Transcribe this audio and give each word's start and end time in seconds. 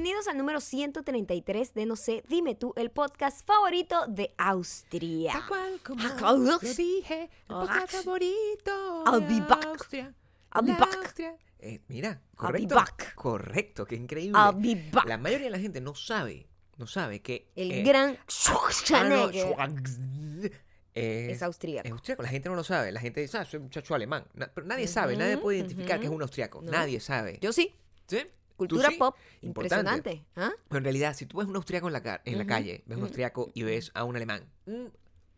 Bienvenidos 0.00 0.28
al 0.28 0.38
número 0.38 0.60
133 0.60 1.74
de 1.74 1.84
No 1.84 1.96
sé, 1.96 2.22
dime 2.28 2.54
tú, 2.54 2.72
el 2.76 2.88
podcast 2.88 3.44
favorito 3.44 4.06
de 4.06 4.32
Austria. 4.38 5.32
Tal 5.32 5.48
cual 5.48 5.80
como 5.82 6.00
Ajá. 6.06 6.32
lo 6.34 6.58
dije, 6.60 7.22
el 7.24 7.28
podcast 7.48 7.92
favorito 8.04 9.04
I'll 9.06 9.26
be 9.26 9.40
back. 9.40 9.66
Austria. 9.66 10.14
I'll 10.54 10.64
be 10.64 10.72
back. 10.74 10.94
Austria. 10.98 11.36
Eh, 11.58 11.80
mira, 11.88 12.10
I'll 12.40 12.52
be 12.52 12.68
correcto. 12.68 12.74
back. 12.76 13.14
Correcto, 13.16 13.86
qué 13.86 13.96
increíble. 13.96 14.38
I'll 14.38 14.54
be 14.54 14.76
back. 14.92 15.04
La 15.08 15.18
mayoría 15.18 15.46
de 15.46 15.50
la 15.50 15.58
gente 15.58 15.80
no 15.80 15.96
sabe, 15.96 16.46
no 16.76 16.86
sabe 16.86 17.20
que 17.20 17.50
El 17.56 17.72
eh, 17.72 17.82
gran 17.82 18.16
ah, 18.20 18.24
Schwarzenegger 18.28 19.46
Schwarz- 19.48 20.52
eh, 20.94 21.28
es 21.32 21.42
austríaco. 21.42 21.88
es 21.88 21.92
austríaco. 21.92 22.22
La 22.22 22.28
gente 22.28 22.48
no 22.48 22.54
lo 22.54 22.62
sabe. 22.62 22.92
La 22.92 23.00
gente 23.00 23.20
dice, 23.20 23.36
ah, 23.38 23.44
soy 23.44 23.58
un 23.58 23.64
muchacho 23.64 23.96
alemán. 23.96 24.24
Na- 24.34 24.48
pero 24.54 24.64
nadie 24.64 24.86
sabe, 24.86 25.16
nadie 25.16 25.38
puede 25.38 25.58
identificar 25.58 25.98
que 25.98 26.06
es 26.06 26.12
un 26.12 26.22
austriaco. 26.22 26.62
No. 26.62 26.70
Nadie 26.70 27.00
sabe. 27.00 27.40
Yo 27.42 27.52
sí, 27.52 27.74
¿Sí? 28.06 28.24
¿Tú 28.58 28.66
cultura 28.66 28.88
sí? 28.90 28.96
pop, 28.98 29.14
Importante. 29.42 30.12
impresionante. 30.12 30.24
¿ah? 30.36 30.52
Pero 30.68 30.78
en 30.78 30.84
realidad, 30.84 31.14
si 31.14 31.26
tú 31.26 31.38
ves 31.38 31.46
un 31.48 31.56
austriaco 31.56 31.86
en 31.86 31.92
la, 31.92 32.20
en 32.24 32.38
la 32.38 32.46
calle, 32.46 32.82
ves 32.86 32.96
un 32.98 33.04
austriaco 33.04 33.50
y 33.54 33.62
ves 33.62 33.90
a 33.94 34.04
un 34.04 34.16
alemán, 34.16 34.44
mm, 34.66 34.72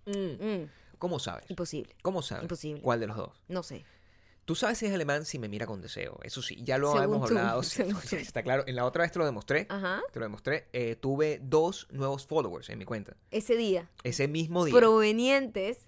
mm, 0.07 0.11
Mm, 0.11 0.69
¿cómo 0.99 1.19
sabes? 1.19 1.45
imposible, 1.51 1.95
¿Cómo 2.03 2.23
sabes? 2.23 2.43
Imposible. 2.45 2.81
¿Cuál 2.83 3.01
de 3.01 3.07
los 3.07 3.17
dos? 3.17 3.43
no 3.49 3.63
sé. 3.63 3.85
Tú 4.47 4.57
sabes 4.57 4.79
si 4.79 4.87
es 4.87 4.93
alemán 4.93 5.25
si 5.27 5.39
me 5.39 5.49
mira 5.49 5.65
con 5.65 5.81
deseo. 5.81 6.19
Eso 6.25 6.43
sí, 6.43 6.59
ya 6.65 6.77
lo 6.77 6.91
Según 6.93 7.05
hemos 7.17 7.29
tú, 7.31 7.39
hablado. 7.39 7.63
según 7.63 7.97
está 8.11 8.43
claro. 8.43 8.65
En 8.67 8.75
la 8.75 8.85
otra 8.85 9.03
vez 9.05 9.13
te 9.13 9.21
lo 9.21 9.25
demostré. 9.25 9.67
Ajá, 9.69 10.03
Te 10.13 10.19
lo 10.19 10.25
demostré. 10.25 10.67
Eh, 10.73 10.97
tuve 10.97 11.39
dos 11.41 11.87
nuevos 11.93 12.27
followers 12.27 12.69
en 12.71 12.79
mi 12.79 12.85
cuenta. 12.85 13.15
ese 13.31 13.55
día. 13.55 13.89
Ese 14.03 14.27
mismo 14.27 14.65
día. 14.65 14.75
Provenientes 14.75 15.85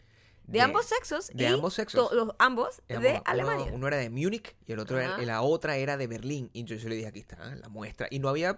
de, 0.52 0.58
De- 0.58 0.64
ambos 0.64 0.84
sexos. 0.86 1.28
de 1.34 1.44
y 1.44 1.46
ambos 1.46 1.74
sexos. 1.74 2.08
to- 2.10 2.14
los 2.14 2.30
ambos 2.38 2.82
de 2.88 2.96
uno- 2.98 3.22
Alemania. 3.24 3.72
Uno, 3.72 3.88
era 3.88 3.96
de 3.96 4.10
Múnich 4.10 4.54
y 4.66 4.72
el 4.72 4.78
otro 4.78 5.00
era- 5.00 5.16
la 5.18 5.42
otra 5.42 5.76
era 5.76 5.96
de 5.96 6.06
Berlín. 6.06 6.50
Y 6.52 6.64
yo, 6.64 6.76
yo 6.76 6.88
le 6.88 6.94
dije, 6.96 7.08
aquí 7.08 7.20
está 7.20 7.54
la 7.54 7.68
muestra. 7.68 8.06
Y 8.10 8.18
no 8.18 8.28
había 8.28 8.54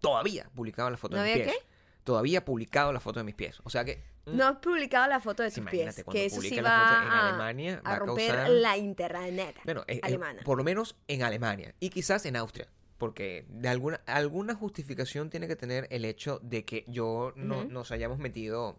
todavía 0.00 0.48
publicado 0.54 0.90
la 0.90 0.96
foto 0.96 1.16
¿No 1.16 1.22
de 1.22 1.28
mis 1.28 1.34
había 1.42 1.52
pies. 1.52 1.64
Todavía 2.04 2.44
publicado 2.44 2.92
la 2.92 3.00
foto 3.00 3.18
de 3.20 3.24
mis 3.24 3.34
pies. 3.34 3.58
O 3.64 3.70
sea 3.70 3.84
que... 3.84 3.96
mm, 4.26 4.36
No 4.36 4.46
has 4.46 4.56
publicado 4.58 5.08
la 5.08 5.18
foto 5.20 5.42
de 5.42 5.48
tus 5.48 5.58
imagínate, 5.58 6.04
pies. 6.04 6.12
Que 6.12 6.26
eso 6.26 6.40
sí 6.40 6.56
va 6.56 6.62
la 6.62 6.78
foto 6.88 7.02
en 7.02 7.08
a, 7.12 7.28
Alemania, 7.28 7.82
va 7.84 7.90
a 7.90 7.94
a 7.94 7.98
romper 7.98 8.34
causar- 8.34 8.50
la 8.50 8.76
internet 8.76 9.56
Bueno, 9.64 9.80
eh, 9.88 9.96
eh, 9.96 10.00
alemana. 10.02 10.42
por 10.44 10.56
lo 10.58 10.62
menos 10.64 10.96
en 11.08 11.22
Alemania 11.24 11.74
y 11.80 11.88
quizás 11.90 12.24
en 12.26 12.36
Austria, 12.36 12.68
porque 12.98 13.44
de 13.48 13.68
alguna 13.68 14.00
alguna 14.06 14.54
justificación 14.54 15.30
tiene 15.30 15.48
que 15.48 15.56
tener 15.56 15.88
el 15.90 16.04
hecho 16.04 16.38
de 16.42 16.64
que 16.64 16.84
yo 16.86 17.32
no, 17.34 17.64
nos 17.64 17.90
hayamos 17.90 18.18
metido 18.18 18.78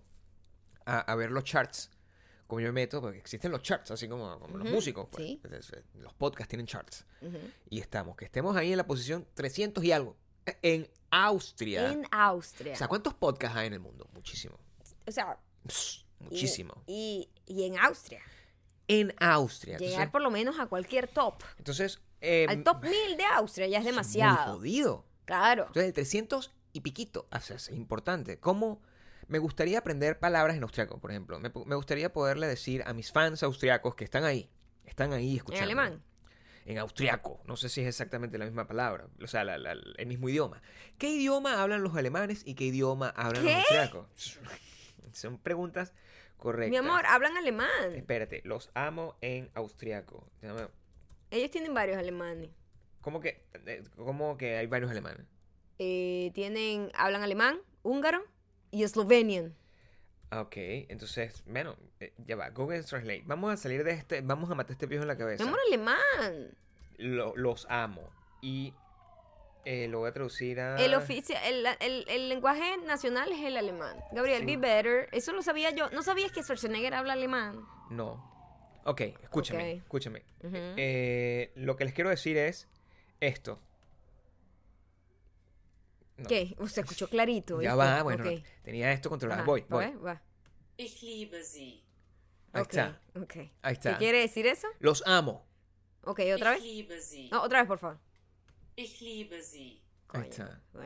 a, 0.86 1.00
a 1.00 1.16
ver 1.16 1.32
los 1.32 1.44
charts, 1.44 1.92
como 2.48 2.62
yo 2.62 2.68
me 2.68 2.74
meto, 2.74 3.02
porque 3.02 3.18
existen 3.18 3.52
los 3.52 3.62
charts, 3.62 3.92
así 3.92 4.08
como, 4.08 4.40
como 4.40 4.58
los 4.58 4.70
músicos, 4.72 5.08
pues. 5.12 5.26
sí. 5.28 5.42
Los 5.96 6.14
podcasts 6.14 6.50
tienen 6.50 6.66
charts 6.66 7.06
y 7.70 7.80
estamos, 7.80 8.16
que 8.16 8.26
estemos 8.26 8.56
ahí 8.56 8.72
en 8.72 8.78
la 8.78 8.88
posición 8.88 9.28
300 9.34 9.84
y 9.84 9.92
algo 9.92 10.16
en 10.62 10.90
Austria. 11.12 11.92
En 11.92 12.08
Austria. 12.12 12.74
O 12.74 12.78
sea, 12.78 12.88
¿cuántos 12.88 13.14
podcasts 13.14 13.58
hay 13.58 13.68
en 13.68 13.74
el 13.74 13.80
mundo? 13.80 14.10
Muchísimo. 14.14 14.58
O 15.06 15.12
sea, 15.12 15.38
Pss, 15.68 16.06
muchísimo. 16.20 16.84
Y, 16.88 17.30
y 17.46 17.64
en 17.64 17.78
Austria. 17.78 18.22
En 18.88 19.14
Austria. 19.20 19.78
Llegar 19.78 19.92
Entonces, 19.94 20.12
por 20.12 20.22
lo 20.22 20.32
menos 20.32 20.60
a 20.60 20.68
cualquier 20.68 21.08
top. 21.10 21.44
entonces 21.58 22.00
eh, 22.22 22.46
Al 22.48 22.64
top 22.64 22.84
1000 22.84 23.18
de 23.18 23.26
Austria 23.26 23.68
ya 23.68 23.78
es 23.80 23.84
Muy 23.84 23.92
demasiado. 23.92 24.54
jodido. 24.54 25.06
Claro. 25.26 25.64
Entonces, 25.68 25.88
el 25.88 25.94
300 25.94 26.52
y 26.74 26.82
piquito, 26.82 27.28
o 27.32 27.40
sea, 27.42 27.58
es 27.58 27.70
importante. 27.70 28.40
¿Cómo 28.40 28.82
me 29.28 29.40
gustaría 29.40 29.80
aprender 29.80 30.20
palabras 30.20 30.56
en 30.58 30.64
austriaco, 30.64 31.00
por 31.00 31.12
ejemplo? 31.12 31.40
Me, 31.40 31.52
me 31.66 31.76
gustaría 31.76 32.12
poderle 32.14 32.48
decir 32.48 32.84
a 32.86 32.94
mis 32.94 33.12
fans 33.12 33.44
austriacos 33.44 33.96
que 33.96 34.04
están 34.04 34.24
ahí, 34.24 34.50
están 34.86 35.14
ahí 35.14 35.32
En 35.32 35.38
escuchando. 35.38 35.66
alemán. 35.66 36.04
En 36.66 36.78
austriaco. 36.80 37.42
No 37.46 37.56
sé 37.56 37.70
si 37.70 37.80
es 37.82 37.88
exactamente 37.88 38.38
la 38.38 38.46
misma 38.46 38.68
palabra, 38.68 39.08
o 39.24 39.28
sea, 39.28 39.44
la- 39.46 39.58
la- 39.58 39.72
el 39.98 40.06
mismo 40.08 40.28
idioma. 40.30 40.62
¿Qué 40.98 41.10
idioma 41.10 41.62
hablan 41.62 41.82
los 41.84 41.96
alemanes 41.96 42.42
y 42.46 42.56
qué 42.56 42.66
idioma 42.66 43.10
hablan 43.16 43.44
¿Qué? 43.44 43.50
los 43.50 43.56
austriacos? 43.60 44.40
Son 45.14 45.38
preguntas 45.40 45.94
correctas. 46.38 46.70
Mi 46.72 46.78
amor, 46.78 47.06
hablan 47.06 47.38
alemán. 47.38 47.94
Espérate, 47.96 48.42
los 48.44 48.70
amo 48.74 49.16
en 49.22 49.50
austriaco. 49.54 50.30
Ellos 51.32 51.52
tienen 51.52 51.74
varios 51.74 51.98
alemanes. 51.98 52.50
¿Cómo 53.02 53.22
que, 53.22 53.46
eh, 53.66 53.84
cómo 53.96 54.38
que 54.38 54.58
hay 54.58 54.68
varios 54.68 54.92
alemanes? 54.92 55.26
Eh, 55.80 56.32
tienen, 56.34 56.92
hablan 56.96 57.22
alemán, 57.24 57.60
húngaro 57.84 58.24
y 58.72 58.84
eslovenian. 58.84 59.56
Ah, 60.30 60.42
Ok, 60.42 60.56
entonces, 60.58 61.44
bueno, 61.48 61.76
eh, 62.02 62.12
ya 62.26 62.36
va, 62.36 62.50
Google 62.50 62.84
Translate. 62.84 63.24
Vamos 63.26 63.54
a 63.54 63.58
salir 63.58 63.84
de 63.84 63.92
este, 63.92 64.22
vamos 64.22 64.52
a 64.52 64.56
matar 64.56 64.72
este 64.74 64.86
viejo 64.86 65.04
en 65.04 65.08
la 65.08 65.18
cabeza. 65.18 65.44
amor, 65.44 65.60
alemán. 65.68 66.52
Lo- 66.98 67.36
los 67.38 67.66
amo. 67.70 68.10
Y 68.42 68.74
eh, 69.66 69.88
lo 69.88 70.00
voy 70.00 70.10
a 70.10 70.14
traducir 70.14 70.60
a... 70.60 70.76
El, 70.78 70.94
ofici- 70.96 71.38
el, 71.46 71.66
el- 71.80 72.06
el 72.10 72.30
lenguaje 72.30 72.78
nacional 72.86 73.32
es 73.32 73.40
el 73.46 73.56
alemán. 73.58 73.96
Gabriel, 74.12 74.42
Sí. 74.42 74.46
be 74.46 74.58
better. 74.58 75.08
Eso 75.12 75.32
lo 75.34 75.42
sabía 75.42 75.72
yo. 75.72 75.90
¿No 75.92 76.04
sabías 76.04 76.32
que 76.32 76.42
Schwarzenegger 76.44 76.94
habla 76.94 77.14
alemán? 77.14 77.62
No. 77.90 78.36
Ok, 78.86 79.02
escúchame, 79.24 79.74
escúchame. 79.74 80.24
Eh, 80.44 81.52
lo 81.56 81.76
que 81.76 81.84
les 81.86 81.94
quiero 81.94 82.10
decir 82.10 82.38
es 82.38 82.68
esto. 83.20 83.60
No. 86.18 86.28
¿Qué? 86.28 86.56
Uh, 86.60 86.68
Se 86.68 86.82
escuchó 86.82 87.08
clarito. 87.10 87.62
Ya 87.62 87.76
¿viste? 87.76 87.76
va, 87.78 88.04
bueno, 88.04 88.24
Ok. 88.28 88.44
tenía 88.64 88.92
esto 88.92 89.10
controlado. 89.10 89.42
Ajá, 89.42 89.46
Voy, 89.50 89.62
¿va 89.62 89.68
voy. 89.70 89.86
ver? 89.86 90.06
Va. 90.06 90.22
Ich 90.78 91.02
liebe 91.04 91.44
sie. 91.44 91.84
Ahí 92.54 92.62
Ok, 92.64 92.70
está, 92.70 93.02
ahí 93.62 93.74
está. 93.74 93.92
¿Qué 93.94 93.98
quiere 93.98 94.20
decir 94.20 94.46
eso? 94.48 94.68
Los 94.80 95.04
amo. 95.06 95.46
Ok, 96.04 96.22
¿otra 96.34 96.56
ich 96.56 96.62
vez? 96.62 96.64
liebe 96.64 97.02
sie. 97.02 97.30
No, 97.30 97.44
otra 97.44 97.60
vez, 97.60 97.68
por 97.68 97.78
favor. 97.80 98.00
Ich 98.76 99.02
liebe 99.02 99.42
sie. 99.44 99.82
Ahí 100.10 100.22
Coño, 100.22 100.24
está, 100.24 100.62
coño. 100.72 100.86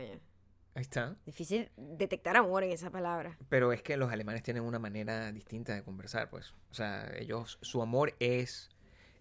ahí 0.74 0.82
está. 0.82 1.16
Difícil 1.26 1.70
detectar 1.78 2.36
amor 2.38 2.64
en 2.64 2.72
esa 2.72 2.90
palabra. 2.90 3.38
Pero 3.50 3.72
es 3.72 3.84
que 3.84 3.96
los 3.98 4.12
alemanes 4.12 4.44
tienen 4.44 4.64
una 4.64 4.80
manera 4.80 5.32
distinta 5.32 5.76
de 5.76 5.84
conversar, 5.84 6.30
pues. 6.30 6.54
O 6.72 6.74
sea, 6.74 7.10
ellos, 7.18 7.60
su 7.62 7.82
amor 7.82 8.16
es, 8.20 8.70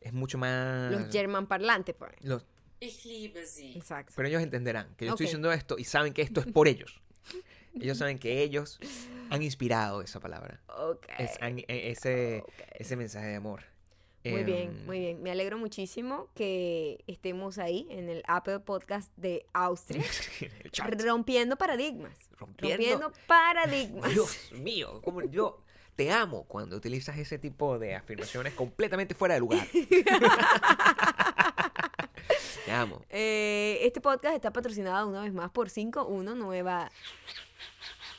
es 0.01 0.13
mucho 0.13 0.39
más... 0.39 0.91
Los 0.91 1.11
german 1.13 1.47
parlantes, 1.47 1.95
pues. 1.95 2.13
los- 2.23 2.47
Ich 2.81 3.05
liebe 3.05 3.47
sie. 3.47 3.77
Exacto. 3.77 4.13
pero 4.17 4.29
ellos 4.29 4.43
entenderán 4.43 4.95
que 4.97 5.05
yo 5.07 5.13
estoy 5.13 5.25
Ok. 5.27 5.29
diciendo 5.29 5.53
esto 5.53 5.77
y 5.79 5.85
saben 5.85 6.13
que 6.15 6.23
esto 6.23 6.41
es 6.41 6.47
por 6.47 6.67
ellos. 6.69 7.01
ellos 7.81 7.99
saben 7.99 8.19
que 8.19 8.43
ellos 8.43 8.79
han 9.31 9.43
inspirado 9.43 10.01
esa 10.03 10.19
palabra. 10.21 10.61
Ok. 10.79 11.07
Es- 11.19 11.37
han- 11.41 11.59
e- 11.59 11.91
ese, 11.91 12.43
ok. 12.43 12.53
ese 12.73 12.97
mensaje 12.97 13.27
de 13.27 13.37
amor. 13.37 13.65
Muy 14.23 14.45
bien, 14.45 14.69
Em, 14.71 14.85
muy 14.87 14.99
bien. 14.99 15.23
Me 15.23 15.31
alegro 15.31 15.57
muchísimo 15.57 16.29
que 16.35 17.03
estemos 17.07 17.57
ahí 17.57 17.87
en 17.91 18.11
el 18.11 18.23
Apple 18.27 18.61
Podcast 18.61 19.11
de 19.17 19.47
Austria, 19.55 20.05
rompiendo 21.07 21.57
paradigmas. 21.57 22.19
Rompiendo- 22.39 23.13
paradigmas. 23.27 24.11
Dios 24.13 24.53
mío, 24.53 25.01
como 25.03 25.23
yo 25.23 25.63
te 25.97 26.11
amo 26.11 26.45
cuando 26.45 26.77
utilizas 26.77 27.17
ese 27.19 27.39
tipo 27.39 27.79
de 27.79 27.95
afirmaciones 27.95 28.53
completamente 28.55 29.15
fuera 29.15 29.35
de 29.35 29.41
lugar. 29.41 29.67
amo. 32.73 33.03
Eh, 33.11 33.79
este 33.83 34.01
podcast 34.01 34.35
está 34.35 34.53
patrocinado 34.53 35.09
una 35.09 35.23
vez 35.23 35.33
más 35.33 35.51
por 35.51 35.71
51 35.71 36.35
Nueva. 36.35 36.91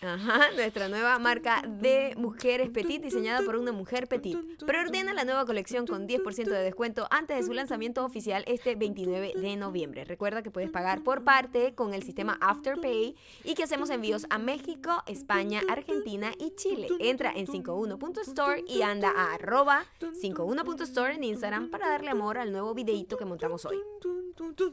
Ajá, 0.04 0.52
nuestra 0.56 0.90
nueva 0.90 1.20
marca 1.20 1.62
de 1.68 2.16
mujeres 2.18 2.72
petit 2.72 3.04
diseñada 3.04 3.46
por 3.46 3.56
una 3.56 3.72
mujer 3.72 4.08
petit. 4.08 4.36
Preordena 4.66 5.14
la 5.14 5.26
nueva 5.26 5.46
colección 5.46 5.86
con 5.86 6.08
10% 6.08 6.46
de 6.46 6.64
descuento 6.64 7.08
antes 7.12 7.38
de 7.38 7.44
su 7.44 7.54
lanzamiento 7.54 8.04
oficial 8.04 8.44
este 8.48 8.74
29 8.74 9.34
de 9.36 9.56
noviembre. 9.58 10.04
Recuerda 10.04 10.42
que 10.42 10.50
puedes 10.50 10.72
pagar 10.72 11.04
por 11.04 11.24
parte 11.24 11.76
con 11.76 11.94
el 11.94 12.02
sistema 12.02 12.40
Afterpay 12.42 13.16
y 13.44 13.54
que 13.54 13.64
hacemos 13.64 13.92
envíos 13.92 14.26
a 14.32 14.40
México, 14.40 15.04
España, 15.06 15.62
Argentina 15.70 16.32
y 16.40 16.56
Chile. 16.56 16.88
Entra 17.00 17.32
en 17.36 17.46
51.store 17.46 18.64
y 18.68 18.82
anda 18.82 19.12
a 19.16 19.36
arroba 19.36 19.86
51.store 20.00 21.14
en 21.14 21.26
Instagram 21.26 21.70
para 21.70 21.88
darle 21.88 22.10
amor 22.10 22.40
al 22.40 22.52
nuevo 22.52 22.74
videito 22.74 23.18
que 23.18 23.26
montamos 23.26 23.66
hoy. 23.66 23.78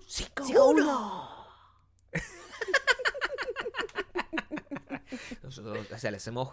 51. 0.07 1.38
Nosotros, 5.43 5.79
o 5.93 5.99
sea, 5.99 6.11
le 6.11 6.17
hacemos 6.19 6.51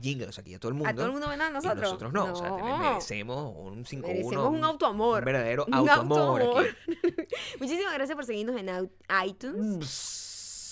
jingles 0.00 0.38
aquí 0.38 0.54
a 0.54 0.58
todo 0.58 0.70
el 0.70 0.74
mundo. 0.74 0.88
A 0.88 0.94
todo 0.94 1.06
el 1.06 1.12
mundo 1.12 1.28
ven 1.28 1.40
a 1.42 1.48
y 1.50 1.52
nosotros. 1.52 1.80
nosotros 1.82 2.12
no. 2.12 2.32
O 2.32 2.36
sea, 2.36 2.56
te- 2.56 2.62
merecemos 2.62 3.54
un 3.56 3.84
5 3.84 4.06
Merecemos 4.06 4.48
un 4.54 4.64
autoamor. 4.64 5.18
Un 5.20 5.24
verdadero 5.24 5.66
autoamor. 5.70 6.42
aquí. 6.42 6.68
Muchísimas 7.60 7.94
gracias 7.94 8.16
por 8.16 8.24
seguirnos 8.24 8.56
en 8.58 8.90
iTunes, 9.26 9.78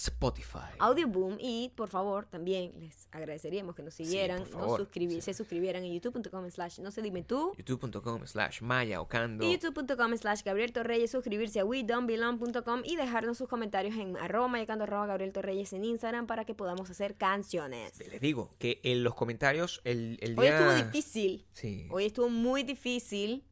Spotify. 0.08 0.74
Audio 0.78 1.08
Boom 1.08 1.36
y 1.40 1.72
por 1.76 1.88
favor 1.88 2.26
también 2.26 2.72
les 2.78 3.08
agradeceríamos 3.12 3.74
que 3.74 3.82
nos 3.82 3.94
siguieran, 3.94 4.44
nos 4.50 4.80
sí. 4.92 5.20
se 5.20 5.34
suscribieran 5.34 5.84
en 5.84 5.92
youtube.com 5.92 6.50
slash 6.50 6.80
no 6.80 6.90
se 6.90 7.02
dime 7.02 7.22
tú 7.22 7.54
youtube.com 7.56 8.26
slash 8.26 8.62
maya 8.62 9.00
ocando 9.00 9.44
youtube.com 9.50 10.16
slash 10.16 10.42
Gabriel 10.42 10.72
Torreyes, 10.72 11.10
suscribirse 11.10 11.60
a 11.60 11.64
wedon'tbelong.com 11.64 12.82
y 12.84 12.96
dejarnos 12.96 13.38
sus 13.38 13.48
comentarios 13.48 13.96
en 13.96 14.16
arroba 14.16 14.48
mayacando 14.48 14.84
arroba 14.84 15.06
Gabriel 15.06 15.32
Torreyes 15.32 15.72
en 15.72 15.84
Instagram 15.84 16.26
para 16.26 16.44
que 16.44 16.54
podamos 16.54 16.90
hacer 16.90 17.16
canciones. 17.16 17.98
les 17.98 18.20
digo 18.20 18.50
que 18.58 18.80
en 18.82 19.04
los 19.04 19.14
comentarios 19.14 19.80
el, 19.84 20.18
el 20.20 20.38
Hoy 20.38 20.46
día 20.46 20.58
estuvo 20.58 20.86
difícil, 20.86 21.46
sí 21.52 21.86
hoy 21.90 22.06
estuvo 22.06 22.28
muy 22.28 22.62
difícil 22.62 23.44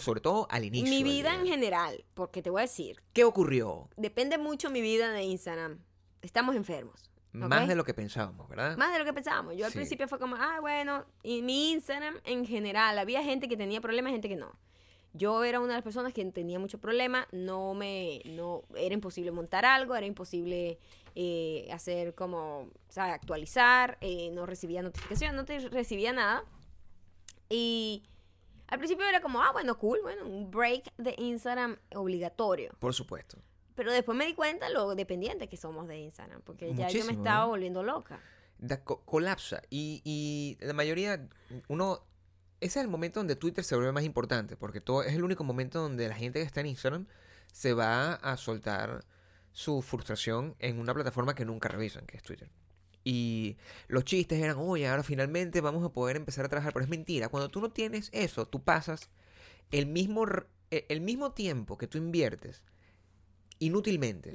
sobre 0.00 0.20
todo 0.20 0.46
al 0.50 0.64
inicio. 0.64 0.88
Mi 0.90 1.02
vida 1.02 1.34
en 1.34 1.46
general, 1.46 2.04
porque 2.14 2.42
te 2.42 2.50
voy 2.50 2.60
a 2.60 2.62
decir, 2.62 3.02
¿Qué 3.12 3.24
ocurrió? 3.24 3.88
depende 3.96 4.38
mucho 4.38 4.70
mi 4.70 4.80
vida 4.80 5.10
de 5.10 5.22
Instagram. 5.24 5.78
Estamos 6.22 6.54
enfermos. 6.56 7.10
Más 7.32 7.66
de 7.66 7.74
lo 7.74 7.84
que 7.84 7.94
pensábamos, 7.94 8.46
¿verdad? 8.48 8.76
Más 8.76 8.92
de 8.92 8.98
lo 8.98 9.04
que 9.06 9.12
pensábamos. 9.14 9.56
Yo 9.56 9.64
al 9.64 9.72
Sí. 9.72 9.78
principio 9.78 10.06
fue 10.06 10.18
como, 10.18 10.36
ah, 10.36 10.58
bueno, 10.60 11.06
y 11.22 11.40
mi 11.40 11.72
Instagram 11.72 12.16
en 12.24 12.44
general, 12.44 12.98
había 12.98 13.22
gente 13.24 13.48
que 13.48 13.56
tenía 13.56 13.80
problemas, 13.80 14.12
gente 14.12 14.28
que 14.28 14.36
no. 14.36 14.52
Yo 15.14 15.42
era 15.44 15.58
una 15.58 15.68
de 15.68 15.74
las 15.74 15.82
personas 15.82 16.12
que 16.12 16.24
tenía 16.26 16.58
mucho 16.58 16.78
problema, 16.78 17.26
no 17.32 17.72
me, 17.74 18.20
no, 18.26 18.62
era 18.76 18.94
imposible 18.94 19.30
montar 19.30 19.64
algo, 19.64 19.94
era 19.94 20.06
imposible 20.06 20.78
eh, 21.14 21.68
hacer 21.72 22.14
como, 22.14 22.68
¿sabes? 22.88 23.14
Actualizar, 23.14 23.96
eh, 24.02 24.30
no 24.32 24.44
recibía 24.46 24.80
notificación, 24.82 25.34
no 25.34 25.44
te 25.46 25.58
recibía 25.70 26.12
nada. 26.12 26.44
Y 27.48 28.02
al 28.72 28.78
principio 28.78 29.06
era 29.06 29.20
como, 29.20 29.42
ah, 29.42 29.52
bueno, 29.52 29.78
cool, 29.78 30.00
bueno, 30.02 30.24
un 30.26 30.50
break 30.50 30.84
de 30.96 31.14
Instagram 31.18 31.76
obligatorio. 31.94 32.74
Por 32.78 32.94
supuesto. 32.94 33.38
Pero 33.74 33.92
después 33.92 34.16
me 34.16 34.26
di 34.26 34.34
cuenta 34.34 34.68
lo 34.70 34.94
dependientes 34.94 35.48
que 35.48 35.56
somos 35.56 35.86
de 35.88 35.98
Instagram, 35.98 36.42
porque 36.42 36.74
ya 36.74 36.88
yo 36.88 37.04
me 37.04 37.12
estaba 37.12 37.44
¿no? 37.44 37.48
volviendo 37.50 37.82
loca. 37.82 38.20
Da- 38.58 38.82
co- 38.82 39.02
colapsa. 39.04 39.62
Y, 39.70 40.00
y 40.04 40.56
la 40.64 40.72
mayoría, 40.72 41.28
uno... 41.68 42.00
Ese 42.60 42.78
es 42.78 42.84
el 42.84 42.90
momento 42.90 43.18
donde 43.18 43.34
Twitter 43.34 43.64
se 43.64 43.74
vuelve 43.74 43.90
más 43.92 44.04
importante, 44.04 44.56
porque 44.56 44.80
todo 44.80 45.02
es 45.02 45.14
el 45.14 45.24
único 45.24 45.42
momento 45.42 45.80
donde 45.80 46.08
la 46.08 46.14
gente 46.14 46.38
que 46.38 46.44
está 46.46 46.60
en 46.60 46.66
Instagram 46.68 47.06
se 47.52 47.74
va 47.74 48.14
a 48.14 48.36
soltar 48.36 49.04
su 49.50 49.82
frustración 49.82 50.54
en 50.60 50.78
una 50.78 50.94
plataforma 50.94 51.34
que 51.34 51.44
nunca 51.44 51.68
revisan, 51.68 52.06
que 52.06 52.16
es 52.16 52.22
Twitter. 52.22 52.50
Y 53.04 53.56
los 53.88 54.04
chistes 54.04 54.40
eran, 54.42 54.56
oye, 54.58 54.86
ahora 54.88 55.02
finalmente 55.02 55.60
vamos 55.60 55.84
a 55.84 55.88
poder 55.92 56.16
empezar 56.16 56.44
a 56.44 56.48
trabajar, 56.48 56.72
pero 56.72 56.84
es 56.84 56.90
mentira. 56.90 57.28
Cuando 57.28 57.48
tú 57.50 57.60
no 57.60 57.70
tienes 57.70 58.08
eso, 58.12 58.46
tú 58.46 58.62
pasas 58.62 59.10
el 59.72 59.86
mismo, 59.86 60.24
e- 60.70 60.86
el 60.88 61.00
mismo 61.00 61.32
tiempo 61.32 61.76
que 61.78 61.86
tú 61.88 61.98
inviertes 61.98 62.62
inútilmente 63.58 64.30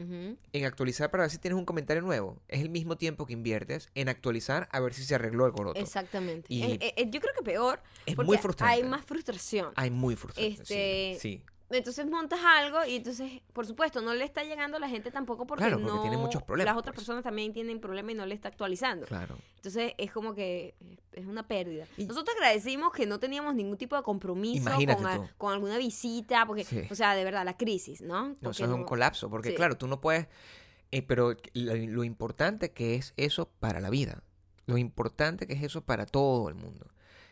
en 0.53 0.65
actualizar 0.65 1.11
para 1.11 1.23
ver 1.23 1.31
si 1.31 1.37
tienes 1.37 1.57
un 1.59 1.65
comentario 1.65 2.01
nuevo, 2.01 2.41
es 2.47 2.61
el 2.61 2.69
mismo 2.69 2.95
tiempo 2.97 3.25
que 3.25 3.33
inviertes 3.33 3.89
en 3.93 4.07
actualizar 4.07 4.69
a 4.71 4.79
ver 4.79 4.93
si 4.93 5.03
se 5.03 5.15
arregló 5.15 5.45
el 5.45 5.51
coroto. 5.51 5.79
Exactamente. 5.79 6.45
Y- 6.47 6.63
Eh, 6.63 6.93
eh, 6.95 7.07
yo 7.09 7.19
creo 7.19 7.33
que 7.33 7.43
peor. 7.43 7.81
Es 8.05 8.15
porque 8.15 8.27
muy 8.27 8.37
frustrante. 8.37 8.73
Hay 8.73 8.83
más 8.83 9.05
frustración. 9.05 9.73
Hay 9.75 9.91
muy 9.91 10.15
frustrante. 10.15 10.61
Este, 10.61 11.17
Sí, 11.19 11.37
sí. 11.39 11.43
Entonces 11.69 12.05
montas 12.07 12.39
algo 12.43 12.85
y 12.85 12.95
entonces, 12.95 13.41
por 13.51 13.65
supuesto, 13.67 14.01
no 14.01 14.13
le 14.13 14.23
está 14.23 14.43
llegando 14.43 14.77
a 14.77 14.79
la 14.79 14.87
gente 14.87 15.11
tampoco 15.11 15.45
porque, 15.45 15.63
Claro, 15.65 15.79
porque 15.79 15.93
no, 15.93 16.01
tiene 16.01 16.15
muchos 16.15 16.41
problemas, 16.43 16.73
las 16.73 16.79
otras 16.79 16.93
pues. 16.95 17.03
personas 17.03 17.23
también 17.25 17.51
tienen 17.51 17.81
problemas 17.81 18.13
y 18.13 18.15
no 18.15 18.25
le 18.25 18.35
está 18.35 18.47
actualizando. 18.47 19.05
claro. 19.05 19.35
Entonces 19.57 19.93
es 19.97 20.11
como 20.13 20.33
que 20.33 20.75
es 21.11 21.25
una 21.25 21.45
pérdida. 21.45 21.85
Y- 21.97 22.05
Nosotros 22.05 22.35
agradecimos 22.37 22.93
que 22.93 23.05
no 23.05 23.19
teníamos 23.19 23.53
ningún 23.53 23.75
tipo 23.77 23.97
de 23.97 24.03
compromiso 24.03 24.69
con, 24.95 25.05
a- 25.05 25.15
tú. 25.17 25.29
con 25.37 25.51
alguna 25.53 25.77
visita, 25.77 26.45
porque, 26.45 26.63
Sí. 26.63 26.83
o 26.89 26.95
sea, 26.95 27.15
de 27.15 27.23
verdad, 27.25 27.43
la 27.43 27.57
crisis, 27.57 28.01
¿no? 28.01 28.29
No, 28.29 28.33
Porque 28.35 28.49
eso 28.51 28.63
es 28.65 28.69
un 28.71 28.81
no- 28.81 28.85
colapso, 28.85 29.29
porque 29.29 29.49
Sí. 29.49 29.55
claro, 29.55 29.75
tú 29.77 29.87
no 29.87 29.99
puedes... 29.99 30.27
eh, 30.91 31.01
pero 31.01 31.35
lo, 31.53 31.75
lo 31.75 32.03
importante 32.05 32.71
que 32.71 32.95
es 32.95 33.13
eso 33.17 33.49
para 33.59 33.81
la 33.81 33.89
vida. 33.89 34.23
Lo 34.67 34.77
importante 34.77 35.47
que 35.47 35.53
es 35.53 35.63
eso 35.63 35.81
para 35.81 36.05
todo 36.05 36.47
el 36.47 36.55
mundo. 36.55 36.87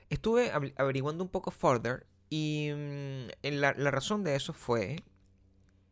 Estuve 0.10 0.52
averi- 0.52 0.74
averiguando 0.78 1.24
un 1.24 1.30
poco 1.30 1.52
further 1.52 2.06
y 2.30 2.70
mm, 2.76 3.28
la, 3.44 3.74
la 3.74 3.92
razón 3.92 4.24
de 4.24 4.36
eso 4.36 4.54
fue, 4.54 4.98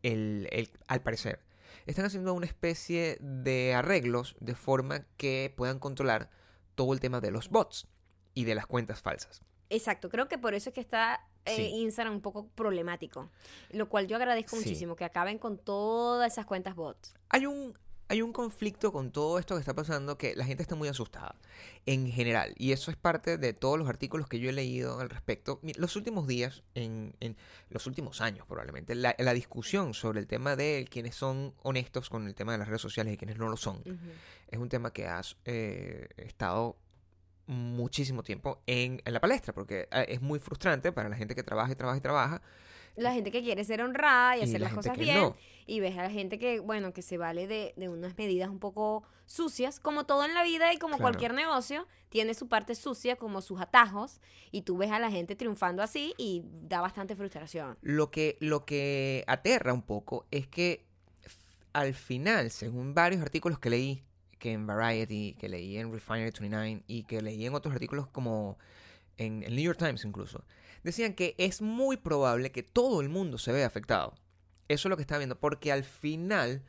el, 0.02 0.48
el- 0.52 0.70
al 0.88 1.02
parecer, 1.02 1.40
están 1.86 2.04
haciendo 2.06 2.32
una 2.34 2.46
especie 2.46 3.18
de 3.20 3.74
arreglos 3.74 4.36
de 4.40 4.54
forma 4.54 5.06
que 5.16 5.52
puedan 5.56 5.78
controlar 5.78 6.30
todo 6.74 6.92
el 6.92 7.00
tema 7.00 7.20
de 7.20 7.30
los 7.30 7.48
bots 7.50 7.86
y 8.34 8.44
de 8.44 8.54
las 8.54 8.66
cuentas 8.66 9.00
falsas. 9.02 9.42
Exacto, 9.70 10.08
creo 10.10 10.28
que 10.28 10.38
por 10.38 10.54
eso 10.54 10.70
es 10.70 10.74
que 10.74 10.80
está 10.80 11.26
eh, 11.46 11.56
Sí. 11.56 11.62
Instagram 11.62 12.14
un 12.14 12.20
poco 12.22 12.48
problemático. 12.48 13.30
Lo 13.70 13.88
cual 13.90 14.06
yo 14.08 14.16
agradezco 14.16 14.56
Sí. 14.56 14.62
muchísimo, 14.62 14.96
que 14.96 15.04
acaben 15.04 15.38
con 15.38 15.58
todas 15.58 16.32
esas 16.32 16.46
cuentas 16.46 16.74
bots. 16.74 17.14
Hay 17.28 17.44
un, 17.46 17.76
hay 18.08 18.20
un 18.22 18.32
conflicto 18.32 18.92
con 18.92 19.10
todo 19.10 19.38
esto 19.38 19.54
que 19.54 19.60
está 19.60 19.74
pasando 19.74 20.18
que 20.18 20.36
la 20.36 20.44
gente 20.44 20.62
está 20.62 20.74
muy 20.74 20.88
asustada 20.88 21.34
en 21.86 22.10
general. 22.10 22.54
Y 22.58 22.72
eso 22.72 22.90
es 22.90 22.96
parte 22.96 23.38
de 23.38 23.52
todos 23.54 23.78
los 23.78 23.88
artículos 23.88 24.28
que 24.28 24.38
yo 24.38 24.50
he 24.50 24.52
leído 24.52 25.00
al 25.00 25.08
respecto. 25.10 25.60
Los 25.76 25.96
últimos 25.96 26.26
días, 26.26 26.62
en, 26.74 27.14
en 27.20 27.36
los 27.70 27.86
últimos 27.86 28.20
años 28.20 28.46
probablemente, 28.46 28.94
la, 28.94 29.14
la 29.18 29.32
discusión 29.32 29.94
sobre 29.94 30.20
el 30.20 30.26
tema 30.26 30.54
de 30.56 30.86
quienes 30.90 31.14
son 31.14 31.54
honestos 31.62 32.10
con 32.10 32.26
el 32.26 32.34
tema 32.34 32.52
de 32.52 32.58
las 32.58 32.68
redes 32.68 32.82
sociales 32.82 33.14
y 33.14 33.16
quienes 33.16 33.38
no 33.38 33.48
lo 33.48 33.56
son, 33.56 33.76
Ujú. 33.78 33.96
es 34.48 34.58
un 34.58 34.68
tema 34.68 34.92
que 34.92 35.06
ha 35.06 35.20
estado 36.16 36.76
muchísimo 37.46 38.22
tiempo 38.22 38.62
en, 38.66 39.02
en 39.04 39.12
la 39.12 39.20
palestra, 39.20 39.52
porque 39.52 39.88
eh, 39.90 40.06
es 40.08 40.20
muy 40.22 40.38
frustrante 40.38 40.92
para 40.92 41.08
la 41.08 41.16
gente 41.16 41.34
que 41.34 41.42
trabaja 41.42 41.72
y 41.72 41.74
trabaja 41.74 41.98
y 41.98 42.00
trabaja. 42.00 42.42
La 42.96 43.12
gente 43.12 43.30
que 43.32 43.42
quiere 43.42 43.64
ser 43.64 43.82
honrada 43.82 44.36
y, 44.36 44.40
Y 44.40 44.42
hacer 44.44 44.60
la 44.60 44.66
las 44.66 44.74
cosas 44.74 44.96
bien. 44.96 45.16
no. 45.16 45.36
Y 45.66 45.80
ves 45.80 45.96
a 45.98 46.02
la 46.02 46.10
gente 46.10 46.38
que, 46.38 46.60
bueno, 46.60 46.92
que 46.92 47.02
se 47.02 47.16
vale 47.18 47.46
de, 47.46 47.72
de 47.76 47.88
unas 47.88 48.16
medidas 48.18 48.48
un 48.50 48.58
poco 48.58 49.02
sucias, 49.26 49.80
como 49.80 50.04
todo 50.04 50.24
en 50.24 50.34
la 50.34 50.42
vida 50.42 50.72
y 50.72 50.78
como 50.78 50.96
Claro. 50.96 51.02
cualquier 51.10 51.32
negocio, 51.34 51.86
tiene 52.10 52.34
su 52.34 52.48
parte 52.48 52.74
sucia, 52.74 53.16
como 53.16 53.40
sus 53.40 53.60
atajos, 53.60 54.20
y 54.52 54.62
tú 54.62 54.76
ves 54.76 54.90
a 54.92 54.98
la 54.98 55.10
gente 55.10 55.34
triunfando 55.34 55.82
así 55.82 56.14
y 56.18 56.42
da 56.68 56.80
bastante 56.82 57.16
frustración. 57.16 57.78
Lo 57.80 58.10
que, 58.10 58.36
lo 58.40 58.64
que 58.66 59.24
aterra 59.26 59.72
un 59.72 59.82
poco 59.82 60.26
es 60.30 60.46
que 60.46 60.84
al 61.72 61.94
final, 61.94 62.50
según 62.50 62.94
varios 62.94 63.22
artículos 63.22 63.58
que 63.58 63.70
leí, 63.70 64.04
que 64.38 64.52
en 64.52 64.66
Variety, 64.66 65.34
que 65.38 65.48
leí 65.48 65.78
en 65.78 65.90
Refinery 65.90 66.24
29 66.24 66.82
y 66.86 67.04
que 67.04 67.22
leí 67.22 67.46
en 67.46 67.54
otros 67.54 67.72
artículos 67.74 68.06
como 68.08 68.58
en 69.16 69.42
el 69.42 69.56
New 69.56 69.64
York 69.64 69.78
Times 69.78 70.04
incluso, 70.04 70.44
decían 70.84 71.14
que 71.14 71.34
es 71.38 71.60
muy 71.60 71.96
probable 71.96 72.52
que 72.52 72.62
todo 72.62 73.00
el 73.00 73.08
mundo 73.08 73.38
se 73.38 73.52
vea 73.52 73.66
afectado. 73.66 74.14
Eso 74.68 74.88
es 74.88 74.90
lo 74.90 74.96
que 74.96 75.02
está 75.02 75.18
viendo, 75.18 75.38
porque 75.40 75.72
al 75.72 75.84
final 75.84 76.62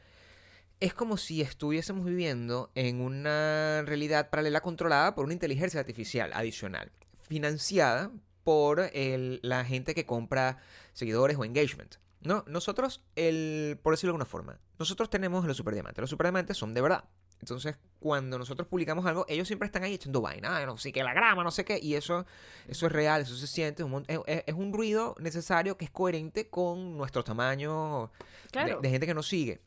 es 0.79 0.94
como 0.94 1.17
si 1.17 1.41
estuviésemos 1.41 2.06
viviendo 2.06 2.71
en 2.75 3.01
una 3.01 3.83
realidad 3.85 4.29
paralela 4.29 4.62
controlada 4.62 5.15
por 5.15 5.25
una 5.25 5.33
inteligencia 5.33 5.79
artificial 5.79 6.31
adicional, 6.33 6.91
financiada 7.27 8.12
por 8.44 8.91
la 8.94 9.65
gente 9.65 9.95
que 9.95 10.06
compra 10.06 10.57
seguidores 10.94 11.38
o 11.38 11.45
engagement. 11.45 11.95
No, 12.21 12.44
nosotros, 12.47 13.03
el, 13.15 13.79
por 13.83 13.94
decirlo 13.94 14.12
de 14.12 14.15
alguna 14.15 14.25
forma, 14.25 14.59
nosotros 14.79 15.09
tenemos 15.09 15.45
los 15.45 15.57
superdiamantes. 15.57 16.01
Los 16.01 16.09
superdiamantes 16.09 16.57
son 16.57 16.73
de 16.73 16.81
verdad. 16.81 17.06
Entonces, 17.39 17.75
cuando 17.99 18.37
nosotros 18.37 18.67
publicamos 18.67 19.05
algo, 19.05 19.25
ellos 19.27 19.47
siempre 19.47 19.65
están 19.67 19.83
ahí 19.83 19.93
echando 19.95 20.21
vaina, 20.21 20.57
"Ay, 20.57 20.65
no 20.65 20.77
sé 20.77 20.91
qué, 20.91 21.03
la 21.03 21.13
grama, 21.13 21.43
no 21.43 21.51
sé 21.51 21.65
qué, 21.65 21.79
y 21.81 21.95
eso, 21.95 22.25
eso 22.67 22.85
es 22.87 22.91
real, 22.91 23.21
eso 23.21 23.35
se 23.35 23.47
siente, 23.47 23.83
un 23.83 23.91
mon- 23.91 24.05
es, 24.07 24.19
es- 24.27 24.43
es 24.47 24.53
un 24.55 24.71
ruido 24.73 25.15
necesario 25.19 25.77
que 25.77 25.85
es 25.85 25.91
coherente 25.91 26.49
con 26.49 26.97
nuestro 26.97 27.23
tamaño 27.23 28.11
de- 28.45 28.49
Claro. 28.51 28.79
de, 28.81 28.89
gente 28.89 29.05
que 29.07 29.13
nos 29.13 29.27
sigue. 29.27 29.62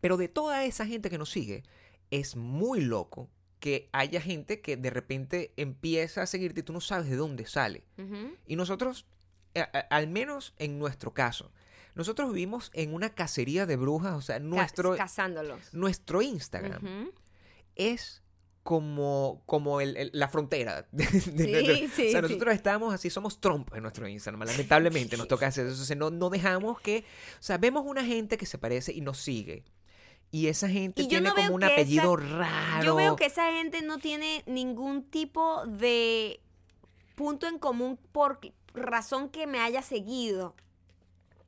Pero 0.00 0.16
de 0.16 0.28
toda 0.28 0.64
esa 0.64 0.86
gente 0.86 1.10
que 1.10 1.18
nos 1.18 1.30
sigue, 1.30 1.62
es 2.10 2.36
muy 2.36 2.80
loco 2.80 3.28
que 3.60 3.88
haya 3.92 4.20
gente 4.20 4.60
que 4.60 4.76
de 4.76 4.90
repente 4.90 5.52
empieza 5.56 6.22
a 6.22 6.26
seguirte 6.26 6.60
y 6.60 6.62
tú 6.62 6.72
no 6.72 6.80
sabes 6.80 7.10
de 7.10 7.16
dónde 7.16 7.46
sale. 7.46 7.84
Y 8.46 8.54
nosotros, 8.56 9.04
a- 9.56 9.60
a- 9.76 9.80
al 9.96 10.06
menos 10.08 10.54
en 10.58 10.78
nuestro 10.78 11.12
caso, 11.12 11.50
nosotros 11.98 12.32
vivimos 12.32 12.70
en 12.72 12.94
una 12.94 13.10
cacería 13.10 13.66
de 13.66 13.76
brujas, 13.76 14.14
o 14.14 14.22
sea, 14.22 14.38
nuestro, 14.38 14.96
cazándolos. 14.96 15.74
nuestro 15.74 16.22
Instagram 16.22 17.10
es 17.76 18.22
como, 18.62 19.42
como 19.46 19.80
el- 19.80 19.96
el- 19.96 20.10
la 20.12 20.28
frontera. 20.28 20.86
de- 20.92 21.06
Sí, 21.06 21.30
de- 21.30 21.88
sí, 21.94 22.08
o 22.08 22.10
sea, 22.12 22.20
sí. 22.20 22.22
nosotros 22.22 22.54
estamos 22.54 22.92
así, 22.94 23.08
somos 23.10 23.40
Trump 23.40 23.72
en 23.74 23.82
nuestro 23.82 24.06
Instagram. 24.06 24.46
Lamentablemente 24.46 25.16
nos 25.16 25.26
toca 25.28 25.46
hacer 25.46 25.64
eso. 25.66 25.72
Entonces, 25.74 25.96
no, 25.96 26.10
no 26.10 26.30
dejamos 26.30 26.80
que. 26.80 27.04
O 27.34 27.42
sea, 27.42 27.58
vemos 27.58 27.84
una 27.86 28.04
gente 28.04 28.36
que 28.36 28.46
se 28.46 28.58
parece 28.58 28.92
y 28.92 29.00
nos 29.00 29.18
sigue. 29.18 29.64
Y 30.30 30.48
esa 30.48 30.68
gente 30.68 31.02
Y 31.02 31.08
tiene 31.08 31.30
no 31.30 31.34
como 31.34 31.54
un 31.54 31.62
esa- 31.62 31.72
apellido 31.72 32.14
raro. 32.16 32.84
Yo 32.84 32.94
veo 32.94 33.16
que 33.16 33.24
esa 33.26 33.50
gente 33.52 33.80
no 33.80 33.98
tiene 33.98 34.42
ningún 34.46 35.02
tipo 35.04 35.64
de 35.66 36.40
punto 37.14 37.46
en 37.46 37.58
común 37.58 37.98
por 38.12 38.38
razón 38.74 39.30
que 39.30 39.46
me 39.46 39.58
haya 39.60 39.80
seguido. 39.80 40.54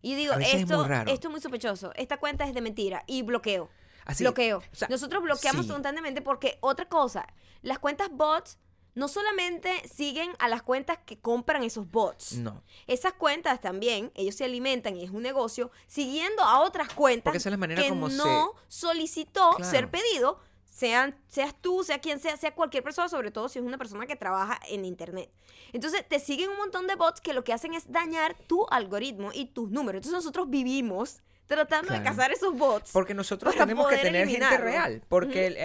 Y 0.02 0.14
digo, 0.14 0.34
veces 0.36 0.54
es 0.54 0.60
esto, 0.62 0.86
raro. 0.86 1.10
esto 1.10 1.28
es 1.28 1.32
muy 1.32 1.40
sospechoso. 1.40 1.92
Esta 1.96 2.16
cuenta 2.18 2.44
es 2.46 2.54
de 2.54 2.60
mentira. 2.60 3.04
Y 3.06 3.22
bloqueo. 3.22 3.68
Así, 4.06 4.24
bloqueo. 4.24 4.58
o 4.58 4.74
sea, 4.74 4.88
Nosotros 4.88 5.22
bloqueamos 5.22 5.66
sí. 5.66 5.72
constantemente 5.72 6.22
porque 6.22 6.56
otra 6.60 6.88
cosa, 6.88 7.26
las 7.62 7.78
cuentas 7.78 8.08
bots 8.10 8.58
no 8.94 9.06
solamente 9.08 9.86
siguen 9.88 10.32
a 10.40 10.48
las 10.48 10.62
cuentas 10.62 10.98
que 11.06 11.18
compran 11.20 11.62
esos 11.62 11.88
bots. 11.90 12.32
No. 12.38 12.64
Esas 12.88 13.12
cuentas 13.12 13.60
también, 13.60 14.10
ellos 14.16 14.34
se 14.34 14.44
alimentan 14.44 14.96
y 14.96 15.04
es 15.04 15.10
un 15.10 15.22
negocio 15.22 15.70
siguiendo 15.86 16.42
a 16.42 16.60
otras 16.60 16.92
cuentas 16.94 17.24
Porque 17.24 17.38
esa 17.38 17.50
es 17.50 17.52
la 17.52 17.56
manera 17.58 17.82
que 17.82 17.88
como 17.90 18.10
se- 18.10 18.16
no 18.16 18.54
solicitó 18.68 19.52
Claro. 19.56 19.70
ser 19.70 19.90
pedido, 19.90 20.40
sean, 20.80 21.14
seas 21.28 21.54
tú, 21.60 21.84
sea 21.84 21.98
quien 21.98 22.18
sea, 22.20 22.36
sea 22.38 22.54
cualquier 22.54 22.82
persona, 22.82 23.08
sobre 23.10 23.30
todo 23.30 23.48
si 23.50 23.58
es 23.58 23.64
una 23.64 23.76
persona 23.76 24.06
que 24.06 24.16
trabaja 24.16 24.58
en 24.70 24.84
internet. 24.86 25.30
Entonces 25.72 26.06
te 26.08 26.18
siguen 26.18 26.48
un 26.48 26.56
montón 26.56 26.86
de 26.86 26.94
bots 26.94 27.20
que 27.20 27.34
lo 27.34 27.44
que 27.44 27.52
hacen 27.52 27.74
es 27.74 27.92
dañar 27.92 28.34
tu 28.46 28.66
algoritmo 28.70 29.30
y 29.34 29.44
tus 29.46 29.70
números. 29.70 29.98
Entonces 29.98 30.14
nosotros 30.24 30.48
vivimos 30.48 31.20
tratando 31.46 31.92
de 31.92 31.98
cazar 32.02 32.32
esos 32.32 32.56
bots. 32.56 32.92
Porque 32.92 33.12
nosotros 33.12 33.54
tenemos 33.66 33.88
que 33.88 33.96
tener 33.98 34.26
gente 34.28 34.56
real. 34.64 35.02
Porque 35.08 35.46
el- 35.48 35.56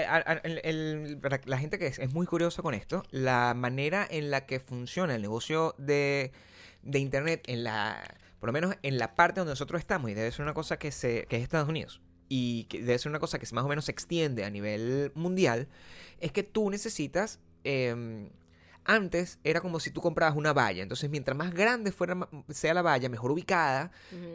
el- 0.44 0.62
el- 0.64 1.42
la 1.46 1.58
gente 1.60 1.80
que 1.80 1.88
es, 1.88 2.00
es 2.00 2.12
muy 2.12 2.26
curiosa 2.26 2.62
con 2.62 2.74
esto, 2.74 3.04
la 3.12 3.54
manera 3.56 4.06
en 4.10 4.32
la 4.32 4.46
que 4.48 4.60
funciona 4.60 5.16
el 5.16 5.22
negocio 5.22 5.76
de, 5.78 6.32
de 6.82 7.00
Internet 7.00 7.44
en 7.48 7.64
la, 7.64 8.04
por 8.40 8.50
lo 8.50 8.54
menos 8.54 8.76
en 8.82 8.98
la 8.98 9.16
parte 9.16 9.40
donde 9.40 9.52
nosotros 9.52 9.80
estamos, 9.80 10.10
y 10.12 10.14
debe 10.16 10.32
ser 10.32 10.42
una 10.44 10.54
cosa 10.56 10.78
que, 10.78 10.92
se, 10.92 11.26
que 11.28 11.38
es 11.38 11.44
Estados 11.44 11.70
Unidos, 11.70 12.02
y 12.30 12.66
que 12.66 12.80
debe 12.82 12.98
ser 13.00 13.10
una 13.12 13.20
cosa 13.20 13.40
que 13.40 13.48
más 13.54 13.64
o 13.66 13.68
menos 13.68 13.86
se 13.86 13.92
extiende 13.92 14.44
a 14.46 14.50
nivel 14.50 15.12
mundial, 15.16 15.68
es 16.20 16.32
que 16.32 16.44
tú 16.44 16.70
necesitas... 16.70 17.40
em, 17.64 18.30
antes 18.88 19.40
era 19.44 19.62
como 19.62 19.80
si 19.80 19.90
tú 19.90 20.00
comprabas 20.00 20.36
una 20.38 20.54
valla, 20.54 20.84
entonces 20.84 21.10
mientras 21.10 21.36
más 21.36 21.52
grande 21.52 21.92
fuera, 21.92 22.30
sea 22.50 22.76
la 22.76 22.84
valla, 22.84 23.10
mejor 23.10 23.32
ubicada, 23.32 23.92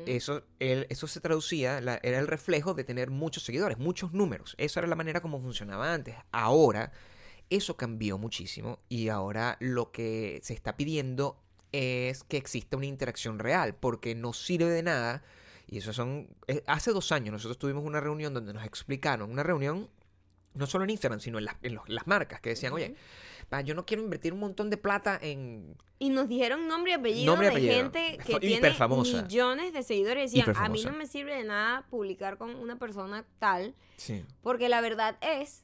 eso, 0.06 0.42
el- 0.58 0.88
eso 0.90 1.06
se 1.06 1.20
traducía, 1.20 1.80
la- 1.80 2.00
era 2.02 2.18
el 2.18 2.26
reflejo 2.26 2.74
de 2.74 2.82
tener 2.82 3.10
muchos 3.10 3.44
seguidores, 3.44 3.78
muchos 3.78 4.12
números. 4.12 4.56
Esa 4.58 4.80
era 4.80 4.88
la 4.88 4.96
manera 4.96 5.20
como 5.20 5.38
funcionaba 5.40 5.94
antes. 5.94 6.16
Ahora, 6.32 6.90
eso 7.48 7.76
cambió 7.76 8.18
muchísimo 8.18 8.78
y 8.88 9.08
ahora 9.08 9.56
lo 9.60 9.92
que 9.92 10.40
se 10.42 10.52
está 10.54 10.76
pidiendo 10.76 11.40
es 11.70 12.24
que 12.24 12.36
exista 12.36 12.76
una 12.76 12.86
interacción 12.86 13.38
real, 13.38 13.76
porque 13.76 14.16
no 14.16 14.32
sirve 14.32 14.70
de 14.70 14.82
nada. 14.82 15.22
Y 15.72 15.78
eso 15.78 15.92
son... 15.92 16.28
eh, 16.48 16.62
Hace 16.66 16.90
dos 16.92 17.12
años 17.12 17.32
nosotros 17.32 17.56
tuvimos 17.56 17.84
una 17.84 18.00
reunión 18.00 18.34
donde 18.34 18.52
nos 18.52 18.64
explicaron, 18.64 19.30
una 19.30 19.44
reunión 19.44 19.88
no 20.52 20.66
solo 20.66 20.82
en 20.82 20.90
Instagram, 20.90 21.20
sino 21.20 21.38
en, 21.38 21.44
las- 21.44 21.56
en 21.62 21.76
los- 21.76 21.88
las 21.88 22.08
marcas 22.08 22.40
que 22.40 22.48
decían, 22.50 22.72
oye, 22.72 22.96
pa, 23.48 23.60
yo 23.60 23.72
no 23.74 23.86
quiero 23.86 24.02
invertir 24.02 24.32
un 24.32 24.40
montón 24.40 24.68
de 24.68 24.76
plata 24.76 25.16
en... 25.22 25.76
Y 26.00 26.08
nos 26.10 26.28
dijeron 26.28 26.66
nombre 26.66 26.90
y 26.90 26.94
apellido 26.94 27.36
Nombre 27.36 27.52
y 27.60 27.66
de 27.66 27.72
gente 27.74 28.18
que 28.26 28.40
tiene 28.40 28.72
millones 29.22 29.72
de 29.72 29.82
seguidores. 29.84 30.32
Decían, 30.32 30.56
a 30.56 30.68
mí 30.68 30.82
no 30.82 30.92
me 30.92 31.06
sirve 31.06 31.36
de 31.36 31.44
nada 31.44 31.86
publicar 31.88 32.36
con 32.36 32.54
una 32.56 32.78
persona 32.80 33.24
tal, 33.38 33.76
Sí. 33.96 34.24
porque 34.42 34.68
la 34.68 34.80
verdad 34.80 35.18
es 35.20 35.62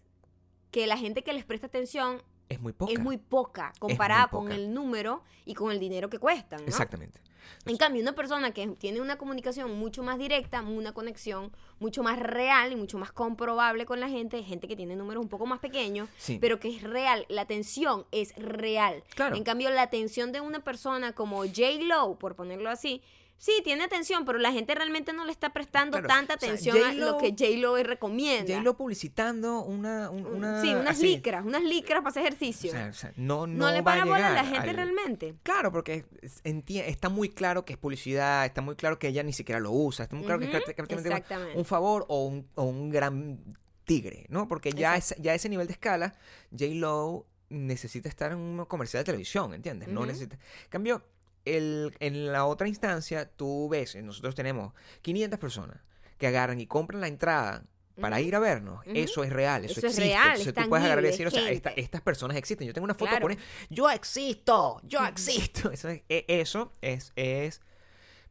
que 0.70 0.86
la 0.86 0.96
gente 0.98 1.22
que 1.24 1.32
les 1.32 1.44
presta 1.44 1.66
atención 1.66 2.22
Es 2.48 2.60
muy 2.60 2.72
poca. 2.72 2.92
es 2.92 2.98
muy 3.00 3.16
poca 3.18 3.72
comparada 3.78 4.28
con 4.28 4.44
poca. 4.44 4.54
el 4.54 4.72
número 4.72 5.22
y 5.44 5.54
con 5.54 5.70
el 5.72 5.78
dinero 5.80 6.08
que 6.08 6.18
cuestan, 6.18 6.60
¿no? 6.60 6.66
Exactamente. 6.66 7.20
En 7.64 7.76
cambio, 7.76 8.02
una 8.02 8.12
persona 8.12 8.52
que 8.52 8.66
tiene 8.68 9.00
una 9.00 9.16
comunicación 9.18 9.76
mucho 9.78 10.02
más 10.02 10.18
directa, 10.18 10.62
una 10.62 10.92
conexión 10.92 11.52
mucho 11.78 12.02
más 12.02 12.18
real 12.18 12.72
y 12.72 12.76
mucho 12.76 12.98
más 12.98 13.12
comprobable 13.12 13.86
con 13.86 14.00
la 14.00 14.08
gente, 14.08 14.42
gente 14.42 14.66
que 14.68 14.74
tiene 14.76 14.96
números 14.96 15.22
un 15.22 15.28
poco 15.28 15.46
más 15.46 15.60
pequeños, 15.60 16.08
Sí. 16.18 16.38
pero 16.40 16.58
que 16.60 16.68
es 16.74 16.82
real, 16.82 17.24
la 17.28 17.42
atención 17.42 18.04
es 18.12 18.34
real. 18.36 19.02
Claro. 19.14 19.36
En 19.36 19.44
cambio, 19.44 19.70
la 19.70 19.82
atención 19.82 20.32
de 20.32 20.40
una 20.40 20.60
persona 20.60 21.12
como 21.12 21.38
J. 21.44 21.62
Lo, 21.82 22.16
por 22.18 22.34
ponerlo 22.36 22.68
así, 22.70 23.00
sí, 23.38 23.52
tiene 23.64 23.84
atención, 23.84 24.24
pero 24.24 24.38
la 24.38 24.52
gente 24.52 24.74
realmente 24.74 25.12
no 25.12 25.24
le 25.24 25.32
está 25.32 25.52
prestando 25.52 25.92
Claro, 25.98 26.08
tanta 26.08 26.34
o 26.34 26.38
sea, 26.38 26.48
atención 26.50 26.76
a 26.78 26.80
J.Lo- 26.88 27.12
lo 27.12 27.18
que 27.18 27.30
J. 27.30 27.44
Lo 27.58 27.76
recomienda. 27.82 28.52
J-Lo 28.54 28.76
publicitando 28.76 29.62
una, 29.62 30.10
un- 30.10 30.26
Un- 30.26 30.34
una 30.36 30.62
sí, 30.62 30.74
unas 30.74 30.96
así. 30.96 31.06
licras, 31.16 31.44
unas 31.44 31.62
licras 31.62 31.98
para 32.00 32.10
hacer 32.10 32.22
ejercicio. 32.22 32.70
O 32.70 32.72
sea, 32.74 32.86
o 32.88 32.92
sea, 32.92 33.12
no, 33.16 33.46
no, 33.46 33.66
no, 33.66 33.70
le 33.70 33.78
va 33.78 33.84
para 33.84 34.04
bola 34.04 34.28
a 34.28 34.32
la 34.32 34.44
gente 34.44 34.70
al- 34.70 34.76
realmente. 34.76 35.34
Claro, 35.42 35.70
porque 35.72 36.04
es- 36.22 36.40
está 36.44 37.08
muy 37.08 37.28
claro 37.28 37.64
que 37.64 37.74
es 37.74 37.78
publicidad, 37.78 38.44
está 38.46 38.62
muy 38.62 38.76
claro 38.76 38.98
que 38.98 39.08
ella 39.08 39.22
ni 39.22 39.32
siquiera 39.32 39.60
lo 39.60 39.70
usa, 39.72 40.04
está 40.04 40.16
muy 40.16 40.24
claro 40.24 40.40
que 40.40 40.46
es 40.46 40.50
prácticamente 40.50 41.24
un 41.54 41.64
favor 41.64 42.04
o 42.08 42.24
un, 42.26 42.48
o 42.54 42.64
un 42.64 42.90
gran 42.90 43.38
tigre, 43.84 44.26
¿no? 44.30 44.48
Porque 44.48 44.72
ya, 44.72 44.96
es, 44.96 45.14
ya 45.18 45.32
a 45.32 45.34
ese 45.34 45.48
nivel 45.48 45.66
de 45.68 45.74
escala, 45.74 46.14
J-Lo 46.50 47.26
necesita 47.48 48.08
estar 48.08 48.32
en 48.32 48.38
un 48.38 48.64
comercial 48.64 49.00
de 49.02 49.04
televisión, 49.04 49.54
¿entiendes? 49.54 49.88
No 49.88 50.04
necesita... 50.04 50.36
Cambio, 50.68 51.04
el, 51.46 51.94
en 52.00 52.30
la 52.32 52.44
otra 52.44 52.68
instancia, 52.68 53.28
tú 53.30 53.68
ves, 53.70 53.94
eh, 53.94 54.02
nosotros 54.02 54.34
tenemos 54.34 54.74
500 55.02 55.38
personas 55.40 55.78
que 56.18 56.26
agarran 56.26 56.60
y 56.60 56.66
compran 56.66 57.00
la 57.00 57.08
entrada 57.08 57.64
para 58.00 58.20
ir 58.20 58.34
a 58.34 58.38
vernos. 58.38 58.80
Eso 58.84 59.24
es 59.24 59.32
real, 59.32 59.64
eso, 59.64 59.78
Eso 59.80 59.86
es 59.86 59.94
existe. 59.94 60.08
real, 60.10 60.26
Entonces 60.38 60.46
es 60.48 60.62
tú 60.64 60.68
puedes 60.68 60.84
agarrar 60.84 61.04
y 61.04 61.06
decir, 61.08 61.26
o 61.26 61.30
sea, 61.30 61.48
es 61.48 61.56
esta- 61.56 61.70
estas 61.70 62.02
personas 62.02 62.36
existen. 62.36 62.66
Yo 62.66 62.74
tengo 62.74 62.84
una 62.84 62.92
foto 62.94 63.06
Claro. 63.08 63.22
con 63.22 63.32
él. 63.32 63.38
Yo 63.70 63.88
existo, 63.90 64.80
yo 64.84 65.04
existo. 65.06 65.70
Eso 65.72 65.88
es, 65.88 66.02
e- 66.10 66.24
eso 66.28 66.72
es, 66.82 67.12
es 67.16 67.62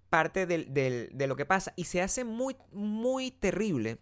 parte 0.10 0.46
del- 0.46 0.72
del- 0.74 1.10
de 1.14 1.28
lo 1.28 1.36
que 1.36 1.46
pasa 1.46 1.74
y 1.76 1.86
se 1.86 2.02
hace 2.02 2.24
muy, 2.24 2.56
muy 2.72 3.32
terrible. 3.32 3.98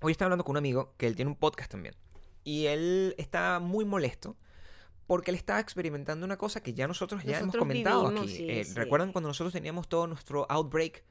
Hoy 0.00 0.12
estaba 0.12 0.26
hablando 0.28 0.44
con 0.44 0.52
un 0.54 0.58
amigo 0.58 0.94
que 0.96 1.06
él 1.06 1.16
tiene 1.16 1.30
un 1.30 1.36
podcast 1.36 1.70
también 1.70 1.94
y 2.44 2.66
él 2.66 3.14
está 3.18 3.58
muy 3.60 3.84
molesto 3.84 4.36
porque 5.08 5.32
él 5.32 5.36
estaba 5.36 5.58
experimentando 5.58 6.24
una 6.24 6.36
cosa 6.36 6.62
que 6.62 6.72
ya 6.74 6.86
nosotros 6.86 7.24
ya 7.24 7.40
hemos 7.40 7.56
comentado 7.56 8.02
vivimos, 8.04 8.22
aquí. 8.26 8.36
sí, 8.36 8.46
Eh, 8.48 8.62
sí. 8.64 8.74
¿Recuerdan 8.74 9.10
cuando 9.10 9.26
nosotros 9.28 9.52
teníamos 9.52 9.88
todo 9.88 10.06
nuestro 10.06 10.46
outbreak 10.48 11.02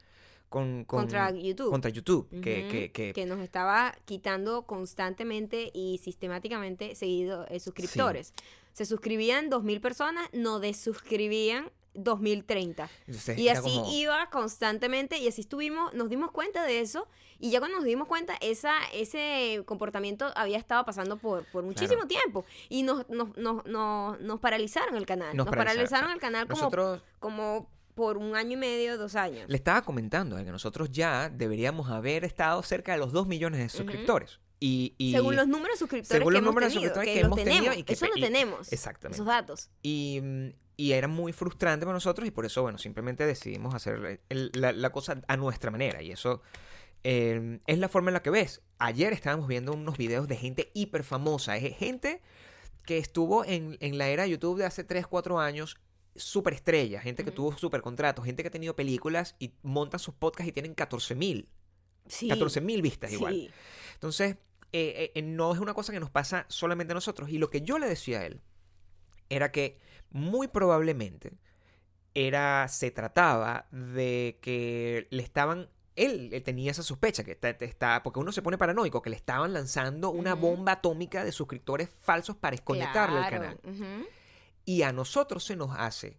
con, 0.47 0.85
con- 0.85 1.01
Contra 1.01 1.29
YouTube. 1.31 1.71
Contra 1.71 1.89
YouTube, 1.89 2.29
que, 2.29 2.69
que, 2.71 2.91
que- 2.93 3.11
que 3.11 3.25
nos 3.25 3.39
estaba 3.41 3.93
quitando 4.05 4.65
constantemente 4.65 5.71
y 5.73 5.97
sistemáticamente 5.97 6.95
seguido 6.95 7.45
eh, 7.49 7.59
suscriptores. 7.59 8.33
Se 8.71 8.85
suscribían 8.85 9.49
2.000 9.51 9.81
personas, 9.81 10.29
no 10.31 10.61
desuscribían 10.61 11.69
2030. 11.97 12.89
entonces 13.07 13.37
Y 13.37 13.49
así 13.49 13.61
como- 13.75 13.91
iba 13.91 14.29
constantemente 14.29 15.17
y 15.17 15.27
así 15.27 15.41
estuvimos, 15.41 15.93
nos 15.93 16.09
dimos 16.09 16.31
cuenta 16.31 16.63
de 16.63 16.79
eso 16.79 17.07
y 17.39 17.49
ya 17.51 17.59
cuando 17.59 17.77
nos 17.77 17.85
dimos 17.85 18.07
cuenta 18.07 18.35
esa, 18.41 18.73
ese 18.93 19.61
comportamiento 19.65 20.31
había 20.35 20.57
estado 20.57 20.85
pasando 20.85 21.17
por, 21.17 21.43
por 21.51 21.63
muchísimo 21.63 22.07
tiempo 22.07 22.45
y 22.69 22.83
nos, 22.83 23.07
nos, 23.09 23.35
nos, 23.37 23.65
nos, 23.65 24.19
nos 24.19 24.39
paralizaron 24.39 24.95
el 24.95 25.05
canal. 25.05 25.35
Nos 25.35 25.47
paralizaron, 25.47 26.11
el 26.11 26.19
canal 26.19 26.47
como, 26.47 26.61
nosotros 26.61 27.01
como 27.19 27.69
por 27.95 28.17
un 28.17 28.35
año 28.35 28.53
y 28.53 28.57
medio, 28.57 28.97
dos 28.97 29.15
años. 29.15 29.49
Le 29.49 29.57
estaba 29.57 29.81
comentando 29.81 30.37
eh, 30.37 30.45
que 30.45 30.51
nosotros 30.51 30.91
ya 30.91 31.29
deberíamos 31.29 31.89
haber 31.89 32.23
estado 32.25 32.61
cerca 32.61 32.91
de 32.91 32.99
los 32.99 33.11
2 33.11 33.25
millones 33.27 33.59
de 33.59 33.69
suscriptores. 33.69 34.39
y, 34.59 34.93
y- 34.99 35.11
según 35.13 35.35
los 35.35 35.47
números 35.47 35.75
de 35.75 35.79
suscriptores 35.79 36.07
según 36.19 36.31
que 36.33 36.33
los 36.33 36.39
hemos 36.41 36.53
números 36.53 36.69
de 36.73 36.75
tenido, 36.79 36.93
suscriptores 36.93 37.09
que, 37.09 37.13
que 37.13 37.23
los 37.23 37.27
hemos 37.27 37.37
tenido 37.43 37.61
tenemos, 37.63 37.77
y 37.79 37.83
que 37.83 37.93
eso 37.93 38.05
lo 38.07 38.17
y- 38.17 38.21
tenemos, 38.21 38.71
exactamente. 38.73 39.15
esos 39.15 39.25
datos. 39.27 39.69
y, 39.81 40.19
mm, 40.21 40.49
y 40.77 40.91
era 40.93 41.07
muy 41.07 41.33
frustrante 41.33 41.85
para 41.85 41.95
nosotros 41.95 42.27
y 42.27 42.31
por 42.31 42.45
eso, 42.45 42.61
bueno, 42.61 42.77
simplemente 42.77 43.25
decidimos 43.25 43.73
hacer 43.73 44.21
el- 44.29 44.51
la, 44.53 44.71
la 44.71 44.91
cosa 44.91 45.21
a 45.27 45.35
nuestra 45.35 45.71
manera. 45.71 46.01
Y 46.03 46.11
eso 46.11 46.41
eh, 47.03 47.59
es 47.67 47.77
la 47.79 47.89
forma 47.89 48.09
en 48.09 48.13
la 48.13 48.21
que 48.21 48.29
ves. 48.29 48.61
Ayer 48.77 49.11
estábamos 49.13 49.47
viendo 49.47 49.73
unos 49.73 49.97
videos 49.97 50.27
de 50.27 50.35
gente 50.35 50.71
hiper 50.73 51.03
famosa. 51.03 51.57
Es 51.57 51.75
gente 51.77 52.21
que 52.85 52.97
estuvo 52.99 53.43
en, 53.43 53.77
en 53.81 53.97
la 53.97 54.07
era 54.09 54.23
de 54.23 54.29
YouTube 54.29 54.59
de 54.59 54.65
hace 54.65 54.83
3, 54.83 55.07
4 55.07 55.39
años. 55.39 55.77
Super 56.15 56.53
estrella, 56.53 56.99
gente 57.01 57.23
que 57.23 57.29
tuvo 57.31 57.55
super 57.57 57.81
contratos, 57.81 58.25
gente 58.25 58.41
que 58.43 58.47
ha 58.47 58.51
tenido 58.51 58.75
películas 58.75 59.35
y 59.37 59.53
montan 59.61 59.99
sus 59.99 60.15
podcasts 60.15 60.49
y 60.49 60.51
tienen 60.51 60.73
14 60.73 61.13
mil, 61.13 61.47
Sí, 62.07 62.27
14 62.27 62.59
mil 62.61 62.81
vistas 62.81 63.11
igual. 63.13 63.53
Entonces, 63.93 64.37
eh, 64.73 65.11
eh, 65.13 65.21
no 65.21 65.53
es 65.53 65.59
una 65.59 65.73
cosa 65.75 65.91
que 65.93 65.99
nos 65.99 66.09
pasa 66.09 66.45
solamente 66.49 66.93
a 66.93 66.95
nosotros. 66.95 67.29
Y 67.29 67.37
lo 67.37 67.49
que 67.51 67.61
yo 67.61 67.77
le 67.77 67.87
decía 67.87 68.21
a 68.21 68.25
él 68.25 68.41
era 69.29 69.51
que 69.51 69.77
muy 70.11 70.47
probablemente 70.47 71.33
era, 72.13 72.67
se 72.67 72.89
trataba 72.91 73.67
de 73.71 74.39
que 74.41 75.07
le 75.11 75.21
estaban, 75.21 75.69
él, 75.95 76.29
eh, 76.33 76.41
tenía 76.41 76.71
esa 76.71 76.81
sospecha, 76.83 77.23
que 77.23 77.31
está, 77.31 77.49
está- 77.49 78.01
porque 78.03 78.19
uno 78.19 78.31
se 78.31 78.41
pone 78.41 78.57
paranoico, 78.57 79.01
que 79.01 79.09
le 79.11 79.15
estaban 79.15 79.53
lanzando 79.53 80.09
una 80.09 80.33
bomba 80.33 80.73
atómica 80.73 81.23
de 81.23 81.31
suscriptores 81.31 81.89
falsos 82.01 82.35
para 82.35 82.51
desconectarle 82.55 83.19
Claro, 83.27 83.59
canal. 83.61 84.07
Y 84.65 84.81
a 84.81 84.91
nosotros 84.91 85.43
se 85.43 85.55
nos 85.55 85.69
hace, 85.77 86.17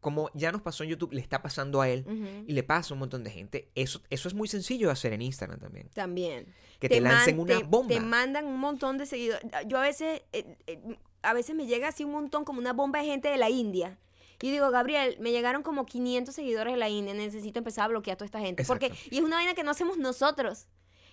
como 0.00 0.30
ya 0.34 0.52
nos 0.52 0.60
pasó 0.62 0.84
en 0.84 0.90
YouTube, 0.90 1.12
le 1.12 1.20
está 1.20 1.40
pasando 1.42 1.80
a 1.80 1.88
él. 1.88 2.44
Y 2.46 2.52
le 2.52 2.62
pasa 2.62 2.92
a 2.92 2.94
un 2.94 3.00
montón 3.00 3.24
de 3.24 3.30
gente. 3.30 3.70
Eso, 3.74 4.02
eso 4.10 4.28
es 4.28 4.34
muy 4.34 4.46
sencillo 4.48 4.88
de 4.88 4.92
hacer 4.92 5.12
en 5.12 5.22
Instagram 5.22 5.58
también. 5.58 5.88
También. 5.94 6.52
Que 6.78 6.88
te, 6.88 7.00
lancen 7.00 7.36
man- 7.36 7.44
una 7.44 7.58
te- 7.58 7.64
bomba. 7.64 7.88
Te 7.94 8.00
mandan 8.00 8.44
un 8.46 8.60
montón 8.60 8.98
de 8.98 9.06
seguidores. 9.06 9.42
Yo 9.66 9.78
a 9.78 9.82
veces, 9.82 10.22
eh, 10.32 10.56
eh, 10.66 10.98
a 11.22 11.32
veces 11.34 11.54
me 11.56 11.66
llega 11.66 11.88
así 11.88 12.04
un 12.04 12.12
montón 12.12 12.44
como 12.44 12.58
una 12.58 12.72
bomba 12.72 13.00
de 13.00 13.06
gente 13.06 13.28
de 13.28 13.36
la 13.36 13.50
India. 13.50 13.98
Y 14.42 14.50
digo, 14.50 14.70
Gabriel, 14.70 15.16
me 15.18 15.32
llegaron 15.32 15.62
como 15.62 15.86
500 15.86 16.34
seguidores 16.34 16.74
de 16.74 16.78
la 16.78 16.88
India, 16.90 17.14
necesito 17.14 17.58
empezar 17.58 17.86
a 17.86 17.88
bloquear 17.88 18.14
a 18.14 18.18
toda 18.18 18.26
esta 18.26 18.40
gente. 18.40 18.64
Porque, 18.64 18.92
y 19.10 19.16
es 19.18 19.24
una 19.24 19.36
vaina 19.36 19.54
que 19.54 19.62
no 19.62 19.70
hacemos 19.70 19.96
nosotros. 19.96 20.66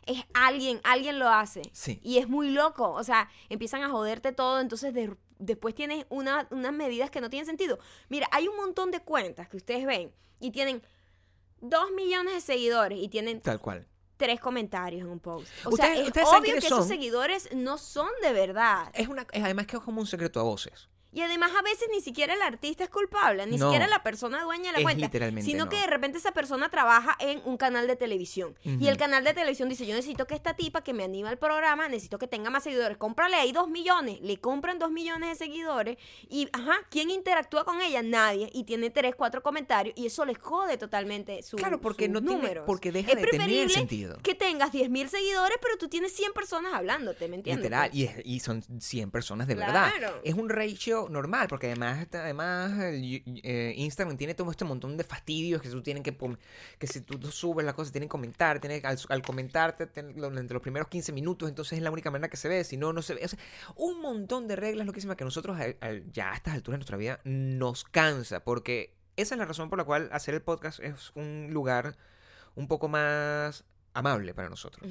Es 0.05 0.21
alguien, 0.33 0.81
alguien 0.83 1.17
lo 1.19 1.29
hace. 1.29 1.61
Sí. 1.71 2.01
Y 2.03 2.17
es 2.17 2.27
muy 2.27 2.49
loco. 2.49 2.91
O 2.91 3.03
sea, 3.05 3.29
empiezan 3.47 3.81
a 3.83 3.89
joderte 3.89 4.33
todo, 4.33 4.59
entonces 4.59 4.93
de- 4.93 5.15
después 5.39 5.73
tienes 5.73 6.05
una- 6.09 6.47
unas 6.51 6.73
medidas 6.73 7.09
que 7.09 7.21
no 7.21 7.29
tienen 7.29 7.45
sentido. 7.45 7.79
Mira, 8.09 8.27
hay 8.31 8.49
un 8.49 8.57
montón 8.57 8.91
de 8.91 8.99
cuentas 8.99 9.47
que 9.47 9.55
ustedes 9.55 9.85
ven 9.85 10.11
y 10.41 10.51
tienen 10.51 10.81
2 11.61 11.91
millones 11.91 12.33
de 12.33 12.41
seguidores 12.41 12.99
y 13.01 13.07
tienen 13.07 13.39
Tal 13.39 13.59
cual. 13.61 13.87
Tres 14.17 14.39
comentarios 14.39 15.01
en 15.03 15.09
un 15.09 15.19
post. 15.19 15.47
O 15.65 15.69
Ustedes- 15.69 15.93
sea, 15.93 16.01
es 16.01 16.07
ustedes 16.07 16.27
obvio 16.27 16.39
que 16.41 16.45
quiénes 16.51 16.65
esos 16.65 16.87
seguidores 16.87 17.49
no 17.55 17.77
son 17.77 18.07
de 18.21 18.33
verdad. 18.33 18.89
Es 18.93 19.07
una, 19.07 19.25
es 19.31 19.43
además 19.43 19.67
que 19.67 19.77
es 19.77 19.83
como 19.83 19.99
un 20.01 20.07
secreto 20.07 20.39
a 20.39 20.43
voces. 20.43 20.89
Y 21.13 21.21
además 21.21 21.51
a 21.57 21.61
veces 21.61 21.87
ni 21.91 22.01
siquiera 22.01 22.33
el 22.33 22.41
artista 22.41 22.83
es 22.83 22.89
culpable, 22.89 23.45
ni 23.45 23.57
No. 23.57 23.65
siquiera 23.67 23.87
la 23.87 24.01
persona 24.03 24.41
dueña 24.43 24.71
de 24.71 24.79
la 24.79 24.83
cuenta, 24.83 25.05
literalmente 25.05 25.49
sino 25.49 25.65
no. 25.65 25.69
que 25.69 25.77
de 25.77 25.87
repente 25.87 26.17
esa 26.17 26.31
persona 26.31 26.69
trabaja 26.69 27.15
en 27.19 27.41
un 27.45 27.57
canal 27.57 27.87
de 27.87 27.95
televisión 27.95 28.55
y 28.63 28.87
el 28.87 28.97
canal 28.97 29.23
de 29.23 29.33
televisión 29.33 29.69
dice, 29.69 29.85
yo 29.85 29.95
necesito 29.95 30.25
que 30.27 30.35
esta 30.35 30.55
tipa 30.55 30.83
que 30.83 30.93
me 30.93 31.03
anima 31.03 31.29
el 31.29 31.37
programa, 31.37 31.87
necesito 31.87 32.17
que 32.17 32.27
tenga 32.27 32.49
más 32.49 32.63
seguidores, 32.63 32.97
cómprale 32.97 33.35
ahí 33.37 33.51
dos 33.51 33.69
millones, 33.69 34.19
le 34.21 34.37
compran 34.37 34.79
dos 34.79 34.91
millones 34.91 35.29
de 35.29 35.35
seguidores 35.35 35.97
y, 36.29 36.47
ajá, 36.51 36.77
¿quién 36.89 37.09
interactúa 37.11 37.63
con 37.63 37.79
ella? 37.81 38.01
Nadie 38.01 38.49
y 38.53 38.63
tiene 38.63 38.89
tres, 38.89 39.15
cuatro 39.15 39.43
comentarios 39.43 39.93
y 39.97 40.07
eso 40.07 40.25
les 40.25 40.37
jode 40.39 40.77
totalmente 40.77 41.43
su, 41.43 41.57
Claro, 41.57 41.79
porque 41.79 42.05
sus 42.05 42.13
no 42.13 42.21
tiene- 42.21 42.35
números. 42.35 42.63
porque 42.65 42.91
deja 42.91 43.11
es 43.11 43.21
de 43.21 43.27
tener 43.27 43.69
sentido. 43.69 44.17
que 44.23 44.35
tengas 44.35 44.71
10 44.71 44.89
mil 44.89 45.07
seguidores, 45.09 45.57
pero 45.61 45.77
tú 45.77 45.87
tienes 45.89 46.11
100 46.13 46.33
personas 46.33 46.73
hablándote, 46.73 47.27
¿me 47.27 47.35
entiendes? 47.35 47.63
Literal. 47.63 47.89
Y, 47.93 48.05
es- 48.05 48.15
y 48.25 48.39
son 48.39 48.63
100 48.81 49.11
personas 49.11 49.47
de 49.47 49.55
verdad. 49.55 49.91
Claro. 49.97 50.19
Es 50.23 50.33
un 50.33 50.49
ratio 50.49 51.02
normal, 51.09 51.47
porque 51.49 51.67
además, 51.67 52.07
además 52.13 52.71
eh, 52.79 53.73
Instagram 53.77 54.17
tiene 54.17 54.33
todo 54.33 54.51
este 54.51 54.65
montón 54.65 54.97
de 54.97 55.03
fastidios 55.03 55.61
que 55.61 55.69
tú 55.69 55.81
tienen 55.81 56.03
que 56.03 56.17
que 56.79 56.87
si 56.87 57.01
tú 57.01 57.19
subes 57.31 57.65
la 57.65 57.73
cosa 57.73 57.91
tienen 57.91 58.07
que 58.07 58.11
comentar, 58.11 58.59
al, 58.83 58.99
al 59.09 59.21
comentarte 59.21 59.89
entre 59.95 60.53
los 60.53 60.61
primeros 60.61 60.87
15 60.87 61.11
minutos, 61.11 61.49
entonces 61.49 61.77
es 61.77 61.83
la 61.83 61.91
única 61.91 62.11
manera 62.11 62.29
que 62.29 62.37
se 62.37 62.47
ve, 62.49 62.63
si 62.63 62.77
no, 62.77 62.93
no 62.93 63.01
se 63.01 63.15
ve. 63.15 63.27
Un 63.75 64.01
montón 64.01 64.47
de 64.47 64.55
reglas 64.55 64.85
loquísimas 64.87 65.17
que 65.17 65.23
nosotros 65.23 65.59
al- 65.59 65.77
al- 65.81 66.11
ya 66.11 66.31
a 66.31 66.35
estas 66.35 66.53
alturas 66.53 66.75
de 66.75 66.79
nuestra 66.79 66.97
vida 66.97 67.19
nos 67.23 67.83
cansa, 67.83 68.43
porque 68.43 68.95
esa 69.15 69.35
es 69.35 69.39
la 69.39 69.45
razón 69.45 69.69
por 69.69 69.77
la 69.77 69.83
cual 69.85 70.09
hacer 70.11 70.33
el 70.33 70.41
podcast 70.41 70.79
es 70.79 71.11
un 71.15 71.49
lugar 71.51 71.95
un 72.55 72.67
poco 72.67 72.87
más 72.87 73.63
amable 73.93 74.33
para 74.33 74.49
nosotros, 74.49 74.89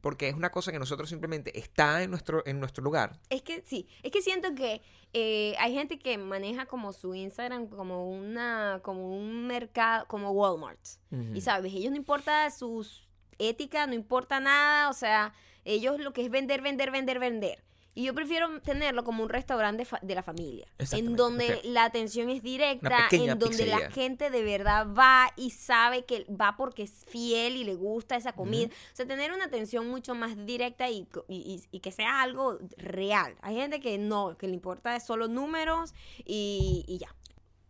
porque 0.00 0.28
es 0.28 0.34
una 0.34 0.50
cosa 0.50 0.70
que 0.72 0.78
nosotros 0.78 1.08
simplemente 1.08 1.58
está 1.58 2.02
en 2.02 2.10
nuestro 2.10 2.46
en 2.46 2.60
nuestro 2.60 2.82
lugar. 2.82 3.18
Es 3.28 3.42
que 3.42 3.62
sí, 3.64 3.88
es 4.02 4.12
que 4.12 4.22
siento 4.22 4.54
que 4.54 4.82
eh, 5.12 5.54
hay 5.58 5.74
gente 5.74 5.98
que 5.98 6.18
maneja 6.18 6.66
como 6.66 6.92
su 6.92 7.14
Instagram 7.14 7.68
como 7.68 8.10
una, 8.10 8.80
como 8.82 9.16
un 9.16 9.46
mercado, 9.46 10.06
como 10.06 10.30
Walmart. 10.32 10.80
Ujú. 11.10 11.34
Y 11.34 11.40
sabes, 11.40 11.72
ellos 11.72 11.90
no 11.90 11.96
importa 11.96 12.50
sus 12.50 13.08
ética, 13.38 13.86
no 13.86 13.94
importa 13.94 14.40
nada, 14.40 14.90
o 14.90 14.92
sea, 14.92 15.34
ellos 15.64 15.98
lo 16.00 16.12
que 16.12 16.24
es 16.24 16.30
vender, 16.30 16.62
vender, 16.62 16.90
vender, 16.90 17.18
vender. 17.18 17.64
Y 17.96 18.04
yo 18.04 18.14
prefiero 18.14 18.60
tenerlo 18.60 19.04
como 19.04 19.22
un 19.22 19.28
restaurante 19.28 19.86
de 20.02 20.14
la 20.14 20.22
familia, 20.22 20.66
en 20.98 21.06
donde 21.16 21.46
la 21.64 21.84
atención 21.84 22.28
es 22.28 22.42
directa, 22.42 22.88
en 23.32 23.38
donde 23.38 23.56
la 23.66 23.90
gente 23.92 24.30
de 24.30 24.42
verdad 24.42 24.86
va 24.92 25.30
y 25.36 25.50
sabe 25.50 26.04
que 26.04 26.24
va 26.28 26.56
porque 26.56 26.82
es 26.82 27.04
fiel 27.06 27.56
y 27.56 27.62
le 27.64 27.74
gusta 27.76 28.16
esa 28.16 28.32
comida. 28.32 28.66
O 28.92 28.96
sea, 28.96 29.06
tener 29.06 29.32
una 29.32 29.44
atención 29.44 29.88
mucho 29.88 30.14
más 30.16 30.44
directa 30.44 30.90
y, 30.90 31.06
y- 31.28 31.36
y- 31.36 31.62
y 31.70 31.80
que 31.80 31.92
sea 31.92 32.20
algo 32.22 32.58
real. 32.76 33.36
Hay 33.42 33.54
gente 33.56 33.78
que 33.80 33.96
no, 33.98 34.36
que 34.36 34.48
le 34.48 34.54
importa 34.54 34.98
solo 34.98 35.28
números 35.28 35.94
y, 36.24 36.84
y 36.88 36.98
ya. 36.98 37.14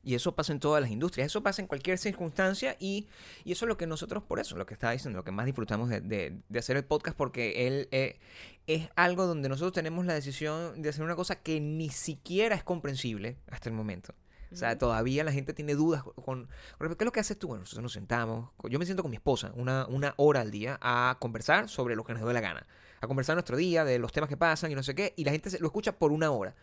Y 0.05 0.15
eso 0.15 0.35
pasa 0.35 0.53
en 0.53 0.61
todas 0.61 0.83
las 0.83 0.91
industrias, 0.91 1.27
eso 1.27 1.43
pasa 1.43 1.63
en 1.63 1.69
cualquier 1.69 1.97
circunstancia 1.99 2.77
y, 2.79 3.09
y 3.45 3.53
eso 3.53 3.65
es 3.65 3.69
lo 3.69 3.77
que 3.77 3.87
nosotros, 3.87 4.23
por 4.23 4.39
eso, 4.39 4.57
lo 4.57 4.67
que 4.67 4.75
estaba 4.75 4.93
diciendo, 4.93 5.17
lo 5.19 5.25
que 5.25 5.31
más 5.33 5.47
disfrutamos 5.47 5.89
de, 5.89 6.01
de- 6.03 6.41
de 6.49 6.59
hacer 6.59 6.77
el 6.77 6.85
podcast, 6.85 7.17
porque 7.17 7.67
él 7.67 7.89
eh, 7.91 8.19
es 8.67 8.89
algo 8.97 9.27
donde 9.27 9.49
nosotros 9.49 9.73
tenemos 9.73 10.05
la 10.07 10.13
decisión 10.15 10.83
de 10.83 10.89
hacer 10.91 11.03
una 11.05 11.17
cosa 11.17 11.37
que 11.37 11.59
ni 11.61 11.89
siquiera 11.89 12.55
es 12.55 12.63
comprensible 12.65 13.39
hasta 13.51 13.69
el 13.71 13.75
momento. 13.75 14.15
O 14.53 14.57
sea, 14.57 14.79
todavía 14.79 15.25
la 15.25 15.33
gente 15.33 15.53
tiene 15.53 15.75
dudas 15.75 16.05
con, 16.05 16.13
con 16.23 16.49
respecto 16.79 17.03
a 17.03 17.07
lo 17.07 17.13
que 17.13 17.19
haces 17.19 17.37
tú. 17.37 17.49
Bueno, 17.49 17.63
nosotros 17.63 17.83
nos 17.83 17.93
sentamos, 17.93 18.51
yo 18.69 18.79
me 18.79 18.85
siento 18.85 19.03
con 19.03 19.11
mi 19.11 19.17
esposa 19.17 19.51
una, 19.57 19.85
una 19.87 20.15
hora 20.17 20.43
al 20.43 20.53
día 20.53 20.79
a 20.81 21.17
conversar 21.19 21.69
sobre 21.69 21.97
lo 21.97 22.05
que 22.05 22.15
nos 22.15 22.25
dé 22.25 22.33
la 22.33 22.41
gana. 22.41 22.65
A 23.01 23.09
conversar 23.09 23.35
nuestro 23.35 23.57
día, 23.57 23.85
de 23.85 23.99
los 23.99 24.13
temas 24.13 24.29
que 24.29 24.37
pasan 24.37 24.71
y 24.71 24.77
no 24.77 24.83
sé 24.85 24.95
qué, 24.95 25.13
y 25.17 25.25
la 25.25 25.33
gente 25.33 25.51
se- 25.51 25.59
lo 25.59 25.67
escucha 25.67 25.99
por 25.99 26.13
una 26.13 26.31
hora. 26.31 26.55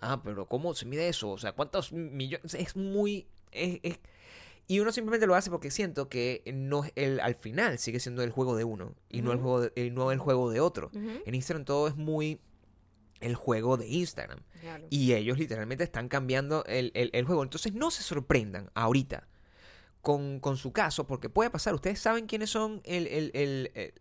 Ah, 0.00 0.22
pero 0.22 0.46
¿cómo 0.46 0.74
se 0.74 0.86
mide 0.86 1.08
eso? 1.08 1.30
O 1.30 1.38
sea, 1.38 1.52
¿cuántos 1.52 1.92
millones? 1.92 2.54
Es 2.54 2.76
muy... 2.76 3.26
es- 3.52 3.80
es- 3.82 3.98
Y 4.66 4.80
uno 4.80 4.92
simplemente 4.92 5.26
lo 5.26 5.34
hace 5.34 5.50
porque 5.50 5.70
siento 5.70 6.08
que 6.08 6.42
no 6.54 6.84
es 6.84 6.92
el, 6.94 7.20
al 7.20 7.34
final 7.34 7.78
sigue 7.78 7.98
siendo 8.00 8.22
el 8.22 8.30
juego 8.30 8.56
de 8.56 8.64
uno 8.64 8.94
y 9.10 9.20
no, 9.20 9.32
el 9.32 9.38
juego 9.38 9.60
de- 9.62 9.72
eh, 9.76 9.90
no 9.90 10.10
el 10.12 10.18
juego 10.18 10.50
de 10.50 10.60
otro. 10.60 10.90
En 11.26 11.34
Instagram 11.34 11.64
todo 11.64 11.88
es 11.88 11.96
muy 11.96 12.40
el 13.20 13.34
juego 13.34 13.76
de 13.76 13.86
Instagram. 13.88 14.40
Claro. 14.60 14.86
Y 14.88 15.12
ellos 15.12 15.38
literalmente 15.38 15.84
están 15.84 16.08
cambiando 16.08 16.64
el, 16.66 16.92
el- 16.94 17.10
el 17.12 17.24
juego. 17.26 17.42
Entonces 17.42 17.74
no 17.74 17.90
se 17.90 18.02
sorprendan 18.02 18.70
ahorita 18.74 19.28
con, 20.00 20.40
con 20.40 20.56
su 20.56 20.72
caso, 20.72 21.06
porque 21.06 21.28
puede 21.28 21.50
pasar. 21.50 21.74
Ustedes 21.74 22.00
saben 22.00 22.26
quiénes 22.26 22.48
son 22.48 22.80
el, 22.84 23.06
el- 23.08 23.30
el- 23.34 23.70
el- 23.74 23.92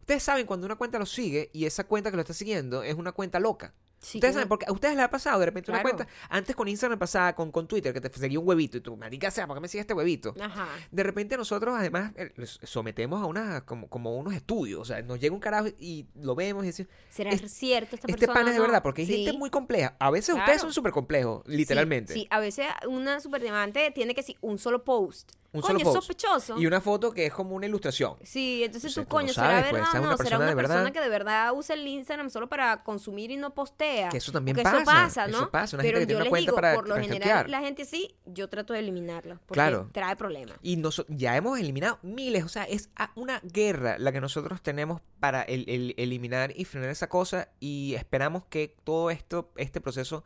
Ustedes 0.00 0.22
saben 0.22 0.46
cuando 0.46 0.64
una 0.66 0.76
cuenta 0.76 0.98
lo 0.98 1.06
sigue 1.06 1.50
y 1.52 1.64
esa 1.66 1.84
cuenta 1.84 2.10
que 2.10 2.16
lo 2.16 2.20
está 2.22 2.34
siguiendo 2.34 2.82
es 2.82 2.94
una 2.94 3.12
cuenta 3.12 3.40
loca. 3.40 3.74
Sí, 4.04 4.18
ustedes 4.18 4.34
saben, 4.34 4.48
porque 4.48 4.66
a 4.68 4.72
ustedes 4.72 4.94
les 4.96 5.04
ha 5.04 5.10
pasado 5.10 5.40
de 5.40 5.46
repente 5.46 5.70
una 5.70 5.80
cuenta. 5.82 6.06
Antes 6.28 6.54
con 6.54 6.68
Instagram 6.68 6.98
pasaba 6.98 7.34
con, 7.34 7.50
con 7.50 7.66
Twitter, 7.66 7.92
que 7.94 8.00
te 8.00 8.18
seguía 8.18 8.38
un 8.38 8.46
huevito 8.46 8.76
y 8.76 8.80
tú, 8.80 8.96
marica 8.96 9.30
sea, 9.30 9.46
¿por 9.46 9.56
qué 9.56 9.60
me 9.62 9.68
sigue 9.68 9.80
este 9.80 9.94
huevito? 9.94 10.34
Ajá. 10.40 10.68
De 10.90 11.02
repente 11.02 11.36
nosotros 11.36 11.74
además 11.76 12.12
eh, 12.16 12.30
sometemos 12.62 13.22
a 13.22 13.26
una 13.26 13.64
como, 13.64 13.88
como 13.88 14.16
unos 14.16 14.34
estudios. 14.34 14.80
O 14.80 14.84
sea, 14.84 15.00
nos 15.02 15.18
llega 15.20 15.34
un 15.34 15.40
carajo 15.40 15.68
y 15.78 16.06
lo 16.20 16.34
vemos 16.34 16.64
y 16.64 16.66
decimos, 16.68 16.92
¿Será 17.08 17.30
Es- 17.30 17.50
cierto 17.52 17.96
esta 17.96 18.06
este 18.08 18.26
persona? 18.26 18.34
pan 18.40 18.48
es 18.48 18.54
de 18.54 18.58
no? 18.58 18.64
verdad, 18.66 18.82
porque 18.82 19.02
hay 19.02 19.06
Sí. 19.08 19.24
gente 19.24 19.38
muy 19.38 19.50
compleja. 19.50 19.96
A 19.98 20.10
veces 20.10 20.34
ustedes 20.34 20.60
son 20.60 20.72
súper 20.72 20.92
complejos, 20.92 21.42
literalmente. 21.46 22.12
Sí, 22.12 22.20
sí, 22.20 22.26
a 22.30 22.40
veces 22.40 22.66
una 22.86 23.20
superdiamante 23.20 23.90
tiene 23.92 24.14
que 24.14 24.20
decir 24.20 24.36
un 24.42 24.58
solo 24.58 24.84
post. 24.84 25.32
Un 25.54 25.60
Coño, 25.60 25.66
solo 25.68 25.78
es 25.78 25.84
post. 25.84 25.96
sospechoso. 25.96 26.58
Y 26.60 26.66
una 26.66 26.80
foto 26.80 27.12
que 27.12 27.26
es 27.26 27.32
como 27.32 27.54
una 27.54 27.66
ilustración. 27.66 28.16
Sí, 28.24 28.62
entonces 28.64 28.92
sea, 28.92 29.04
tú, 29.04 29.08
no 29.08 29.14
coño, 29.16 29.32
sabes, 29.32 29.50
¿será 29.66 29.72
verdad 29.72 29.90
ser 29.92 30.00
o 30.00 30.02
una 30.02 30.10
no? 30.10 30.16
¿Será 30.18 30.36
una 30.36 30.46
de 30.46 30.56
persona 30.56 30.78
verdad. 30.80 30.92
que 30.92 31.00
de 31.00 31.08
verdad 31.08 31.52
usa 31.54 31.74
el 31.76 31.86
Instagram 31.88 32.28
solo 32.28 32.48
para 32.48 32.82
consumir 32.82 33.30
y 33.30 33.36
no 33.36 33.54
postea? 33.54 34.08
Que 34.08 34.16
eso 34.18 34.32
también 34.32 34.56
Porque 34.56 34.64
pasa, 34.64 34.78
Eso 34.82 34.84
pasa, 34.84 35.26
¿no? 35.28 35.36
eso 35.38 35.50
pasa, 35.50 35.76
una 35.76 35.82
Pero 35.82 35.98
gente 35.98 36.00
que 36.00 36.06
tiene 36.06 36.12
yo 36.12 36.16
una 36.16 36.24
les 36.24 36.30
cuenta 36.30 36.50
digo, 36.50 36.56
para- 36.56 36.74
por 36.74 36.88
lo 36.88 36.94
para 36.96 37.06
general, 37.06 37.50
la 37.50 37.60
gente 37.60 37.84
sí, 37.84 38.16
yo 38.26 38.48
trato 38.48 38.72
de 38.72 38.80
eliminarla. 38.80 39.36
Porque 39.46 39.54
Claro. 39.54 39.88
trae 39.92 40.16
problemas. 40.16 40.58
Y 40.60 40.76
noso- 40.76 41.06
ya 41.08 41.36
hemos 41.36 41.58
eliminado 41.58 41.98
miles, 42.02 42.42
o 42.44 42.48
sea, 42.48 42.64
es 42.64 42.90
una 43.14 43.40
guerra 43.44 43.96
la 43.98 44.10
que 44.10 44.20
nosotros 44.20 44.60
tenemos 44.60 45.00
para 45.20 45.42
el- 45.42 45.68
el- 45.70 45.94
eliminar 45.96 46.52
y 46.56 46.64
frenar 46.64 46.90
esa 46.90 47.08
cosa 47.08 47.48
y 47.60 47.94
esperamos 47.94 48.44
que 48.46 48.76
todo 48.82 49.10
esto, 49.10 49.52
este 49.56 49.80
proceso 49.80 50.24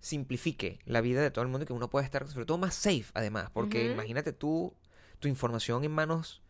simplifique 0.00 0.78
la 0.86 1.00
vida 1.00 1.20
de 1.22 1.30
todo 1.30 1.42
el 1.42 1.48
mundo 1.50 1.64
y 1.64 1.66
que 1.66 1.72
uno 1.72 1.90
pueda 1.90 2.04
estar 2.04 2.26
sobre 2.28 2.46
todo 2.46 2.58
más 2.58 2.74
safe 2.74 3.06
además, 3.14 3.50
porque 3.52 3.92
imagínate 3.92 4.32
tú, 4.32 4.74
tu 5.18 5.28
información 5.28 5.84
en 5.84 5.92
manos 5.92 6.42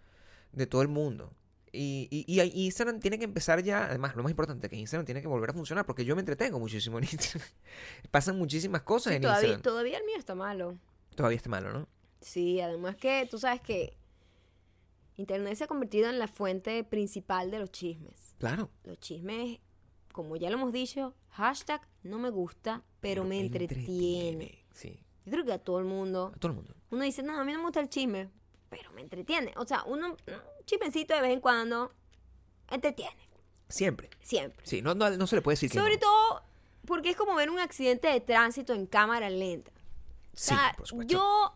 de 0.53 0.67
todo 0.67 0.83
el 0.83 0.89
mundo. 0.89 1.33
Y, 1.73 2.09
y, 2.11 2.25
y 2.33 2.41
ahí 2.41 2.51
Instagram 2.55 2.99
tiene 2.99 3.17
que 3.19 3.25
empezar 3.25 3.63
ya, 3.63 3.85
además, 3.87 4.17
lo 4.17 4.25
más 4.25 4.31
importante, 4.31 4.69
que 4.69 4.75
Instagram 4.77 5.07
tiene 5.07 5.23
que 5.23 5.29
volver 5.29 5.51
a 5.51 5.53
funcionar, 5.53 5.87
porque 5.87 6.05
yo 6.05 6.17
me 6.17 6.21
entretengo 6.21 6.59
muchísimo 6.59 6.99
en 6.99 7.05
Instagram. 7.05 7.49
Pasan 8.11 8.37
muchísimas 8.39 8.83
cosas 8.83 9.13
Sí, 9.13 9.17
en 9.17 9.23
todavía, 9.23 9.41
Instagram. 9.51 9.63
todavía 9.63 9.99
el 9.99 10.05
mío 10.05 10.17
está 10.19 10.35
malo. 10.35 10.77
Todavía 11.15 11.37
está 11.37 11.49
malo, 11.49 11.73
¿no? 11.73 11.89
Sí, 12.21 12.61
además 12.61 12.97
que 12.97 13.27
tú 13.31 13.39
sabes 13.39 13.61
que 13.61 13.97
Internet 15.17 15.55
se 15.57 15.65
ha 15.65 15.67
convertido 15.69 16.09
en 16.11 16.19
la 16.19 16.27
fuente 16.29 16.83
principal 16.83 17.51
de 17.51 17.59
los 17.61 17.71
chismes. 17.71 18.35
Claro. 18.39 18.71
Los 18.85 18.99
chismes, 18.99 19.61
como 20.13 20.37
ya 20.37 20.51
lo 20.51 20.57
hemos 20.57 20.73
dicho, 20.73 21.15
hashtag 21.31 21.87
no 22.03 22.19
me 22.19 22.31
gusta, 22.31 22.83
pero 23.01 23.25
me 23.25 23.41
entretiene. 23.41 24.65
Sí, 24.73 24.99
Yo 25.25 25.33
creo 25.33 25.45
que 25.45 25.53
a 25.53 25.59
todo 25.59 25.79
el 25.79 25.85
mundo, 25.85 26.33
a 26.35 26.39
todo 26.39 26.51
el 26.53 26.57
mundo. 26.57 26.75
uno 26.91 27.05
dice, 27.05 27.23
no, 27.23 27.39
a 27.39 27.45
mí 27.45 27.53
no 27.53 27.59
me 27.59 27.65
gusta 27.65 27.81
el 27.81 27.89
chisme, 27.89 28.29
pero 28.69 28.91
me 28.93 29.01
entretiene. 29.03 29.53
O 29.57 29.67
sea, 29.67 29.85
uno, 29.87 30.09
un 30.09 30.17
chismecito 30.67 31.15
de 31.15 31.21
vez 31.21 31.33
en 31.33 31.41
cuando, 31.41 31.93
entretiene, 32.71 33.17
Siempre. 33.69 34.11
siempre. 34.23 34.65
Sí, 34.67 34.83
no, 34.83 34.95
no, 34.95 35.11
no 35.11 35.27
se 35.27 35.37
le 35.37 35.43
puede 35.43 35.55
decir 35.55 35.71
que 35.71 35.79
Sobre 35.79 35.95
no. 35.95 36.01
todo 36.01 36.43
porque 36.87 37.11
es 37.11 37.17
como 37.17 37.35
ver 37.35 37.51
un 37.51 37.59
accidente 37.59 38.09
de 38.09 38.21
tránsito 38.21 38.73
en 38.73 38.87
cámara 38.87 39.29
lenta. 39.31 39.71
O 39.73 40.37
Sí, 40.37 40.49
sea, 40.55 40.75
por 40.77 40.87
supuesto. 40.89 41.13
yo, 41.13 41.55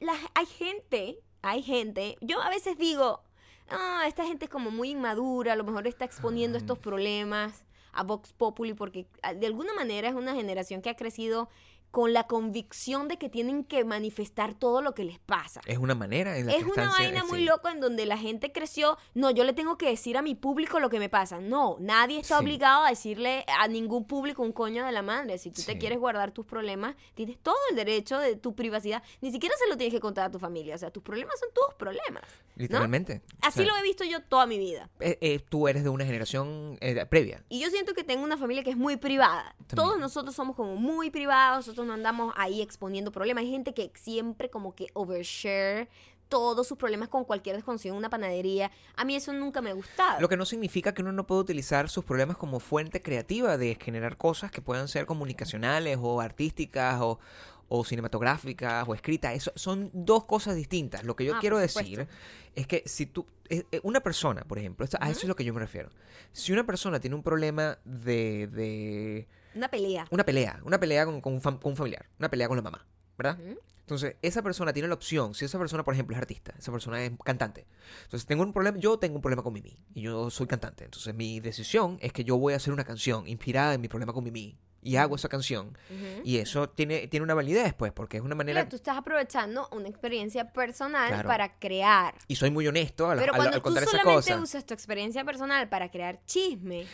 la- 0.00 0.18
hay 0.34 0.46
gente, 0.46 1.18
hay 1.42 1.62
gente, 1.62 2.16
yo 2.20 2.40
a 2.42 2.50
veces 2.50 2.76
digo, 2.78 3.22
ah, 3.68 4.04
esta 4.06 4.24
gente 4.26 4.44
es 4.44 4.50
como 4.50 4.70
muy 4.70 4.90
inmadura, 4.90 5.54
a 5.54 5.56
lo 5.56 5.64
mejor 5.64 5.86
está 5.86 6.04
exponiendo 6.04 6.58
estos 6.58 6.78
problemas 6.78 7.64
a 7.94 8.02
Vox 8.02 8.32
Populi 8.32 8.74
porque 8.74 9.06
ah, 9.22 9.34
de 9.34 9.46
alguna 9.46 9.74
manera 9.74 10.08
es 10.08 10.14
una 10.14 10.34
generación 10.34 10.82
que 10.82 10.90
ha 10.90 10.96
crecido 10.96 11.48
con 11.94 12.12
la 12.12 12.24
convicción 12.26 13.06
de 13.06 13.18
que 13.18 13.28
tienen 13.28 13.62
que 13.62 13.84
manifestar 13.84 14.52
todo 14.54 14.82
lo 14.82 14.94
que 14.94 15.04
les 15.04 15.20
pasa. 15.20 15.60
Es 15.64 15.78
una 15.78 15.94
manera 15.94 16.36
en 16.36 16.46
la 16.46 16.52
Es 16.52 16.64
que 16.64 16.70
una 16.72 16.88
vaina 16.90 17.20
sí. 17.20 17.26
muy 17.28 17.44
loca 17.44 17.70
en 17.70 17.78
donde 17.80 18.04
la 18.04 18.18
gente 18.18 18.50
creció, 18.50 18.98
no, 19.14 19.30
yo 19.30 19.44
le 19.44 19.52
tengo 19.52 19.78
que 19.78 19.86
decir 19.86 20.16
a 20.18 20.22
mi 20.22 20.34
público 20.34 20.80
lo 20.80 20.90
que 20.90 20.98
me 20.98 21.08
pasa. 21.08 21.40
No, 21.40 21.76
nadie 21.78 22.18
está 22.18 22.38
Sí. 22.38 22.42
obligado 22.44 22.82
a 22.82 22.90
decirle 22.90 23.44
a 23.60 23.68
ningún 23.68 24.08
público 24.08 24.42
un 24.42 24.50
coño 24.50 24.84
de 24.84 24.90
la 24.90 25.02
madre. 25.02 25.38
Si 25.38 25.52
tú 25.52 25.62
te 25.62 25.74
Sí. 25.74 25.78
quieres 25.78 26.00
guardar 26.00 26.32
tus 26.32 26.44
problemas, 26.44 26.96
tienes 27.14 27.38
todo 27.40 27.54
el 27.70 27.76
derecho 27.76 28.18
de 28.18 28.34
tu 28.34 28.56
privacidad. 28.56 29.00
Ni 29.20 29.30
siquiera 29.30 29.54
se 29.56 29.68
lo 29.68 29.76
tienes 29.76 29.94
que 29.94 30.00
contar 30.00 30.26
a 30.26 30.30
tu 30.32 30.40
familia. 30.40 30.74
O 30.74 30.78
sea, 30.78 30.90
tus 30.90 31.02
problemas 31.04 31.38
son 31.38 31.50
tus 31.54 31.74
problemas. 31.76 32.24
¿no? 32.24 32.62
Literalmente. 32.62 33.22
Así 33.40 33.60
O 33.60 33.64
sea, 33.64 33.72
lo 33.72 33.78
he 33.78 33.82
visto 33.84 34.02
yo 34.04 34.20
toda 34.20 34.46
mi 34.46 34.58
vida. 34.58 34.90
eh, 34.98 35.16
eh, 35.20 35.38
tú 35.48 35.68
eres 35.68 35.84
de 35.84 35.90
una 35.90 36.04
generación 36.04 36.76
eh, 36.80 37.06
previa. 37.06 37.44
Y 37.48 37.60
yo 37.60 37.70
siento 37.70 37.94
que 37.94 38.02
tengo 38.02 38.24
una 38.24 38.36
familia 38.36 38.64
que 38.64 38.70
es 38.70 38.76
muy 38.76 38.96
privada. 38.96 39.54
Todos 39.74 39.98
nosotros 39.98 40.34
somos 40.34 40.56
como 40.56 40.74
muy 40.76 41.10
privados, 41.10 41.66
nosotros 41.66 41.83
no 41.84 41.92
andamos 41.92 42.32
ahí 42.36 42.62
exponiendo 42.62 43.12
problemas. 43.12 43.42
Hay 43.44 43.50
gente 43.50 43.74
que 43.74 43.90
siempre 43.94 44.50
como 44.50 44.74
que 44.74 44.86
overshare 44.94 45.88
todos 46.28 46.66
sus 46.66 46.78
problemas 46.78 47.08
con 47.10 47.24
cualquier 47.24 47.54
desconocido 47.54 47.94
en 47.94 47.98
una 47.98 48.10
panadería. 48.10 48.70
A 48.96 49.04
mí 49.04 49.14
eso 49.14 49.32
nunca 49.32 49.60
me 49.60 49.70
ha 49.70 49.74
gustado. 49.74 50.20
Lo 50.20 50.28
que 50.28 50.36
no 50.36 50.46
significa 50.46 50.92
que 50.94 51.02
uno 51.02 51.12
no 51.12 51.26
pueda 51.26 51.42
utilizar 51.42 51.88
sus 51.88 52.04
problemas 52.04 52.36
como 52.36 52.60
fuente 52.60 53.02
creativa 53.02 53.56
de 53.58 53.76
generar 53.80 54.16
cosas 54.16 54.50
que 54.50 54.62
puedan 54.62 54.88
ser 54.88 55.06
comunicacionales 55.06 55.98
o 56.00 56.20
artísticas 56.20 57.00
o, 57.02 57.20
o 57.68 57.84
cinematográficas 57.84 58.88
o 58.88 58.94
escritas. 58.94 59.34
Eso 59.34 59.52
son 59.54 59.90
dos 59.92 60.24
cosas 60.24 60.56
distintas. 60.56 61.04
Lo 61.04 61.14
que 61.14 61.24
yo 61.26 61.34
Ah, 61.36 61.38
quiero 61.40 61.58
decir 61.58 62.08
es 62.54 62.66
que 62.66 62.82
si 62.86 63.06
tú, 63.06 63.26
eh, 63.50 63.64
eh, 63.70 63.80
una 63.82 64.00
persona, 64.00 64.42
por 64.44 64.58
ejemplo, 64.58 64.84
esto- 64.84 64.98
a 65.00 65.10
eso 65.10 65.20
es 65.20 65.28
lo 65.28 65.36
que 65.36 65.44
yo 65.44 65.52
me 65.54 65.60
refiero. 65.60 65.90
Si 66.32 66.52
una 66.52 66.64
persona 66.64 67.00
tiene 67.00 67.16
un 67.16 67.22
problema 67.22 67.78
de, 67.84 68.46
de 68.48 69.28
Una 69.54 69.68
pelea. 69.68 70.06
una 70.10 70.24
pelea, 70.24 70.60
una 70.64 70.78
pelea 70.80 71.04
con, 71.06 71.20
con 71.20 71.32
un 71.34 71.40
fam- 71.42 71.60
con 71.60 71.72
un 71.72 71.76
familiar, 71.76 72.06
una 72.18 72.28
pelea 72.30 72.48
con 72.48 72.56
la 72.56 72.62
mamá, 72.62 72.86
¿verdad? 73.16 73.38
Entonces, 73.80 74.16
esa 74.22 74.40
persona 74.42 74.72
tiene 74.72 74.88
la 74.88 74.94
opción, 74.94 75.34
si 75.34 75.44
esa 75.44 75.58
persona, 75.58 75.84
por 75.84 75.92
ejemplo, 75.92 76.16
es 76.16 76.20
artista, 76.22 76.54
esa 76.58 76.72
persona 76.72 77.02
es 77.04 77.12
cantante. 77.22 77.66
Entonces, 78.04 78.26
tengo 78.26 78.42
un 78.42 78.52
problema, 78.54 78.78
yo 78.78 78.98
tengo 78.98 79.16
un 79.16 79.20
problema 79.22 79.42
con 79.42 79.52
Mimi 79.52 79.76
y 79.94 80.00
yo 80.02 80.30
soy 80.30 80.46
cantante. 80.46 80.84
Entonces, 80.84 81.14
mi 81.14 81.38
decisión 81.40 81.98
es 82.00 82.10
que 82.12 82.24
yo 82.24 82.38
voy 82.38 82.54
a 82.54 82.56
hacer 82.56 82.72
una 82.72 82.84
canción 82.84 83.26
inspirada 83.28 83.74
en 83.74 83.82
mi 83.82 83.88
problema 83.88 84.14
con 84.14 84.24
Mimi 84.24 84.58
y 84.80 84.96
hago 84.96 85.16
esa 85.16 85.28
canción. 85.28 85.76
Y 86.24 86.38
eso 86.38 86.70
tiene, 86.70 87.08
tiene 87.08 87.24
una 87.24 87.34
validez, 87.34 87.74
pues, 87.74 87.92
porque 87.92 88.16
es 88.16 88.22
una 88.22 88.34
manera... 88.34 88.60
Claro, 88.60 88.70
tú 88.70 88.76
estás 88.76 88.96
aprovechando 88.96 89.68
una 89.72 89.88
experiencia 89.88 90.50
personal 90.52 91.08
Claro. 91.08 91.28
para 91.28 91.58
crear. 91.58 92.14
Y 92.26 92.36
soy 92.36 92.50
muy 92.50 92.66
honesto 92.66 93.10
al, 93.10 93.18
Pero 93.18 93.32
al- 93.34 93.36
cuando 93.36 93.56
al 93.56 93.60
tú 93.60 93.64
contar 93.64 93.82
esa 93.82 93.92
solamente 93.98 94.30
cosa. 94.30 94.42
usas 94.42 94.64
tu 94.64 94.72
experiencia 94.72 95.24
personal 95.24 95.68
para 95.68 95.90
crear 95.90 96.20
chisme, 96.24 96.86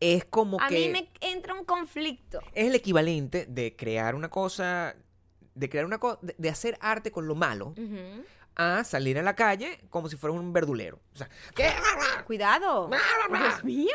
Es 0.00 0.24
como 0.24 0.60
a 0.60 0.68
que... 0.68 0.74
mí 0.76 0.88
me 0.90 1.10
entra 1.20 1.54
un 1.54 1.64
conflicto. 1.64 2.40
Es 2.54 2.66
el 2.68 2.74
equivalente 2.74 3.46
de 3.46 3.74
crear 3.76 4.14
una 4.14 4.28
cosa... 4.30 4.94
De 5.54 5.68
crear 5.68 5.84
una 5.86 5.98
cosa... 5.98 6.18
De, 6.22 6.34
de 6.38 6.48
hacer 6.50 6.78
arte 6.80 7.10
con 7.10 7.26
lo 7.26 7.34
malo 7.34 7.74
a 8.60 8.82
salir 8.82 9.16
a 9.20 9.22
la 9.22 9.36
calle 9.36 9.80
como 9.88 10.08
si 10.08 10.16
fueras 10.16 10.36
un 10.40 10.52
verdulero. 10.52 10.98
O 11.14 11.16
sea, 11.16 11.28
¿qué? 11.54 11.70
Cuidado. 12.26 12.90
Dios 13.30 13.62
mío. 13.64 13.88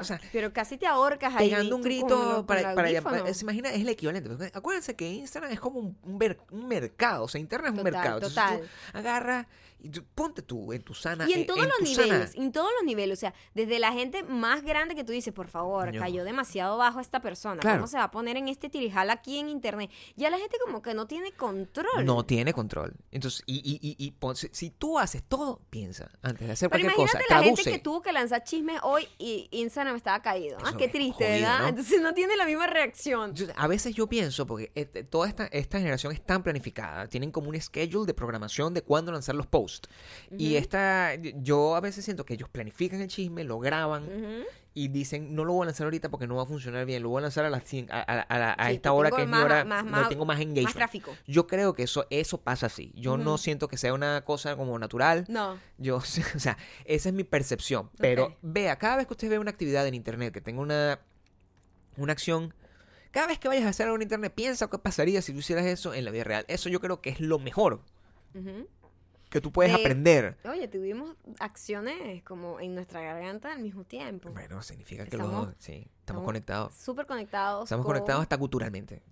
O 0.00 0.02
sea, 0.04 0.20
Pero 0.32 0.52
casi 0.52 0.76
te 0.76 0.86
ahorcas 0.88 1.34
ahí. 1.36 1.50
pegando 1.50 1.76
un 1.76 1.82
grito 1.82 2.08
con 2.08 2.18
lo- 2.28 2.34
con 2.38 2.46
para, 2.46 2.74
para 2.74 2.90
llamar- 2.90 3.32
se 3.32 3.42
imagina 3.44 3.70
es 3.70 3.80
el 3.80 3.88
equivalente 3.88 4.28
porque 4.28 4.50
acuérdense 4.52 4.96
que 4.96 5.08
Instagram 5.08 5.52
es 5.52 5.60
como 5.60 5.78
un, 5.78 5.96
un 6.04 6.66
mercado 6.68 7.24
o 7.24 7.28
sea 7.28 7.40
internet 7.40 7.72
es 7.72 7.78
un 7.78 7.84
Total, 7.84 7.92
mercado 7.92 8.16
Entonces, 8.16 8.34
total. 8.42 8.60
tú 8.92 8.98
agarras 8.98 9.46
y 9.82 9.88
tú- 9.90 10.04
ponte 10.14 10.42
tú 10.42 10.72
en 10.72 10.82
tu 10.82 10.94
sana 10.94 11.28
Y 11.28 11.32
en 11.32 11.40
eh, 11.40 11.44
todos 11.44 11.60
los 11.66 11.80
niveles, 11.80 12.30
sana- 12.32 12.44
en 12.44 12.52
todos 12.52 12.70
los 12.78 12.84
niveles, 12.86 13.18
o 13.18 13.20
sea, 13.20 13.34
desde 13.54 13.78
la 13.78 13.92
gente 13.92 14.22
más 14.22 14.62
grande 14.62 14.94
que 14.94 15.04
tú 15.04 15.12
dices, 15.12 15.32
por 15.32 15.48
favor, 15.48 15.90
cayó 15.96 16.24
demasiado 16.24 16.76
bajo 16.76 17.00
esta 17.00 17.20
persona, 17.20 17.60
Claro. 17.60 17.78
¿cómo 17.78 17.86
se 17.86 17.96
va 17.96 18.04
a 18.04 18.10
poner 18.10 18.36
en 18.36 18.48
este 18.48 18.68
tirijal 18.70 19.10
aquí 19.10 19.38
en 19.38 19.48
internet? 19.48 19.90
Ya 20.16 20.30
la 20.30 20.38
gente 20.38 20.56
como 20.64 20.82
que 20.82 20.94
no 20.94 21.06
tiene 21.06 21.32
control. 21.32 22.04
no 22.04 22.24
tiene 22.24 22.52
control 22.52 22.94
entonces 23.10 23.42
y, 23.46 23.56
y, 23.58 23.78
y, 23.86 23.96
y 24.06 24.10
pon- 24.12 24.36
si, 24.36 24.48
si 24.52 24.70
tú 24.70 24.98
haces 24.98 25.22
todo 25.22 25.60
piensa 25.70 26.10
antes 26.22 26.46
de 26.46 26.52
hacer 26.52 26.70
Pero 26.70 26.82
cualquier 26.84 26.94
cosa 26.94 27.18
imagínate 27.18 27.34
la 27.34 27.40
traduce 27.40 27.62
gente 27.64 27.78
que 27.78 27.82
tuvo 27.82 28.02
que 28.02 28.12
lanzar 28.12 28.44
chismes 28.44 28.80
hoy 28.82 29.06
y 29.18 29.48
Instagram 29.50 29.96
estaba 29.96 30.20
caído. 30.22 30.58
Ah, 30.64 30.72
qué 30.76 30.88
triste, 30.88 31.24
jodido, 31.24 31.40
¿verdad? 31.40 31.60
¿no? 31.62 31.68
Entonces 31.68 32.00
no 32.00 32.14
tiene 32.14 32.36
la 32.36 32.44
misma 32.46 32.66
reacción. 32.66 33.34
Yo- 33.34 33.46
a 33.56 33.66
veces 33.66 33.94
yo 33.94 34.06
pienso, 34.08 34.46
porque 34.46 34.70
este, 34.74 35.04
toda 35.04 35.28
esta, 35.28 35.46
esta 35.46 35.78
generación 35.78 36.12
es 36.12 36.24
tan 36.24 36.42
planificada, 36.42 37.06
tienen 37.08 37.30
como 37.30 37.48
un 37.50 37.60
schedule 37.60 38.06
de 38.06 38.14
programación 38.14 38.74
de 38.74 38.82
cuándo 38.82 39.12
lanzar 39.12 39.34
los 39.34 39.46
posts. 39.46 39.69
Y 40.36 40.56
esta, 40.56 41.14
yo 41.16 41.74
a 41.76 41.80
veces 41.80 42.04
siento 42.04 42.24
que 42.24 42.34
ellos 42.34 42.48
planifican 42.48 43.00
el 43.00 43.08
chisme, 43.08 43.44
lo 43.44 43.58
graban 43.58 44.04
y 44.72 44.88
dicen, 44.88 45.34
no 45.34 45.44
lo 45.44 45.52
voy 45.52 45.64
a 45.64 45.66
lanzar 45.66 45.84
ahorita 45.86 46.08
porque 46.10 46.26
no 46.28 46.36
va 46.36 46.42
a 46.44 46.46
funcionar 46.46 46.86
bien, 46.86 47.02
lo 47.02 47.08
voy 47.08 47.18
a 47.18 47.22
lanzar 47.22 47.44
a, 47.44 47.50
las 47.50 47.64
cien- 47.64 47.88
a, 47.90 47.98
a- 48.00 48.20
a 48.22 48.38
la- 48.38 48.52
a 48.52 48.68
Sí, 48.68 48.74
esta 48.76 48.92
hora 48.92 49.10
que 49.10 49.22
es 49.22 49.28
mi 49.28 49.34
hora, 49.44 49.64
más- 49.64 49.84
no 49.84 50.08
tengo 50.08 50.24
más 50.24 50.38
engagement. 50.40 50.64
Más 50.66 50.74
tráfico. 50.74 51.10
Yo 51.26 51.46
creo 51.48 51.74
que 51.74 51.82
eso, 51.82 52.06
eso 52.10 52.38
pasa 52.40 52.66
así. 52.66 52.92
Yo 52.94 53.16
no 53.24 53.36
siento 53.38 53.66
que 53.68 53.76
sea 53.76 53.92
una 53.94 54.22
cosa 54.24 54.54
como 54.56 54.78
natural. 54.78 55.24
No. 55.28 55.58
Yo, 55.78 55.96
o 55.96 56.00
sea, 56.02 56.56
esa 56.84 57.08
es 57.08 57.14
mi 57.14 57.24
percepción. 57.24 57.90
Pero 57.98 58.36
vea, 58.42 58.76
cada 58.78 58.96
vez 58.96 59.06
que 59.08 59.14
usted 59.14 59.28
ve 59.28 59.38
una 59.40 59.50
actividad 59.50 59.86
en 59.88 59.94
internet 59.94 60.32
que 60.32 60.40
tenga 60.40 60.60
una, 60.60 61.00
una 61.96 62.12
acción, 62.12 62.54
cada 63.10 63.26
vez 63.26 63.40
que 63.40 63.48
vayas 63.48 63.64
a 63.64 63.70
hacer 63.70 63.86
algo 63.86 63.96
en 63.96 64.02
internet, 64.02 64.32
piensa 64.32 64.68
qué 64.70 64.78
pasaría 64.78 65.20
si 65.20 65.32
tú 65.32 65.40
hicieras 65.40 65.66
eso 65.66 65.94
en 65.94 66.04
la 66.04 66.12
vida 66.12 66.22
real. 66.22 66.44
Eso 66.46 66.68
yo 66.68 66.78
creo 66.80 67.00
que 67.00 67.10
es 67.10 67.18
lo 67.18 67.40
mejor. 67.40 67.80
Que 69.30 69.40
tú 69.40 69.50
puedes 69.52 69.72
De- 69.72 69.80
aprender. 69.80 70.36
Oye, 70.44 70.68
tuvimos 70.68 71.16
acciones 71.38 72.22
como 72.24 72.60
en 72.60 72.74
nuestra 72.74 73.00
garganta 73.00 73.52
al 73.52 73.60
mismo 73.60 73.84
tiempo. 73.84 74.30
Bueno, 74.30 74.60
significa 74.62 75.06
que 75.06 75.16
los, 75.16 75.48
sí, 75.58 75.86
estamos 76.10 76.24
conectados. 76.24 76.74
Súper 76.74 77.06
conectados. 77.06 77.64
Estamos 77.64 77.84
con- 77.86 77.94
conectados 77.94 78.22
hasta 78.22 78.38
culturalmente. 78.38 79.02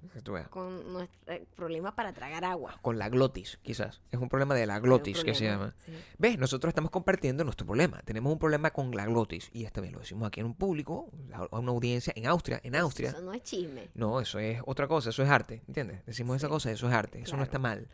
Con 0.50 0.92
nuestro 0.92 1.32
eh, 1.32 1.46
problema 1.56 1.94
para 1.94 2.12
tragar 2.12 2.44
agua. 2.44 2.78
Con 2.82 2.98
la 2.98 3.08
glotis, 3.08 3.58
quizás. 3.62 4.00
Es 4.10 4.18
un 4.20 4.28
problema 4.28 4.54
de 4.54 4.66
la 4.66 4.78
glotis 4.80 5.22
que 5.24 5.34
se 5.34 5.44
llama. 5.44 5.74
sí. 5.86 5.92
¿Ves? 6.18 6.38
Nosotros 6.38 6.70
estamos 6.70 6.90
compartiendo 6.90 7.44
nuestro 7.44 7.66
problema. 7.66 8.00
Tenemos 8.04 8.32
un 8.32 8.38
problema 8.38 8.70
con 8.72 8.94
la 8.94 9.06
glotis. 9.06 9.50
Y 9.52 9.64
esta 9.64 9.80
vez 9.80 9.92
lo 9.92 10.00
decimos 10.00 10.26
aquí 10.28 10.40
en 10.40 10.46
un 10.46 10.54
público, 10.54 11.10
a 11.32 11.58
una 11.58 11.70
audiencia 11.70 12.12
en 12.16 12.26
Austria. 12.26 12.60
En 12.64 12.74
Austria. 12.76 13.10
Eso 13.10 13.20
no 13.20 13.32
es 13.32 13.42
chisme. 13.42 13.88
No, 13.94 14.20
eso 14.20 14.38
es 14.38 14.60
otra 14.66 14.86
cosa, 14.88 15.10
eso 15.10 15.22
es 15.22 15.28
arte, 15.30 15.62
¿entiendes? 15.68 16.04
Decimos 16.06 16.36
esa 16.36 16.48
cosa, 16.48 16.70
eso 16.70 16.88
es 16.88 16.94
arte, 16.94 17.20
eso 17.22 17.36
no 17.36 17.42
está 17.42 17.58
mal. 17.58 17.88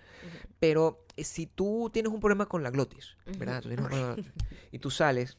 Pero 0.58 1.04
eh, 1.16 1.24
si 1.24 1.46
tú 1.46 1.90
tienes 1.92 2.10
un 2.12 2.20
problema 2.20 2.46
con 2.46 2.62
la 2.62 2.70
glotis, 2.70 3.16
¿verdad? 3.38 3.60
Tú 3.62 3.68
tienes 3.68 3.84
un 3.84 3.90
problema- 3.90 4.16
y 4.72 4.78
tú 4.78 4.90
sales 4.90 5.36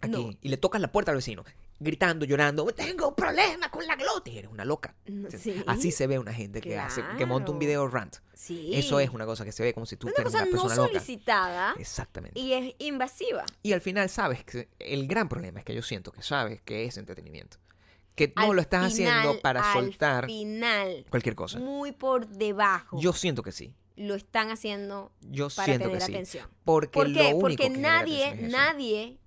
aquí 0.00 0.12
No. 0.32 0.38
y 0.40 0.48
le 0.48 0.56
tocas 0.56 0.80
la 0.80 0.90
puerta 0.92 1.10
al 1.12 1.16
vecino, 1.18 1.44
gritando, 1.80 2.26
llorando, 2.26 2.64
tengo 2.66 3.08
un 3.08 3.14
problema 3.14 3.70
con 3.70 3.86
la 3.86 3.96
glotis, 3.96 4.36
eres 4.36 4.50
una 4.50 4.64
loca. 4.64 4.94
No, 5.06 5.30
sí. 5.30 5.62
Así 5.66 5.90
se 5.90 6.06
ve 6.06 6.18
una 6.18 6.32
gente 6.32 6.60
que 6.60 6.78
hace, 6.78 7.02
que 7.16 7.24
monta 7.26 7.50
un 7.50 7.58
video 7.58 7.88
rant. 7.88 8.16
Sí. 8.34 8.70
Eso 8.74 9.00
es 9.00 9.10
una 9.10 9.24
cosa 9.26 9.44
que 9.44 9.52
se 9.52 9.62
ve 9.62 9.72
como 9.74 9.86
si 9.86 9.96
tú 9.96 10.06
una 10.08 10.22
cosa 10.22 10.38
una 10.38 10.44
no 10.46 10.50
persona 10.52 10.76
loca. 10.76 10.88
solicitada 10.88 11.74
Exactamente. 11.78 12.38
y 12.38 12.52
es 12.52 12.74
invasiva. 12.78 13.44
Y 13.62 13.72
al 13.72 13.80
final 13.80 14.08
sabes 14.10 14.44
que 14.44 14.68
el 14.78 15.06
gran 15.08 15.28
problema 15.28 15.58
es 15.60 15.64
que 15.64 15.74
yo 15.74 15.82
siento 15.82 16.12
que 16.12 16.22
sabes 16.22 16.60
que 16.62 16.84
es 16.84 16.96
entretenimiento. 16.98 17.56
Que 18.14 18.32
no 18.36 18.52
lo 18.52 18.60
estás 18.60 18.84
haciendo 18.92 19.40
para 19.40 19.72
al 19.72 19.80
soltar 19.82 20.26
final, 20.26 21.06
cualquier 21.08 21.34
cosa. 21.34 21.58
muy 21.58 21.92
por 21.92 22.28
debajo, 22.28 22.98
Yo 23.00 23.14
siento 23.14 23.42
que 23.42 23.52
sí. 23.52 23.72
lo 23.96 24.14
están 24.14 24.50
haciendo 24.50 25.10
Yo 25.22 25.48
para 25.48 25.78
tener 25.78 25.90
que 25.92 26.00
sí. 26.00 26.12
atención. 26.12 26.48
Porque 26.64 26.90
¿Por 26.98 27.08
lo 27.08 27.20
único 27.22 27.40
Porque 27.40 27.56
que 27.56 27.70
nadie, 27.70 28.28
es 28.30 28.42
nadie 28.50 29.19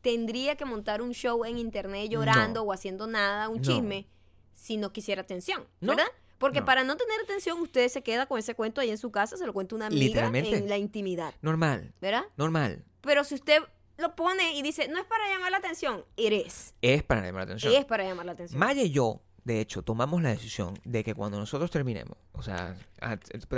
tendría 0.00 0.56
que 0.56 0.64
montar 0.64 1.02
un 1.02 1.12
show 1.12 1.44
en 1.44 1.58
internet 1.58 2.08
llorando 2.10 2.60
No. 2.60 2.66
o 2.68 2.72
haciendo 2.72 3.06
nada, 3.06 3.48
un 3.48 3.56
No. 3.58 3.62
chisme, 3.62 4.06
si 4.54 4.76
no 4.76 4.92
quisiera 4.92 5.22
atención, 5.22 5.64
No. 5.80 5.88
¿verdad? 5.94 6.06
Porque 6.38 6.60
para 6.60 6.84
no 6.84 6.96
tener 6.96 7.18
atención, 7.22 7.58
usted 7.60 7.88
se 7.88 8.02
queda 8.02 8.26
con 8.26 8.38
ese 8.38 8.54
cuento 8.54 8.80
ahí 8.82 8.90
en 8.90 8.98
su 8.98 9.10
casa, 9.10 9.36
se 9.38 9.46
lo 9.46 9.52
cuenta 9.54 9.74
una 9.74 9.86
amiga 9.86 10.26
en 10.34 10.68
la 10.68 10.76
intimidad, 10.76 11.34
Normal, 11.40 11.94
¿verdad? 12.00 12.24
normal. 12.36 12.84
Pero 13.00 13.24
si 13.24 13.34
usted 13.36 13.62
lo 13.96 14.14
pone 14.14 14.54
y 14.54 14.60
dice, 14.60 14.88
no 14.88 14.98
es 14.98 15.06
para 15.06 15.26
llamar 15.30 15.50
la 15.50 15.56
atención, 15.58 16.04
eres. 16.18 16.74
Es 16.82 17.02
para 17.02 17.22
llamar 17.22 17.46
la 17.48 17.54
atención. 17.54 17.72
Es 17.74 17.84
para 17.86 18.04
llamar 18.04 18.26
la 18.26 18.32
atención. 18.32 18.58
Maya 18.60 18.82
y 18.82 18.90
yo, 18.90 19.22
de 19.46 19.60
hecho, 19.60 19.82
tomamos 19.82 20.20
la 20.20 20.30
decisión 20.30 20.76
de 20.84 21.04
que 21.04 21.14
cuando 21.14 21.38
nosotros 21.38 21.70
terminemos, 21.70 22.18
o 22.32 22.42
sea, 22.42 22.76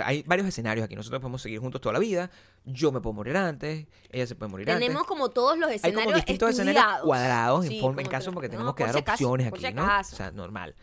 hay 0.05 0.23
varios 0.25 0.47
escenarios 0.47 0.85
aquí. 0.85 0.95
Nosotros 0.95 1.19
podemos 1.19 1.41
seguir 1.41 1.61
juntos 1.61 1.81
toda 1.81 1.95
la 1.95 1.99
vida. 1.99 2.31
Yo 2.67 2.93
me 2.93 3.01
puedo 3.01 3.15
morir 3.15 3.39
antes, 3.39 3.87
ella 4.11 4.27
se 4.27 4.35
puede 4.35 4.51
morir 4.51 4.67
Tenemos 4.67 4.97
antes. 4.97 5.09
como 5.09 5.31
todos 5.31 5.57
los 5.57 5.71
Hay 5.71 5.77
escenarios 5.77 6.05
como 6.05 6.17
distintos 6.17 6.51
escenarios 6.51 6.85
cuadrados 7.03 7.65
en, 7.65 7.81
forma, 7.81 8.03
en 8.03 8.09
caso 8.09 8.33
porque 8.33 8.49
no, 8.49 8.53
tenemos 8.53 8.75
que 8.75 8.85
dar 8.85 8.97
opciones 8.97 9.47
aquí, 9.47 9.73
¿no? 9.73 9.89
O 9.99 10.05
sea, 10.05 10.31
normal. 10.31 10.75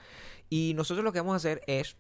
Y 0.50 0.74
nosotros 0.76 1.04
lo 1.06 1.14
que 1.14 1.20
vamos 1.20 1.34
a 1.34 1.38
hacer 1.38 1.62
es, 1.68 1.98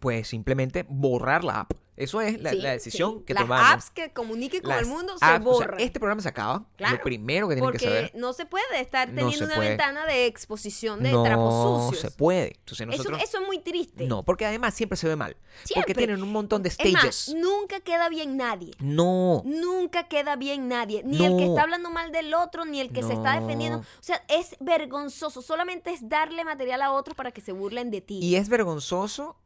pues, 0.00 0.28
simplemente 0.28 0.84
borrar 0.88 1.44
la 1.44 1.60
app. 1.60 1.72
Eso 1.96 2.20
es 2.20 2.42
la, 2.42 2.50
Sí, 2.50 2.56
la 2.56 2.72
decisión 2.72 3.18
sí. 3.20 3.24
que 3.24 3.34
Las 3.34 3.44
tomamos. 3.44 3.70
apps 3.72 3.90
que 3.90 4.12
comuniquen 4.12 4.62
con 4.62 4.70
Las 4.70 4.80
el 4.80 4.86
mundo 4.88 5.16
se 5.16 5.24
apps, 5.24 5.46
o 5.46 5.54
sea, 5.58 5.66
borran. 5.68 5.80
este 5.80 6.00
programa 6.00 6.20
se 6.22 6.28
acaba. 6.28 6.66
Claro, 6.74 6.96
Lo 6.96 7.02
primero 7.04 7.46
que 7.48 7.54
tienen 7.54 7.64
porque 7.70 7.78
que 7.78 7.84
saber. 7.86 8.12
no 8.16 8.32
se 8.32 8.46
puede 8.46 8.64
estar 8.80 9.08
No 9.10 9.14
teniendo 9.14 9.38
se 9.38 9.44
una 9.44 9.54
puede. 9.54 9.68
ventana 9.68 10.04
de 10.06 10.26
exposición 10.26 11.04
de 11.04 11.12
no 11.12 11.22
trapos 11.22 11.90
se 11.90 11.94
sucios. 12.00 12.14
puede. 12.14 12.56
Entonces 12.58 12.80
Eso, 12.88 12.96
nosotros. 12.96 13.22
eso 13.22 13.38
es 13.40 13.46
muy 13.46 13.60
triste. 13.60 14.06
No, 14.08 14.24
porque 14.24 14.44
además 14.44 14.74
siempre 14.74 14.96
se 14.96 15.06
ve 15.06 15.14
mal. 15.14 15.36
Siempre. 15.62 15.82
Porque 15.82 15.94
tienen 15.94 16.20
un 16.20 16.32
montón 16.32 16.64
de 16.64 16.70
Es 16.70 16.78
más, 16.92 17.00
stages. 17.02 17.34
nunca 17.36 17.78
queda 17.78 18.08
bien 18.08 18.36
nadie. 18.36 18.72
No. 18.80 19.42
Nunca 19.44 20.08
queda 20.08 20.34
bien 20.34 20.66
nadie. 20.66 21.02
Ni 21.04 21.24
el 21.24 21.36
que 21.36 21.44
No. 21.44 21.50
está 21.50 21.62
hablando 21.62 21.90
mal 21.90 22.10
del 22.10 22.34
otro, 22.34 22.64
ni 22.64 22.80
el 22.80 22.90
que 22.92 23.04
se 23.04 23.12
está 23.12 23.36
No. 23.36 23.42
defendiendo. 23.42 23.78
O 23.78 23.84
sea, 24.00 24.20
es 24.28 24.56
vergonzoso. 24.58 25.42
Solamente 25.42 25.92
es 25.92 26.08
darle 26.08 26.44
material 26.44 26.82
a 26.82 26.90
otros 26.90 27.14
para 27.14 27.30
que 27.30 27.40
se 27.40 27.52
burlen 27.52 27.92
de 27.92 28.00
ti. 28.00 28.18
Y 28.20 28.34
es 28.34 28.48
vergonzoso 28.48 29.36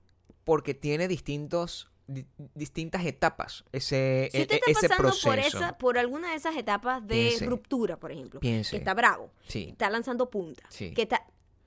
porque 0.49 0.73
tiene 0.73 1.09
distintos 1.09 1.91
di- 2.07 2.25
distintas 2.55 3.05
etapas 3.05 3.65
ese, 3.71 4.31
si 4.33 4.41
usted 4.41 4.55
e- 4.55 4.57
está 4.57 4.71
ese 4.71 4.89
pasando 4.89 5.03
proceso. 5.11 5.29
por 5.29 5.39
esa, 5.39 5.77
por 5.77 5.99
alguna 5.99 6.31
de 6.31 6.37
esas 6.37 6.57
etapas 6.57 7.07
de 7.07 7.15
Piense. 7.29 7.45
ruptura, 7.45 7.99
por 8.01 8.11
ejemplo, 8.13 8.41
Piense. 8.41 8.71
que 8.71 8.77
está 8.79 8.95
bravo, 8.95 9.31
Sí. 9.47 9.69
está 9.73 9.91
lanzando 9.91 10.31
punta, 10.31 10.63
Sí. 10.71 10.95
que 10.95 11.03
está 11.03 11.27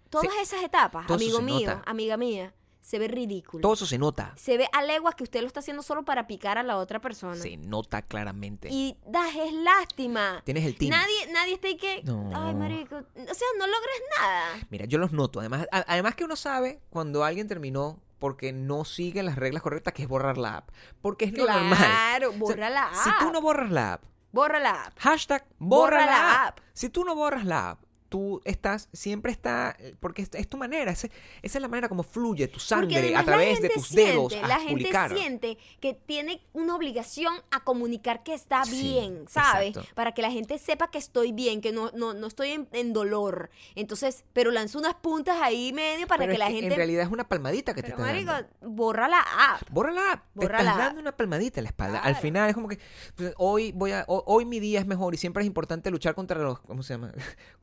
todas 0.09 0.35
esas 0.41 0.63
etapas, 0.63 1.05
Todo 1.05 1.15
amigo 1.17 1.41
mío, 1.43 1.69
nota. 1.75 1.83
amiga 1.85 2.17
mía, 2.17 2.55
se 2.79 2.97
ve 2.97 3.07
ridículo. 3.07 3.61
Todo 3.61 3.73
eso 3.75 3.85
se 3.85 3.99
nota. 3.99 4.33
Se 4.35 4.57
ve 4.57 4.67
a 4.73 4.81
leguas 4.81 5.13
que 5.13 5.21
usted 5.23 5.41
lo 5.41 5.45
está 5.47 5.59
haciendo 5.59 5.83
solo 5.83 6.03
para 6.03 6.25
picar 6.25 6.57
a 6.57 6.63
la 6.63 6.77
otra 6.77 6.99
persona. 6.99 7.35
Se 7.35 7.55
nota 7.57 8.01
claramente. 8.01 8.69
Y 8.71 8.97
das 9.05 9.35
es 9.35 9.53
lástima. 9.53 10.41
Tienes 10.43 10.65
el 10.65 10.75
team. 10.75 10.89
Nadie, 10.89 11.31
nadie 11.31 11.53
está 11.53 11.67
ahí 11.67 11.77
que. 11.77 12.01
No. 12.03 12.31
Ay, 12.33 12.55
marico. 12.55 12.95
O 12.95 13.33
sea, 13.35 13.47
no 13.59 13.67
logres 13.67 14.01
nada. 14.19 14.67
Mira, 14.71 14.85
yo 14.85 14.97
los 14.97 15.11
noto. 15.11 15.39
Además, 15.39 15.67
a- 15.71 15.85
además 15.87 16.15
que 16.15 16.23
uno 16.23 16.35
sabe 16.35 16.81
cuando 16.89 17.23
alguien 17.23 17.47
terminó 17.47 17.99
porque 18.21 18.53
no 18.53 18.85
sigue 18.85 19.21
las 19.23 19.35
reglas 19.35 19.61
correctas, 19.61 19.93
que 19.93 20.03
es 20.03 20.07
borrar 20.07 20.37
la 20.37 20.57
app. 20.57 20.69
Porque 21.01 21.25
es 21.25 21.33
normal. 21.33 21.77
Claro, 21.77 22.29
O 22.29 22.31
sea, 22.31 22.39
borra 22.39 22.69
la 22.69 22.85
app. 22.85 22.93
Si 22.95 23.09
tú 23.19 23.31
no 23.33 23.41
borras 23.41 23.71
la 23.71 23.93
app, 23.93 24.03
Borra 24.31 24.59
la 24.61 24.83
app. 24.85 24.93
hashtag 24.97 25.43
borra, 25.59 25.97
Borra 25.97 26.05
la, 26.05 26.11
la 26.11 26.43
app. 26.47 26.59
Si 26.71 26.87
tú 26.87 27.03
no 27.03 27.15
borras 27.15 27.43
la 27.43 27.71
app, 27.71 27.83
tú 28.11 28.41
estás, 28.43 28.89
siempre 28.91 29.31
está, 29.31 29.77
porque 30.01 30.23
es, 30.23 30.29
es 30.33 30.45
tu 30.49 30.57
manera, 30.57 30.91
es- 30.91 31.05
esa 31.05 31.11
es 31.41 31.61
la 31.61 31.69
manera 31.69 31.87
como 31.87 32.03
fluye 32.03 32.45
tu 32.49 32.59
sangre 32.59 33.15
a 33.15 33.23
través 33.23 33.61
de 33.61 33.69
tus 33.69 33.87
siente, 33.87 34.11
dedos 34.11 34.33
a 34.33 34.47
La 34.47 34.55
gente 34.59 34.69
publicar. 34.71 35.15
siente 35.15 35.57
que 35.79 35.93
tiene 35.93 36.41
una 36.51 36.75
obligación 36.75 37.33
a 37.51 37.63
comunicar 37.63 38.21
que 38.21 38.33
está 38.33 38.65
Sí, 38.65 38.81
bien, 38.81 39.25
¿sabes? 39.29 39.69
exacto. 39.69 39.95
Para 39.95 40.11
que 40.13 40.21
la 40.21 40.29
gente 40.29 40.57
sepa 40.57 40.91
que 40.91 40.97
estoy 40.97 41.31
bien, 41.31 41.61
que 41.61 41.71
no, 41.71 41.89
no, 41.95 42.13
no 42.13 42.27
estoy 42.27 42.49
en, 42.51 42.67
en 42.73 42.91
dolor. 42.91 43.49
Entonces, 43.75 44.25
pero 44.33 44.51
lanzo 44.51 44.77
unas 44.77 44.95
puntas 44.95 45.37
ahí 45.41 45.71
medio 45.71 46.05
para 46.05 46.19
Pero 46.23 46.33
que 46.33 46.37
la 46.37 46.47
que 46.47 46.53
gente. 46.55 46.67
en 46.67 46.75
realidad 46.75 47.03
es 47.05 47.11
una 47.11 47.29
palmadita 47.29 47.73
que 47.73 47.81
pero, 47.81 47.95
te 47.95 48.01
está 48.01 48.11
marico, 48.13 48.31
dando. 48.33 48.49
borra 48.75 49.07
la 49.07 49.21
app. 49.21 49.69
Borra 49.71 49.91
la 49.93 50.11
app. 50.11 50.25
Borra 50.33 50.57
te 50.57 50.63
la 50.65 50.69
estás 50.71 50.85
dando 50.87 50.99
una 51.01 51.15
palmadita 51.15 51.61
en 51.61 51.63
la 51.63 51.69
espalda. 51.69 51.99
Al 51.99 52.17
final 52.17 52.49
es 52.49 52.55
como 52.55 52.67
que 52.67 52.77
pues, 53.15 53.33
hoy 53.37 53.71
voy 53.71 53.93
a 53.93 54.03
ho- 54.09 54.25
hoy 54.27 54.43
mi 54.43 54.59
día 54.59 54.81
es 54.81 54.85
mejor 54.85 55.13
y 55.13 55.17
siempre 55.17 55.43
es 55.43 55.47
importante 55.47 55.89
luchar 55.91 56.13
contra 56.13 56.37
los 56.41 56.59
¿cómo 56.59 56.83
se 56.83 56.95
llama? 56.95 57.13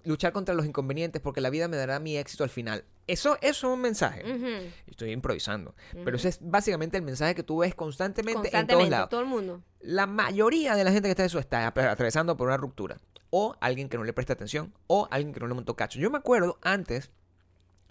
Luchar 0.08 0.32
contra 0.32 0.54
los 0.54 0.66
inconvenientes 0.66 1.20
porque 1.22 1.40
la 1.40 1.50
vida 1.50 1.68
me 1.68 1.76
dará 1.76 2.00
mi 2.00 2.16
éxito 2.16 2.42
al 2.44 2.50
final. 2.50 2.84
Eso, 3.06 3.36
eso 3.40 3.68
es 3.68 3.74
un 3.74 3.80
mensaje. 3.80 4.22
Estoy 4.86 5.12
improvisando. 5.12 5.74
Pero 6.04 6.16
ese 6.16 6.28
es 6.30 6.38
básicamente 6.42 6.96
el 6.96 7.02
mensaje 7.02 7.34
que 7.34 7.42
tú 7.42 7.58
ves 7.58 7.74
constantemente, 7.74 8.30
en 8.30 8.42
todos 8.42 8.50
Constantemente, 8.52 8.90
lados. 8.90 9.08
todo 9.10 9.20
el 9.20 9.26
mundo. 9.26 9.62
La 9.80 10.06
mayoría 10.06 10.74
de 10.74 10.84
la 10.84 10.92
gente 10.92 11.08
que 11.08 11.12
está 11.12 11.24
eso 11.24 11.38
está 11.38 11.66
atravesando 11.66 12.36
por 12.36 12.48
una 12.48 12.56
ruptura. 12.56 12.96
O 13.30 13.54
alguien 13.60 13.88
que 13.88 13.98
no 13.98 14.04
le 14.04 14.12
presta 14.12 14.32
atención. 14.32 14.72
O 14.86 15.06
alguien 15.10 15.32
que 15.34 15.40
no 15.40 15.46
le 15.46 15.54
montó 15.54 15.76
cacho. 15.76 15.98
Yo 15.98 16.10
me 16.10 16.18
acuerdo 16.18 16.58
antes. 16.62 17.10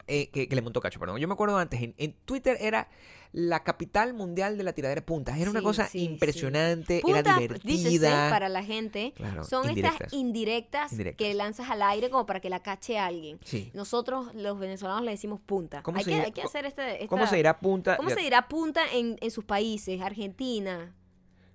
Eh, 0.07 0.29
que, 0.29 0.47
que 0.47 0.55
le 0.55 0.61
montó 0.61 0.79
cacho, 0.81 0.99
perdón. 0.99 1.19
Yo 1.19 1.27
me 1.27 1.33
acuerdo 1.33 1.57
antes. 1.57 1.81
En, 1.81 1.93
en 1.97 2.13
Twitter 2.25 2.57
era 2.59 2.87
la 3.33 3.63
capital 3.63 4.13
mundial 4.13 4.57
de 4.57 4.63
la 4.63 4.71
tiradera 4.73 5.01
de 5.01 5.05
puntas. 5.05 5.37
Era 5.37 5.49
una 5.51 5.59
Sí, 5.59 5.63
cosa 5.65 5.85
sí, 5.85 5.99
sí. 5.99 6.05
impresionante. 6.05 7.01
Punta, 7.01 7.19
era 7.19 7.37
dícese, 7.63 7.89
divertida. 7.89 8.29
para 8.29 8.47
la 8.49 8.63
gente, 8.63 9.13
Claro, 9.15 9.43
son 9.43 9.67
indirectas. 9.69 9.93
estas 10.01 10.13
indirectas, 10.13 10.91
Indirectas. 10.93 11.27
que 11.27 11.33
lanzas 11.33 11.69
al 11.69 11.81
aire 11.81 12.09
como 12.09 12.25
para 12.25 12.39
que 12.39 12.49
la 12.49 12.63
cache 12.63 12.97
alguien. 12.97 13.39
Sí. 13.43 13.69
Nosotros, 13.73 14.33
los 14.33 14.57
venezolanos, 14.57 15.03
le 15.03 15.11
decimos 15.11 15.41
punta. 15.45 15.83
¿Cómo 15.83 15.97
hay, 15.97 16.05
se 16.05 16.09
que, 16.11 16.15
dirá- 16.15 16.25
hay 16.25 16.31
que 16.31 16.41
hacer 16.41 16.65
este. 16.65 17.05
¿Cómo 17.07 17.23
esta- 17.23 17.31
se 17.31 17.35
dirá 17.37 17.59
punta? 17.59 17.97
¿Cómo 17.97 18.09
Ya- 18.09 18.15
se 18.15 18.21
dirá 18.21 18.47
punta 18.47 18.81
en, 18.93 19.17
en 19.19 19.29
sus 19.31 19.43
países? 19.43 19.99
Argentina, 20.01 20.95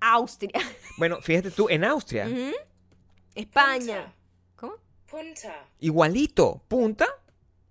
Austria, 0.00 0.52
Bueno, 0.98 1.20
fíjate 1.22 1.50
tú, 1.50 1.68
en 1.70 1.84
Austria. 1.84 2.28
España. 3.34 4.12
¿Cómo? 4.56 4.74
Punta. 5.10 5.66
igualito, 5.80 6.62
punta. 6.68 7.06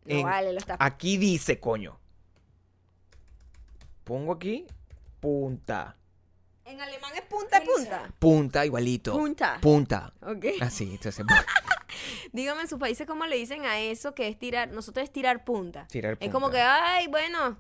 No 0.06 0.16
en- 0.16 0.24
vale, 0.24 0.54
lo 0.54 0.60
está. 0.60 0.78
Aquí 0.80 1.18
dice, 1.18 1.60
coño. 1.60 2.00
Pongo 4.04 4.34
aquí, 4.34 4.66
punta. 5.20 5.96
En 6.66 6.80
alemán 6.82 7.12
es 7.16 7.22
punta 7.24 7.62
punta. 7.64 8.14
Punta, 8.20 8.66
igualito. 8.66 9.14
Punta. 9.14 9.58
Punta. 9.62 10.14
Ok. 10.22 10.46
Así, 10.62 10.92
entonces, 10.92 11.26
Dígame 12.32 12.62
en 12.62 12.68
sus 12.68 12.80
países 12.80 13.06
cómo 13.06 13.26
le 13.26 13.36
dicen 13.36 13.66
a 13.66 13.80
eso 13.80 14.14
que 14.16 14.28
es 14.28 14.40
tirar. 14.40 14.72
Nosotros 14.72 15.04
es 15.04 15.12
tirar 15.12 15.44
punta. 15.44 15.88
Tirar 15.88 16.18
Es 16.20 16.30
como 16.32 16.48
punta. 16.48 16.58
que, 16.58 16.64
ay, 16.64 17.08
bueno, 17.08 17.58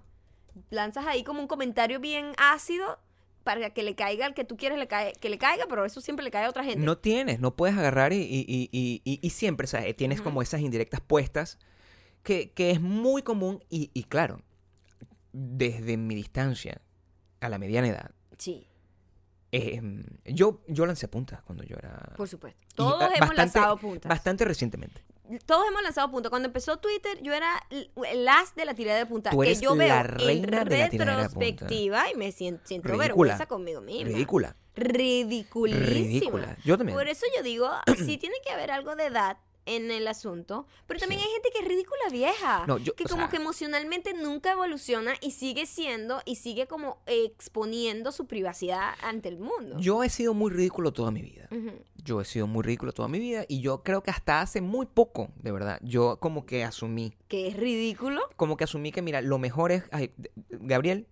lanzas 0.69 1.05
ahí 1.07 1.23
como 1.23 1.41
un 1.41 1.47
comentario 1.47 1.99
bien 1.99 2.33
ácido 2.37 2.99
para 3.43 3.71
que 3.71 3.83
le 3.83 3.95
caiga 3.95 4.25
al 4.25 4.33
que 4.33 4.45
tú 4.45 4.55
quieres 4.55 4.77
le 4.77 4.87
cae, 4.87 5.13
que 5.13 5.29
le 5.29 5.37
caiga, 5.37 5.65
pero 5.67 5.83
eso 5.83 5.99
siempre 5.99 6.23
le 6.23 6.31
cae 6.31 6.45
a 6.45 6.49
otra 6.49 6.63
gente. 6.63 6.79
no 6.79 6.95
tienes, 6.97 7.39
no 7.39 7.55
puedes 7.55 7.75
agarrar 7.77 8.13
y, 8.13 8.17
y, 8.21 8.45
y, 8.47 8.69
y- 8.71 9.01
y- 9.03 9.19
y 9.21 9.29
siempre, 9.31 9.65
o 9.65 9.67
sea, 9.67 9.81
tienes 9.95 10.21
como 10.21 10.41
esas 10.43 10.61
indirectas 10.61 11.01
puestas 11.01 11.57
que, 12.23 12.51
que 12.51 12.71
es 12.71 12.81
muy 12.81 13.21
común 13.23 13.63
y, 13.69 13.89
y 13.93 14.03
claro, 14.03 14.41
desde 15.33 15.97
mi 15.97 16.15
distancia 16.15 16.81
a 17.39 17.49
la 17.49 17.57
mediana 17.57 17.87
edad, 17.87 18.11
Sí, 18.37 18.67
eh, 19.51 19.81
yo, 20.25 20.61
yo 20.67 20.85
lancé 20.85 21.07
puntas 21.07 21.41
cuando 21.43 21.63
yo 21.63 21.75
era... 21.77 22.13
por 22.17 22.27
supuesto. 22.27 22.59
Todos 22.75 23.01
hemos 23.03 23.09
bastante- 23.19 23.35
lanzado 23.35 23.77
puntas. 23.77 24.09
Bastante 24.09 24.45
recientemente. 24.45 25.03
Todos 25.45 25.65
hemos 25.67 25.81
lanzado 25.83 26.09
punta. 26.11 26.29
Cuando 26.29 26.47
empezó 26.47 26.77
Twitter, 26.77 27.17
yo 27.21 27.33
era 27.33 27.51
l- 27.69 27.89
el 28.09 28.27
as 28.27 28.53
de 28.55 28.65
la 28.65 28.73
tirada 28.73 28.97
de 28.97 29.05
punta. 29.05 29.29
Tú 29.29 29.39
que 29.39 29.47
eres 29.47 29.61
yo 29.61 29.75
veo 29.75 29.87
la 29.87 30.03
reina 30.03 30.31
en 30.31 30.41
de 30.41 30.47
la 30.51 30.65
tiradera 30.65 30.87
de 30.87 31.29
punta. 31.29 31.45
retrospectiva 31.45 32.11
y 32.11 32.15
me 32.15 32.31
siento, 32.31 32.61
siento 32.65 32.87
Ridícula. 32.89 33.07
vergüenza 33.07 33.45
conmigo 33.45 33.79
misma. 33.81 34.09
Ridícula. 34.09 34.55
Ridiculísima. 34.75 35.85
Ridícula. 35.85 36.57
Yo 36.65 36.77
también. 36.77 36.97
Por 36.97 37.07
eso 37.07 37.25
yo 37.35 37.43
digo, 37.43 37.69
sí 38.05 38.17
tiene 38.17 38.35
que 38.43 38.51
haber 38.51 38.71
algo 38.71 38.95
de 38.95 39.05
edad 39.05 39.37
en 39.65 39.91
el 39.91 40.07
asunto, 40.07 40.65
pero 40.87 40.99
también 40.99 41.21
Sí. 41.21 41.27
hay 41.27 41.33
gente 41.33 41.49
que 41.53 41.59
es 41.59 41.65
ridícula 41.67 41.99
vieja, 42.11 42.65
No, 42.67 42.77
yo- 42.77 42.95
que 42.95 43.03
como 43.03 43.21
sea- 43.23 43.29
que 43.29 43.37
emocionalmente 43.37 44.13
nunca 44.13 44.51
evoluciona 44.53 45.13
y 45.21 45.31
sigue 45.31 45.65
siendo 45.65 46.21
y 46.25 46.35
sigue 46.37 46.67
como 46.67 46.97
exponiendo 47.05 48.11
su 48.11 48.25
privacidad 48.27 48.93
ante 49.03 49.29
el 49.29 49.37
mundo. 49.39 49.77
Yo 49.79 50.03
he 50.03 50.09
sido 50.09 50.33
muy 50.33 50.51
ridículo 50.51 50.91
toda 50.93 51.11
mi 51.11 51.21
vida. 51.21 51.47
Yo 52.03 52.19
he 52.21 52.25
sido 52.25 52.47
muy 52.47 52.63
ridículo 52.63 52.91
toda 52.93 53.07
mi 53.07 53.19
vida 53.19 53.45
y 53.47 53.61
yo 53.61 53.83
creo 53.83 54.01
que 54.03 54.09
hasta 54.11 54.41
hace 54.41 54.61
muy 54.61 54.85
poco, 54.87 55.29
de 55.37 55.51
verdad, 55.51 55.79
yo 55.83 56.17
como 56.19 56.45
que 56.45 56.63
asumí, 56.63 57.13
Que 57.27 57.47
es 57.47 57.55
ridículo. 57.57 58.21
como 58.37 58.57
que 58.57 58.63
asumí 58.63 58.91
que 58.91 59.01
mira, 59.01 59.21
lo 59.21 59.37
mejor 59.37 59.71
es, 59.71 59.83
ay, 59.91 60.11
Gabriel, 60.49 61.07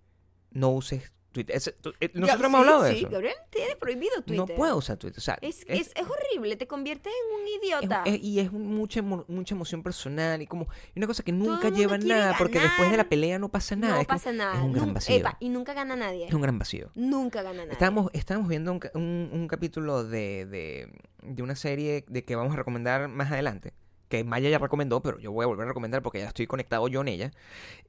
no 0.50 0.70
uses 0.70 1.12
Twitter. 1.32 1.54
Ese- 1.56 1.72
tú- 1.72 1.92
eh, 2.00 2.10
nosotros 2.14 2.40
Ya, 2.40 2.46
hemos 2.46 2.50
sí, 2.50 2.56
hablado 2.68 2.82
de 2.82 2.92
sí, 2.92 2.98
eso. 3.00 3.10
Gabriel 3.10 3.34
tiene 3.50 3.76
prohibido 3.76 4.22
Twitter. 4.22 4.36
No 4.36 4.46
puedo 4.46 4.76
usar 4.76 4.96
Twitter. 4.96 5.18
O 5.18 5.20
sea, 5.22 5.38
Es, 5.40 5.60
es- 5.68 5.88
es, 5.88 5.92
es 5.94 6.02
horrible, 6.08 6.56
te 6.56 6.66
conviertes 6.66 7.12
en 7.12 7.40
un 7.40 7.46
es- 7.46 7.62
idiota. 7.62 8.02
es- 8.04 8.22
y 8.22 8.40
es 8.40 8.50
mucha, 8.52 9.00
mucha 9.02 9.54
emoción 9.54 9.82
personal 9.82 10.42
y 10.42 10.46
como 10.46 10.66
una 10.96 11.06
cosa 11.06 11.22
que 11.22 11.32
nunca 11.32 11.68
lleva 11.70 11.98
nada 11.98 12.34
porque 12.38 12.58
después 12.60 12.90
de 12.90 12.96
la 12.96 13.04
ganar. 13.04 13.08
pelea 13.08 13.38
no 13.38 13.48
pasa 13.48 13.76
nada. 13.76 13.94
no 13.94 14.00
es 14.00 14.06
pasa 14.06 14.32
nada. 14.32 14.54
Es 14.56 14.60
un 14.62 14.72
gran 14.72 14.92
vacío. 14.94 15.16
Epa, 15.16 15.36
y 15.40 15.48
nunca 15.48 15.72
gana 15.74 15.94
nadie. 15.96 16.26
Es 16.26 16.34
un 16.34 16.42
gran 16.42 16.58
vacío. 16.58 16.90
Nunca 16.94 17.42
gana 17.42 17.58
nadie. 17.58 17.72
Estábamos, 17.72 18.10
estábamos 18.12 18.48
viendo 18.48 18.72
un, 18.72 18.80
un- 18.94 19.30
un 19.32 19.48
capítulo 19.48 20.04
de, 20.04 20.46
de, 20.46 20.88
de 21.22 21.42
una 21.42 21.54
serie 21.54 22.04
de 22.08 22.24
que 22.24 22.34
vamos 22.36 22.52
a 22.54 22.56
recomendar 22.56 23.08
más 23.08 23.30
adelante. 23.30 23.72
Que 24.10 24.22
Maya 24.24 24.50
ya 24.50 24.58
recomendó, 24.58 25.00
pero 25.02 25.18
yo 25.20 25.32
voy 25.32 25.44
a 25.44 25.46
volver 25.46 25.64
a 25.64 25.68
recomendar 25.68 26.02
porque 26.02 26.18
ya 26.18 26.26
estoy 26.26 26.46
conectado 26.46 26.86
yo 26.88 27.00
en 27.00 27.08
ella. 27.08 27.30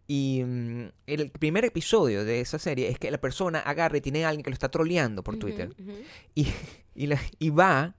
Y 0.08 0.44
mm, 0.46 0.86
el 1.08 1.32
primer 1.32 1.66
episodio 1.66 2.24
de 2.24 2.40
esa 2.42 2.60
serie 2.60 2.88
es 2.90 2.98
que 3.00 3.12
la 3.12 3.20
persona 3.20 3.60
agarra 3.60 3.98
y 3.98 4.02
tiene 4.02 4.24
a 4.24 4.30
alguien 4.30 4.44
que 4.44 4.52
lo 4.52 4.54
está 4.54 4.70
troleando 4.70 5.24
por 5.24 5.38
Twitter. 5.38 5.76
Y, 6.36 6.48
y, 6.96 7.08
la- 7.08 7.20
y 7.40 7.50
va, 7.50 7.96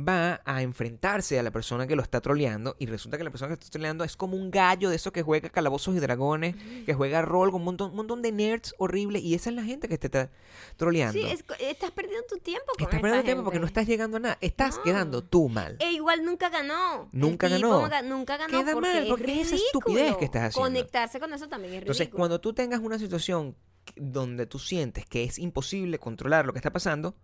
va 0.00 0.40
a 0.44 0.62
enfrentarse 0.62 1.38
a 1.38 1.42
la 1.42 1.50
persona 1.50 1.86
que 1.88 1.96
lo 1.96 2.02
está 2.02 2.20
troleando. 2.20 2.76
Y 2.78 2.86
resulta 2.86 3.18
que 3.18 3.24
la 3.24 3.30
persona 3.30 3.48
que 3.48 3.54
está 3.54 3.68
troleando 3.68 4.04
es 4.04 4.16
como 4.16 4.36
un 4.36 4.50
gallo 4.50 4.90
de 4.90 4.96
esos 4.96 5.12
que 5.12 5.22
juega 5.22 5.48
calabozos 5.50 5.96
y 5.96 5.98
dragones, 5.98 6.54
que 6.86 6.94
juega 6.94 7.20
rol 7.22 7.50
con 7.50 7.62
un 7.62 7.64
montón, 7.64 7.90
un 7.90 7.96
montón 7.96 8.22
de 8.22 8.30
nerds 8.30 8.74
horribles. 8.78 9.22
Y 9.22 9.34
esa 9.34 9.50
es 9.50 9.56
la 9.56 9.64
gente 9.64 9.88
que 9.88 9.98
te 9.98 10.06
está 10.06 10.30
troleando. 10.76 11.18
Sí, 11.18 11.26
es- 11.26 11.44
estás 11.58 11.90
perdiendo 11.90 12.24
tu 12.28 12.36
tiempo 12.38 12.66
con 12.76 12.84
Estás 12.84 12.94
esa 12.94 13.02
perdiendo 13.02 13.24
tiempo 13.24 13.44
porque 13.44 13.58
no 13.58 13.66
estás 13.66 13.86
llegando 13.86 14.18
a 14.18 14.20
nada. 14.20 14.38
Estás 14.40 14.76
No. 14.76 14.82
quedando 14.84 15.24
tú 15.24 15.48
mal. 15.48 15.76
E 15.80 15.90
igual 15.92 16.24
nunca 16.24 16.48
ganó. 16.48 17.08
Nunca 17.12 17.48
ganó. 17.48 17.88
ga- 17.88 18.04
Nunca 18.04 18.36
ganó 18.36 18.50
Queda 18.60 18.72
porque 18.74 18.88
mal, 18.88 19.02
es 19.02 19.08
porque 19.08 19.40
es 19.40 19.46
esa 19.48 19.56
estupidez 19.56 19.98
ridículo. 20.00 20.18
que 20.20 20.24
estás 20.26 20.42
haciendo. 20.50 20.68
Conectarse 20.68 21.18
con 21.20 21.32
eso 21.32 21.48
también 21.48 21.74
es 21.74 21.80
Entonces, 21.80 22.00
ridículo. 22.06 22.18
cuando 22.20 22.40
tú 22.40 22.52
tengas 22.52 22.80
una 22.80 22.98
situación 22.98 23.56
donde 23.96 24.46
tú 24.46 24.58
sientes 24.60 25.06
que 25.06 25.24
es 25.24 25.38
imposible 25.38 25.98
controlar 25.98 26.46
lo 26.46 26.52
que 26.52 26.58
está 26.58 26.70
pasando, 26.70 27.16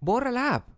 Löschen 0.00 0.04
borra 0.04 0.30
la 0.30 0.54
app. 0.56 0.68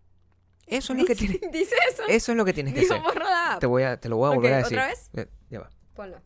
Eso 0.67 0.93
es 0.93 0.99
lo 0.99 1.05
que 1.05 1.15
tienes, 1.15 1.39
Dice 1.51 1.75
eso. 1.89 2.03
eso 2.07 2.31
es 2.31 2.37
lo 2.37 2.45
que 2.45 2.53
tienes 2.53 2.73
que 2.73 2.81
hacer. 2.81 3.01
borra 3.01 3.29
la 3.29 3.53
app. 3.53 3.59
Te 3.59 3.65
voy 3.67 3.83
a, 3.83 3.99
te 3.99 4.07
lo 4.09 4.17
voy 4.17 4.31
a 4.31 4.35
volver 4.35 4.53
a 4.53 4.57
decir. 4.57 4.77
¿otra 4.77 4.87
vez? 4.87 5.09
Ya 5.49 5.59
va. 5.59 5.69
Ponlo. 5.95 6.21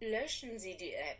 Löschen 0.00 0.58
Sie 0.58 0.76
die 0.76 0.94
App. 0.96 1.18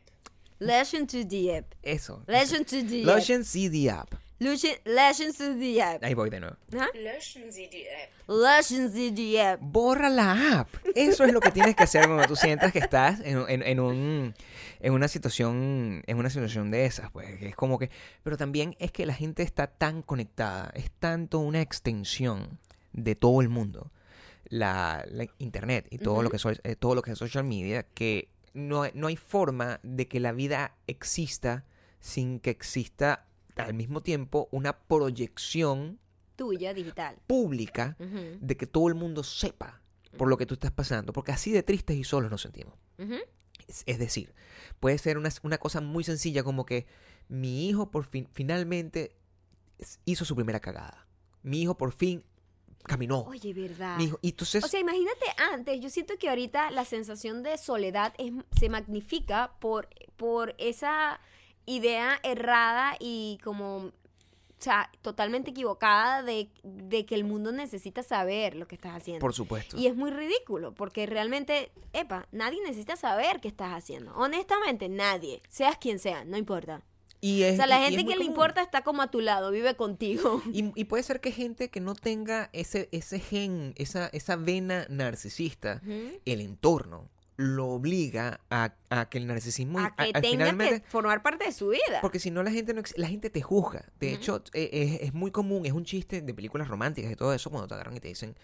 Listen 0.58 1.06
to 1.08 1.26
the 1.28 1.56
app. 1.56 1.74
Eso. 1.82 2.22
Listen 2.28 2.64
to 2.64 2.86
the 2.86 3.00
app. 3.00 3.06
Lotion 3.06 3.44
CD 3.44 3.88
app. 3.90 4.14
The 4.42 5.82
app. 5.82 6.04
Ahí 6.04 6.14
voy 6.14 6.30
de 6.30 6.40
nuevo. 6.40 6.56
Ajá. 6.74 6.88
Löschen 6.94 7.52
Sie 7.52 7.68
die 7.68 9.40
App. 9.40 9.58
Borra 9.60 10.08
la 10.08 10.60
app. 10.60 10.68
Eso 10.94 11.24
es 11.24 11.32
lo 11.32 11.40
que 11.40 11.50
tienes 11.50 11.74
que 11.76 11.82
hacer 11.84 12.06
cuando 12.06 12.26
tú 12.26 12.36
sientas 12.36 12.72
que 12.72 12.78
estás 12.78 13.20
en, 13.20 13.44
en- 13.48 13.62
en 13.62 13.80
un, 13.80 14.34
en 14.80 14.92
una 14.92 15.08
situación 15.08 16.02
en 16.06 16.16
una 16.18 16.30
situación 16.30 16.70
de 16.70 16.86
esas. 16.86 17.10
Pues 17.10 17.42
es 17.42 17.54
como 17.56 17.78
que. 17.78 17.90
Pero 18.22 18.36
también 18.36 18.74
es 18.78 18.90
que 18.92 19.06
la 19.06 19.14
gente 19.14 19.42
está 19.42 19.66
tan 19.66 20.02
conectada. 20.02 20.70
Es 20.74 20.90
tanto 20.98 21.38
una 21.38 21.60
extensión 21.60 22.58
de 22.92 23.14
todo 23.14 23.40
el 23.40 23.48
mundo. 23.48 23.90
La, 24.48 25.04
la 25.08 25.26
internet 25.38 25.86
y 25.90 25.96
todo 25.98 26.22
lo 26.22 26.28
que 26.28 26.38
soy, 26.38 26.58
eh, 26.64 26.76
todo 26.76 26.94
lo 26.94 27.00
que 27.00 27.12
es 27.12 27.18
social 27.18 27.42
media 27.44 27.84
que 27.84 28.28
no, 28.52 28.84
no 28.92 29.06
hay 29.06 29.16
forma 29.16 29.80
de 29.82 30.08
que 30.08 30.20
la 30.20 30.32
vida 30.32 30.74
exista 30.86 31.64
sin 32.00 32.38
que 32.38 32.50
exista 32.50 33.24
al 33.56 33.74
mismo 33.74 34.02
tiempo 34.02 34.48
una 34.50 34.78
proyección 34.78 35.98
Tuya, 36.36 36.72
digital. 36.74 37.16
pública 37.26 37.96
de 37.98 38.56
que 38.56 38.66
todo 38.66 38.88
el 38.88 38.94
mundo 38.94 39.22
sepa 39.22 39.80
por 40.16 40.28
lo 40.28 40.36
que 40.36 40.46
tú 40.46 40.54
estás 40.54 40.70
pasando, 40.72 41.12
porque 41.12 41.32
así 41.32 41.52
de 41.52 41.62
tristes 41.62 41.96
y 41.96 42.04
solos 42.04 42.30
nos 42.30 42.42
sentimos. 42.42 42.74
Es, 43.68 43.82
es 43.86 43.98
decir, 43.98 44.34
puede 44.80 44.98
ser 44.98 45.18
una, 45.18 45.30
una 45.42 45.58
cosa 45.58 45.80
muy 45.80 46.04
sencilla 46.04 46.42
como 46.42 46.64
que 46.66 46.86
mi 47.28 47.68
hijo 47.68 47.90
por 47.90 48.04
fin 48.04 48.28
finalmente 48.32 49.16
hizo 50.04 50.24
su 50.24 50.34
primera 50.34 50.60
cagada. 50.60 51.06
Mi 51.42 51.62
hijo 51.62 51.76
por 51.76 51.92
fin 51.92 52.24
caminó. 52.84 53.20
Oye, 53.22 53.52
¿verdad? 53.54 53.96
Mi 53.96 54.04
hijo- 54.04 54.18
y 54.22 54.30
entonces, 54.30 54.64
O 54.64 54.68
sea, 54.68 54.80
imagínate 54.80 55.24
antes, 55.52 55.80
yo 55.80 55.88
siento 55.90 56.14
que 56.18 56.28
ahorita 56.28 56.70
la 56.72 56.84
sensación 56.84 57.42
de 57.42 57.56
soledad 57.58 58.12
es- 58.18 58.32
se 58.58 58.68
magnifica 58.68 59.52
por, 59.60 59.88
por 60.16 60.54
esa 60.58 61.20
idea 61.66 62.18
errada 62.22 62.96
y 63.00 63.38
como, 63.44 63.76
o 63.76 63.92
sea, 64.58 64.90
totalmente 65.02 65.50
equivocada 65.50 66.22
de, 66.22 66.48
de 66.62 67.04
que 67.06 67.14
el 67.14 67.24
mundo 67.24 67.50
necesita 67.52 68.02
saber 68.02 68.54
lo 68.56 68.66
que 68.68 68.74
estás 68.76 68.94
haciendo. 68.96 69.20
por 69.20 69.34
supuesto. 69.34 69.76
Y 69.76 69.86
es 69.86 69.96
muy 69.96 70.10
ridículo, 70.10 70.72
porque 70.74 71.06
realmente, 71.06 71.72
epa, 71.92 72.26
nadie 72.32 72.60
necesita 72.62 72.96
saber 72.96 73.40
qué 73.40 73.48
estás 73.48 73.72
haciendo. 73.72 74.14
Honestamente, 74.16 74.88
nadie. 74.88 75.42
Seas 75.48 75.78
quien 75.78 75.98
sea, 75.98 76.24
no 76.24 76.36
importa. 76.36 76.82
Y 77.20 77.42
es- 77.44 77.52
O 77.54 77.56
sea, 77.58 77.66
la 77.68 77.78
gente 77.78 78.04
que 78.04 78.16
le 78.16 78.24
importa 78.24 78.62
está 78.62 78.82
como 78.82 79.00
a 79.02 79.10
tu 79.10 79.20
lado, 79.20 79.52
vive 79.52 79.76
contigo. 79.76 80.42
Y, 80.52 80.72
y 80.74 80.84
puede 80.86 81.04
ser 81.04 81.20
que 81.20 81.30
gente 81.30 81.70
que 81.70 81.78
no 81.80 81.94
tenga 81.94 82.50
ese, 82.52 82.88
ese 82.90 83.20
gen, 83.20 83.74
esa, 83.76 84.08
esa 84.08 84.34
vena 84.34 84.86
narcisista, 84.88 85.80
el 86.24 86.40
entorno 86.40 87.08
lo 87.42 87.68
obliga 87.68 88.40
a, 88.50 88.74
a 88.90 89.08
que 89.08 89.18
el 89.18 89.26
narcisismo 89.26 89.78
a 89.80 89.86
a- 89.86 89.94
que 89.96 90.12
al 90.14 90.22
tenga 90.22 90.56
que 90.56 90.80
formar 90.88 91.22
parte 91.22 91.44
de 91.44 91.52
su 91.52 91.68
vida. 91.68 91.98
Porque 92.00 92.18
si 92.18 92.30
no, 92.30 92.42
la 92.42 92.50
gente 92.50 92.72
no 92.74 92.82
la 92.96 93.08
gente 93.08 93.28
te 93.30 93.42
juzga. 93.42 93.84
De 94.00 94.12
hecho, 94.12 94.42
eh, 94.54 94.70
es, 94.72 95.08
es 95.08 95.14
muy 95.14 95.30
común, 95.30 95.66
es 95.66 95.72
un 95.72 95.84
chiste 95.84 96.22
de 96.22 96.34
películas 96.34 96.68
románticas 96.68 97.10
y 97.12 97.16
todo 97.16 97.34
eso, 97.34 97.50
cuando 97.50 97.68
te 97.68 97.74
agarran 97.74 97.96
y 97.96 98.00
te 98.00 98.08
dicen, 98.08 98.34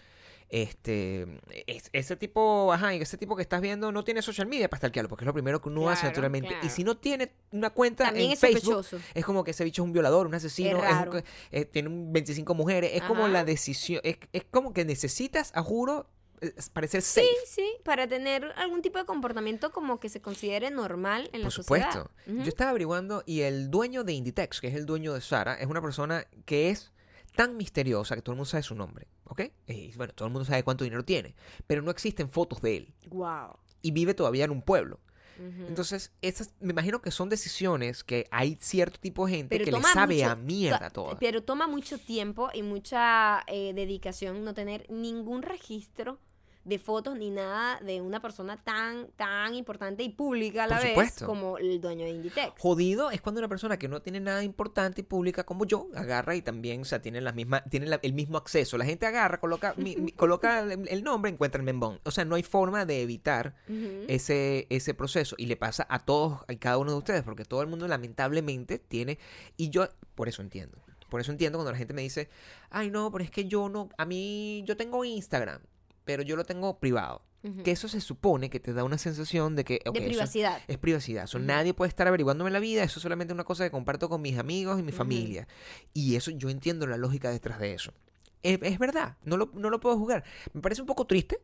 Este, 0.51 1.27
es- 1.67 1.91
ese 1.93 2.15
tipo, 2.15 2.73
ajá, 2.73 2.95
y 2.95 3.01
ese 3.01 3.17
tipo 3.17 3.35
que 3.35 3.43
estás 3.43 3.61
viendo 3.61 3.91
no 3.91 4.03
tiene 4.03 4.23
social 4.23 4.47
media 4.47 4.67
para 4.67 4.79
stalkearlo, 4.79 5.07
porque 5.07 5.23
es 5.23 5.27
lo 5.27 5.33
primero 5.33 5.61
que 5.61 5.69
uno 5.69 5.87
hace 5.91 6.07
naturalmente. 6.07 6.49
claro. 6.49 6.65
Y 6.65 6.69
si 6.71 6.83
no 6.83 6.97
tiene 6.97 7.31
una 7.51 7.69
cuenta 7.69 8.05
También 8.05 8.27
en 8.27 8.33
es 8.33 8.39
Facebook, 8.39 8.61
sospechoso. 8.83 8.99
es 9.13 9.23
como 9.25 9.43
que 9.43 9.51
ese 9.51 9.63
bicho 9.63 9.83
es 9.83 9.85
un 9.85 9.93
violador, 9.93 10.25
un 10.25 10.33
asesino, 10.33 10.83
Es 10.83 11.07
un 11.07 11.23
eh, 11.51 11.65
tiene 11.65 11.89
un 11.89 12.11
25 12.11 12.55
mujeres, 12.55 12.91
es 12.95 13.03
como 13.03 13.27
la 13.27 13.43
decisión, 13.43 14.01
es, 14.03 14.17
es 14.33 14.43
como 14.49 14.73
que 14.73 14.85
necesitas, 14.85 15.51
a 15.53 15.61
juro, 15.61 16.09
parecer 16.73 17.01
safe. 17.01 17.27
Sí, 17.45 17.61
sí, 17.61 17.69
para 17.83 18.07
tener 18.07 18.51
algún 18.55 18.81
tipo 18.81 18.97
de 18.99 19.05
comportamiento 19.05 19.71
como 19.71 19.99
que 19.99 20.09
se 20.09 20.21
considere 20.21 20.71
normal 20.71 21.29
en 21.33 21.41
la 21.41 21.45
Por 21.47 21.53
sociedad. 21.53 21.91
supuesto. 21.91 22.11
Ujú. 22.27 22.37
Yo 22.43 22.47
estaba 22.49 22.69
averiguando 22.71 23.23
y 23.25 23.41
el 23.41 23.69
dueño 23.69 24.03
de 24.03 24.13
Inditex, 24.13 24.61
que 24.61 24.67
es 24.67 24.75
el 24.75 24.85
dueño 24.85 25.13
de 25.13 25.21
Sara, 25.21 25.55
es 25.55 25.67
una 25.67 25.81
persona 25.81 26.25
que 26.45 26.69
es 26.69 26.91
tan 27.35 27.57
misteriosa 27.57 28.15
que 28.15 28.21
todo 28.21 28.33
el 28.33 28.37
mundo 28.37 28.49
sabe 28.49 28.63
su 28.63 28.75
nombre, 28.75 29.07
¿ok? 29.25 29.41
Y 29.67 29.93
bueno, 29.95 30.13
todo 30.13 30.27
el 30.27 30.33
mundo 30.33 30.45
sabe 30.45 30.63
cuánto 30.63 30.83
dinero 30.83 31.05
tiene, 31.05 31.35
pero 31.67 31.81
no 31.81 31.91
existen 31.91 32.29
fotos 32.29 32.61
de 32.61 32.77
él 32.77 32.93
Wow. 33.09 33.57
y 33.81 33.91
vive 33.91 34.13
todavía 34.13 34.45
en 34.45 34.51
un 34.51 34.61
pueblo. 34.61 34.99
Entonces, 35.69 36.11
esas, 36.21 36.51
me 36.59 36.71
imagino 36.73 37.01
que 37.01 37.11
son 37.11 37.29
decisiones 37.29 38.03
que 38.03 38.27
hay 38.29 38.57
cierto 38.59 38.99
tipo 38.99 39.25
de 39.25 39.35
gente 39.37 39.55
Pero 39.57 39.63
que 39.63 39.71
le 39.71 39.81
sabe 39.83 40.15
mucho- 40.15 40.29
a 40.31 40.35
mierda 40.35 40.89
to- 40.89 41.03
todo. 41.05 41.17
Pero 41.17 41.43
toma 41.43 41.65
mucho 41.65 41.97
tiempo 41.97 42.49
y 42.53 42.61
mucha 42.61 43.43
eh, 43.47 43.71
dedicación 43.73 44.43
no 44.43 44.53
tener 44.53 44.85
ningún 44.91 45.41
registro 45.41 46.19
de 46.65 46.77
fotos 46.77 47.15
ni 47.17 47.31
nada 47.31 47.79
de 47.79 48.01
una 48.01 48.21
persona 48.21 48.57
tan 48.57 49.07
tan 49.15 49.55
importante 49.55 50.03
y 50.03 50.09
pública 50.09 50.65
a 50.65 50.67
la 50.67 50.75
Por 50.75 50.83
vez 50.83 50.91
supuesto. 50.91 51.25
como 51.25 51.57
el 51.57 51.79
dueño 51.81 52.03
de 52.05 52.11
Inditex. 52.11 52.53
Jodido 52.59 53.09
es 53.11 53.21
cuando 53.21 53.39
una 53.39 53.47
persona 53.47 53.77
que 53.79 53.87
no 53.87 54.01
tiene 54.01 54.19
nada 54.19 54.43
importante 54.43 55.01
y 55.01 55.03
pública 55.03 55.45
como 55.45 55.65
yo 55.65 55.87
agarra 55.95 56.35
y 56.35 56.41
también, 56.41 56.81
o 56.81 56.85
sea, 56.85 57.01
tiene 57.01 57.21
la 57.21 57.31
misma, 57.31 57.63
tiene 57.63 57.87
la- 57.87 57.99
el 58.03 58.13
mismo 58.13 58.37
acceso. 58.37 58.77
La 58.77 58.85
gente 58.85 59.05
agarra, 59.07 59.39
coloca, 59.39 59.73
mi- 59.77 59.95
mi- 59.95 60.11
coloca 60.13 60.59
el, 60.59 60.87
el 60.89 61.03
nombre, 61.03 61.31
encuentra 61.31 61.59
el 61.59 61.65
membón. 61.65 61.99
O 62.03 62.11
sea, 62.11 62.25
no 62.25 62.35
hay 62.35 62.43
forma 62.43 62.85
de 62.85 63.01
evitar 63.01 63.55
ese, 64.07 64.67
ese 64.69 64.93
proceso. 64.93 65.35
Y 65.39 65.45
le 65.47 65.55
pasa 65.55 65.87
a 65.89 65.99
todos 65.99 66.41
y 66.49 66.57
cada 66.57 66.77
uno 66.77 66.91
de 66.91 66.97
ustedes, 66.97 67.23
porque 67.23 67.45
todo 67.45 67.61
el 67.61 67.67
mundo 67.67 67.87
lamentablemente 67.87 68.79
tiene. 68.79 69.17
Y 69.57 69.69
yo, 69.69 69.87
por 70.15 70.27
eso 70.27 70.41
entiendo. 70.41 70.77
Por 71.09 71.21
eso 71.21 71.31
entiendo 71.31 71.57
cuando 71.57 71.71
la 71.71 71.77
gente 71.77 71.93
me 71.93 72.03
dice, 72.03 72.29
ay 72.69 72.91
no, 72.91 73.11
pero 73.11 73.23
es 73.23 73.31
que 73.31 73.45
yo 73.45 73.67
no, 73.69 73.89
a 73.97 74.05
mí, 74.05 74.63
yo 74.67 74.77
tengo 74.77 75.03
Instagram, 75.03 75.59
pero 76.09 76.23
yo 76.23 76.35
lo 76.35 76.43
tengo 76.43 76.79
privado. 76.79 77.21
Ujú. 77.43 77.61
Que 77.61 77.69
eso 77.69 77.87
se 77.87 78.01
supone 78.01 78.49
que 78.49 78.59
te 78.59 78.73
da 78.73 78.83
una 78.83 78.97
sensación 78.97 79.55
de 79.55 79.63
que... 79.63 79.79
ok, 79.85 79.93
de 79.93 79.99
eso- 79.99 80.07
privacidad. 80.09 80.59
es 80.67 80.77
privacidad. 80.79 81.27
So, 81.27 81.37
Ujú. 81.37 81.45
Nadie 81.45 81.75
puede 81.75 81.89
estar 81.89 82.07
averiguándome 82.07 82.49
la 82.49 82.57
vida. 82.59 82.83
Eso 82.83 82.97
es 82.97 83.03
solamente 83.03 83.31
una 83.31 83.43
cosa 83.43 83.63
que 83.63 83.69
comparto 83.69 84.09
con 84.09 84.23
mis 84.23 84.39
amigos 84.39 84.79
y 84.79 84.81
mi 84.81 84.89
Ujú. 84.89 84.97
familia. 84.97 85.47
Y 85.93 86.15
eso 86.15 86.31
yo 86.31 86.49
entiendo 86.49 86.87
la 86.87 86.97
lógica 86.97 87.29
detrás 87.29 87.59
de 87.59 87.73
eso. 87.75 87.93
Es, 88.41 88.57
es 88.63 88.79
verdad. 88.79 89.17
No 89.23 89.37
lo, 89.37 89.51
no 89.53 89.69
lo 89.69 89.79
puedo 89.79 89.95
jugar. 89.99 90.23
Me 90.53 90.61
parece 90.61 90.81
un 90.81 90.87
poco 90.87 91.05
triste 91.05 91.39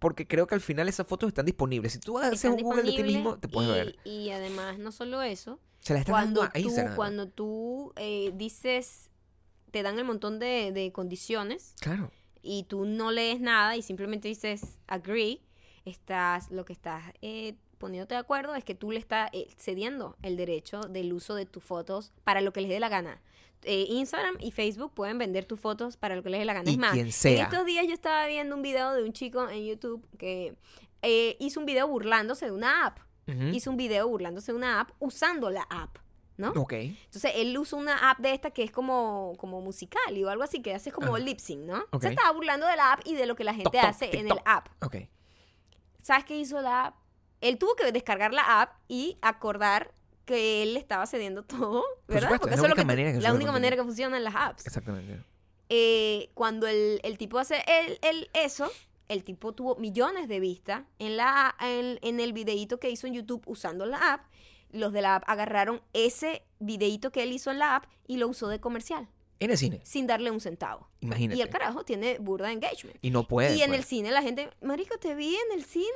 porque 0.00 0.26
creo 0.26 0.48
que 0.48 0.56
al 0.56 0.60
final 0.60 0.88
esas 0.88 1.06
fotos 1.06 1.28
están 1.28 1.46
disponibles. 1.46 1.92
Si 1.92 2.00
tú 2.00 2.18
haces 2.18 2.44
un 2.44 2.56
Google 2.56 2.82
de 2.82 2.92
ti 2.96 3.04
mismo, 3.04 3.38
te 3.38 3.46
puedes 3.46 3.70
y, 3.70 3.74
ver. 3.74 3.96
y 4.04 4.30
además 4.30 4.78
no 4.80 4.90
solo 4.90 5.22
eso, 5.22 5.60
Se 5.78 5.94
la 5.94 6.00
están 6.00 6.12
cuando 6.12 6.40
dando 6.40 6.50
a 6.58 6.60
tú, 6.60 6.66
Instagram. 6.68 6.96
cuando 6.96 7.28
tú 7.28 7.92
eh, 7.96 8.32
dices, 8.34 9.10
te 9.70 9.82
dan 9.82 9.98
el 9.98 10.04
montón 10.04 10.38
de, 10.40 10.72
de 10.72 10.90
condiciones 10.92 11.74
Claro. 11.80 12.10
Y 12.42 12.64
tú 12.64 12.84
no 12.84 13.10
lees 13.10 13.40
nada 13.40 13.76
y 13.76 13.82
simplemente 13.82 14.28
dices 14.28 14.78
agree, 14.86 15.40
estás, 15.84 16.50
lo 16.50 16.64
que 16.64 16.72
estás 16.72 17.02
eh, 17.22 17.54
poniéndote 17.78 18.14
de 18.14 18.20
acuerdo 18.20 18.54
es 18.54 18.64
que 18.64 18.74
tú 18.74 18.90
le 18.90 18.98
estás 18.98 19.30
eh, 19.32 19.48
cediendo 19.56 20.16
el 20.22 20.36
derecho 20.36 20.80
del 20.82 21.12
uso 21.12 21.34
de 21.34 21.46
tus 21.46 21.62
fotos 21.62 22.12
para 22.24 22.40
lo 22.40 22.52
que 22.52 22.60
les 22.60 22.70
dé 22.70 22.80
la 22.80 22.88
gana. 22.88 23.20
Eh, 23.62 23.86
Instagram 23.88 24.36
y 24.40 24.52
Facebook 24.52 24.92
pueden 24.94 25.18
vender 25.18 25.44
tus 25.44 25.58
fotos 25.58 25.96
para 25.96 26.14
lo 26.14 26.22
que 26.22 26.30
les 26.30 26.40
dé 26.40 26.44
la 26.44 26.54
gana. 26.54 26.70
Y 26.70 26.74
es 26.74 26.78
más, 26.78 26.92
quien 26.92 27.06
en 27.06 27.12
sea. 27.12 27.44
estos 27.44 27.66
días 27.66 27.86
yo 27.86 27.94
estaba 27.94 28.26
viendo 28.26 28.54
un 28.54 28.62
video 28.62 28.92
de 28.92 29.02
un 29.02 29.12
chico 29.12 29.48
en 29.48 29.64
YouTube 29.66 30.06
que 30.16 30.56
hizo 31.38 31.60
un 31.60 31.66
video 31.66 31.88
burlándose 31.88 32.46
de 32.46 32.52
una 32.52 32.86
app. 32.86 32.98
Hizo 33.52 33.70
un 33.70 33.76
video 33.76 34.08
burlándose 34.08 34.52
de 34.52 34.56
una 34.56 34.80
app 34.80 34.92
usando 35.00 35.50
la 35.50 35.62
app, 35.68 35.98
¿no? 36.38 36.52
Ok. 36.52 36.72
Entonces 36.72 37.32
él 37.34 37.56
usa 37.58 37.78
una 37.78 38.10
app 38.10 38.18
de 38.20 38.32
esta 38.32 38.50
que 38.50 38.62
es 38.62 38.70
como, 38.70 39.34
como 39.38 39.60
musical 39.60 40.16
y 40.16 40.24
o 40.24 40.30
algo 40.30 40.42
así, 40.44 40.62
que 40.62 40.74
hace 40.74 40.90
como 40.90 41.16
Ajá. 41.16 41.24
lip 41.24 41.38
sync, 41.40 41.60
¿no? 41.66 41.84
Se 42.00 42.08
estaba 42.08 42.32
burlando 42.32 42.66
de 42.66 42.76
la 42.76 42.92
app 42.94 43.00
y 43.04 43.14
de 43.14 43.26
lo 43.26 43.34
que 43.36 43.44
la 43.44 43.52
gente 43.52 43.64
Toc, 43.64 43.74
toc, 43.74 43.84
hace 43.84 44.16
en 44.18 44.28
el 44.30 44.38
app. 44.46 44.68
Ok. 44.82 44.96
¿Sabes 46.00 46.24
qué 46.24 46.38
hizo 46.38 46.60
la 46.62 46.86
app? 46.86 46.94
Él 47.40 47.58
tuvo 47.58 47.74
que 47.74 47.90
descargar 47.92 48.32
la 48.32 48.62
app 48.62 48.72
y 48.88 49.18
acordar 49.20 49.92
que 50.24 50.62
él 50.62 50.74
le 50.74 50.80
estaba 50.80 51.06
cediendo 51.06 51.42
todo, 51.44 51.84
¿verdad? 52.06 52.30
supuesto, 52.30 52.46
es 52.48 52.50
la 52.50 52.54
eso 52.56 52.64
única 52.64 52.82
que- 52.82 52.86
manera 52.86 53.12
que 53.12 53.20
la 53.20 53.34
única 53.34 53.52
manera 53.52 53.76
que 53.76 53.82
funcionan 53.84 54.24
las 54.24 54.34
apps. 54.34 54.66
Exactamente. 54.66 55.22
Eh, 55.70 56.30
cuando 56.34 56.66
el, 56.66 57.00
el 57.02 57.18
tipo 57.18 57.38
hace 57.38 57.62
el, 57.66 57.98
el- 58.02 58.30
eso, 58.32 58.70
el 59.08 59.24
tipo 59.24 59.52
tuvo 59.52 59.76
millones 59.76 60.28
de 60.28 60.40
vistas 60.40 60.82
en, 60.98 61.16
la, 61.16 61.54
en, 61.60 61.98
en 62.02 62.20
el 62.20 62.32
videíto 62.32 62.78
que 62.78 62.90
hizo 62.90 63.06
en 63.06 63.14
YouTube 63.14 63.42
usando 63.46 63.86
la 63.86 64.14
app. 64.14 64.20
Los 64.70 64.92
de 64.92 65.02
la 65.02 65.16
app 65.16 65.24
agarraron 65.26 65.80
ese 65.92 66.42
videíto 66.58 67.10
que 67.12 67.22
él 67.22 67.32
hizo 67.32 67.50
en 67.50 67.58
la 67.58 67.76
app 67.76 67.84
y 68.06 68.16
lo 68.16 68.28
usó 68.28 68.48
de 68.48 68.60
comercial, 68.60 69.08
En 69.40 69.50
el 69.50 69.56
cine. 69.58 69.80
sin 69.84 70.06
darle 70.06 70.30
un 70.30 70.40
centavo. 70.40 70.88
Imagínate. 71.00 71.38
Y 71.38 71.42
el 71.42 71.48
carajo 71.48 71.84
tiene 71.84 72.18
burda 72.18 72.48
de 72.48 72.54
engagement. 72.54 72.98
Y 73.00 73.10
no 73.10 73.26
puede. 73.28 73.54
y 73.56 73.62
en 73.62 73.68
pues. 73.68 73.78
el 73.80 73.84
cine 73.86 74.10
la 74.10 74.20
gente, 74.22 74.50
Marico, 74.60 74.98
te 74.98 75.14
vi 75.14 75.34
en 75.36 75.52
el 75.58 75.64
cine 75.64 75.86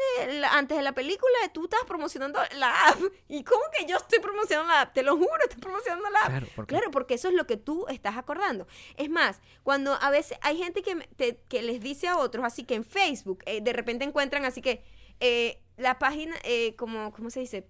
la- 0.41 0.53
antes 0.55 0.77
de 0.77 0.83
la 0.83 0.93
película, 0.93 1.33
tú 1.53 1.65
estás 1.65 1.81
promocionando 1.87 2.39
la 2.57 2.89
app. 2.89 2.99
¿Y 3.29 3.43
cómo 3.45 3.63
que 3.77 3.85
yo 3.87 3.97
estoy 3.97 4.21
promocionando 4.21 4.73
la 4.73 4.83
app? 4.83 4.95
Te 4.95 5.03
lo 5.03 5.17
juro, 5.17 5.31
estoy 5.43 5.61
promocionando 5.61 6.09
la 6.11 6.21
app. 6.21 6.29
Claro, 6.29 6.47
porque 6.55 6.75
Claro, 6.75 6.91
porque 6.93 7.15
eso 7.15 7.29
es 7.29 7.35
lo 7.35 7.47
que 7.47 7.57
tú 7.57 7.87
estás 7.89 8.17
acordando. 8.17 8.67
Es 8.97 9.11
más, 9.11 9.41
cuando 9.65 9.95
a 10.01 10.11
veces 10.11 10.39
hay 10.41 10.57
gente 10.59 10.83
que, 10.83 10.95
te- 11.17 11.41
que 11.49 11.63
les 11.63 11.81
dice 11.81 12.07
a 12.09 12.17
otros, 12.19 12.45
así 12.45 12.63
que 12.65 12.75
en 12.77 12.85
Facebook, 12.85 13.43
eh, 13.47 13.61
de 13.61 13.73
repente 13.73 14.05
encuentran, 14.05 14.45
así 14.45 14.63
que 14.63 14.85
eh, 15.21 15.61
la 15.77 15.99
página, 15.99 16.37
eh, 16.45 16.75
como, 16.77 17.13
¿cómo 17.13 17.29
se 17.31 17.41
dice? 17.41 17.67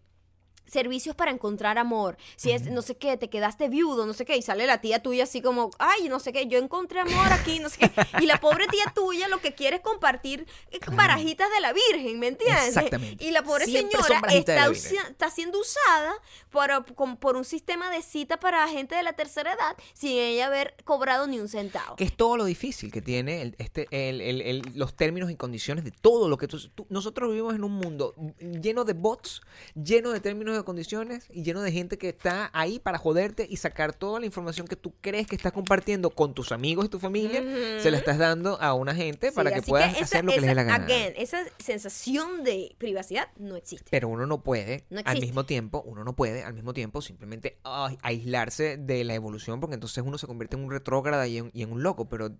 Servicios 0.67 1.15
para 1.17 1.31
encontrar 1.31 1.79
amor. 1.79 2.17
Si 2.37 2.51
es, 2.53 2.71
no 2.71 2.83
sé 2.83 2.97
qué, 2.97 3.17
te 3.17 3.29
quedaste 3.29 3.69
viudo, 3.69 4.07
no 4.07 4.15
sé 4.15 4.25
qué, 4.25 4.37
y 4.37 4.43
sale 4.43 4.67
la 4.67 4.81
tía 4.81 5.03
tuya 5.03 5.25
así 5.25 5.43
como, 5.43 5.71
ay, 5.79 6.09
no 6.09 6.19
sé 6.21 6.33
qué, 6.33 6.47
yo 6.47 6.59
encontré 6.59 7.01
amor 7.01 7.33
aquí, 7.33 7.59
no 7.59 7.69
sé 7.69 7.79
qué. 7.79 7.91
Y 8.21 8.27
la 8.27 8.41
pobre 8.41 8.67
tía 8.69 8.85
tuya 8.95 9.29
lo 9.29 9.41
que 9.41 9.55
quiere 9.55 9.77
es 9.77 9.83
compartir 9.83 10.47
eh, 10.71 10.79
barajitas 10.93 11.51
de 11.51 11.61
la 11.61 11.73
Virgen, 11.73 12.19
¿me 12.19 12.29
entiendes? 12.29 12.69
Exactamente. 12.69 13.25
Y 13.25 13.31
la 13.33 13.43
pobre 13.43 13.65
Siempre 13.67 14.01
señora 14.03 14.21
está, 14.29 14.67
está 14.71 15.31
siendo 15.31 15.61
usada 15.61 16.15
por, 16.51 16.71
por 17.19 17.37
un 17.37 17.45
sistema 17.45 17.91
de 17.91 18.03
cita 18.03 18.39
para 18.39 18.67
gente 18.69 18.95
de 18.95 19.03
la 19.03 19.13
tercera 19.15 19.53
edad 19.53 19.77
sin 19.95 20.13
ella 20.13 20.47
haber 20.47 20.75
cobrado 20.85 21.27
ni 21.27 21.39
un 21.39 21.49
centavo. 21.49 21.97
Que 21.97 22.05
es 22.05 22.17
todo 22.17 22.37
lo 22.37 22.45
difícil 22.45 22.91
que 22.93 23.03
tiene 23.03 23.43
el- 23.43 23.55
este, 23.59 23.87
el- 23.91 24.21
el- 24.21 24.41
el- 24.43 24.63
los 24.75 24.95
términos 24.97 25.31
y 25.31 25.37
condiciones 25.37 25.85
de 25.85 25.91
todo 25.91 26.29
lo 26.29 26.39
que 26.39 26.47
tú, 26.49 26.59
tú- 26.75 26.87
Nosotros 26.89 27.29
vivimos 27.31 27.55
en 27.55 27.65
un 27.65 27.73
mundo 27.73 28.15
lleno 28.41 28.85
de 28.85 28.93
bots, 28.93 29.43
lleno 29.75 30.11
de 30.11 30.21
términos 30.21 30.52
y 30.61 30.65
condiciones 30.65 31.27
y 31.31 31.43
lleno 31.43 31.61
de 31.63 31.73
gente 31.73 31.99
que 31.99 32.09
está 32.11 32.51
ahí 32.53 32.79
para 32.79 32.99
joderte 32.99 33.47
y 33.49 33.57
sacar 33.57 33.93
toda 33.95 34.21
la 34.21 34.27
información 34.27 34.67
que 34.67 34.77
tú 34.77 34.93
crees 35.01 35.27
que 35.27 35.37
estás 35.37 35.53
compartiendo 35.53 36.11
con 36.11 36.35
tus 36.35 36.53
amigos 36.53 36.87
y 36.87 36.89
tu 36.89 36.99
familia, 36.99 37.43
se 37.81 37.91
la 37.91 37.99
estás 37.99 38.19
dando 38.19 38.61
a 38.61 38.75
una 38.75 38.95
gente 38.95 39.31
Sí, 39.31 39.35
para 39.35 39.53
que 39.53 39.63
puedas 39.63 39.93
esa- 39.95 40.05
hacer 40.05 40.25
lo 40.25 40.33
que 40.33 40.41
les 40.41 40.49
dé 40.51 40.55
la 40.55 40.63
esa- 40.63 40.71
gana. 40.73 40.85
again, 40.85 41.13
esa 41.17 41.39
sensación 41.59 42.45
de 42.45 42.75
privacidad 42.79 43.29
no 43.37 43.57
existe. 43.57 43.87
Pero 43.91 44.09
uno 44.09 44.27
no 44.27 44.43
puede, 44.43 44.85
No 44.91 45.01
al 45.05 45.21
mismo 45.21 45.45
tiempo, 45.47 45.83
uno 45.87 46.05
no 46.05 46.15
puede 46.15 46.43
al 46.45 46.55
mismo 46.55 46.73
tiempo 46.75 47.03
simplemente 47.03 47.59
aislarse 48.03 48.77
de 48.77 49.05
la 49.05 49.15
evolución, 49.15 49.61
porque 49.61 49.75
entonces 49.75 50.03
uno 50.07 50.19
se 50.19 50.27
convierte 50.27 50.57
en 50.57 50.65
un 50.65 50.71
retrógrada 50.71 51.27
y 51.27 51.39
en, 51.39 51.51
y 51.55 51.63
en 51.63 51.73
un 51.73 51.83
loco. 51.83 52.09
Pero 52.09 52.31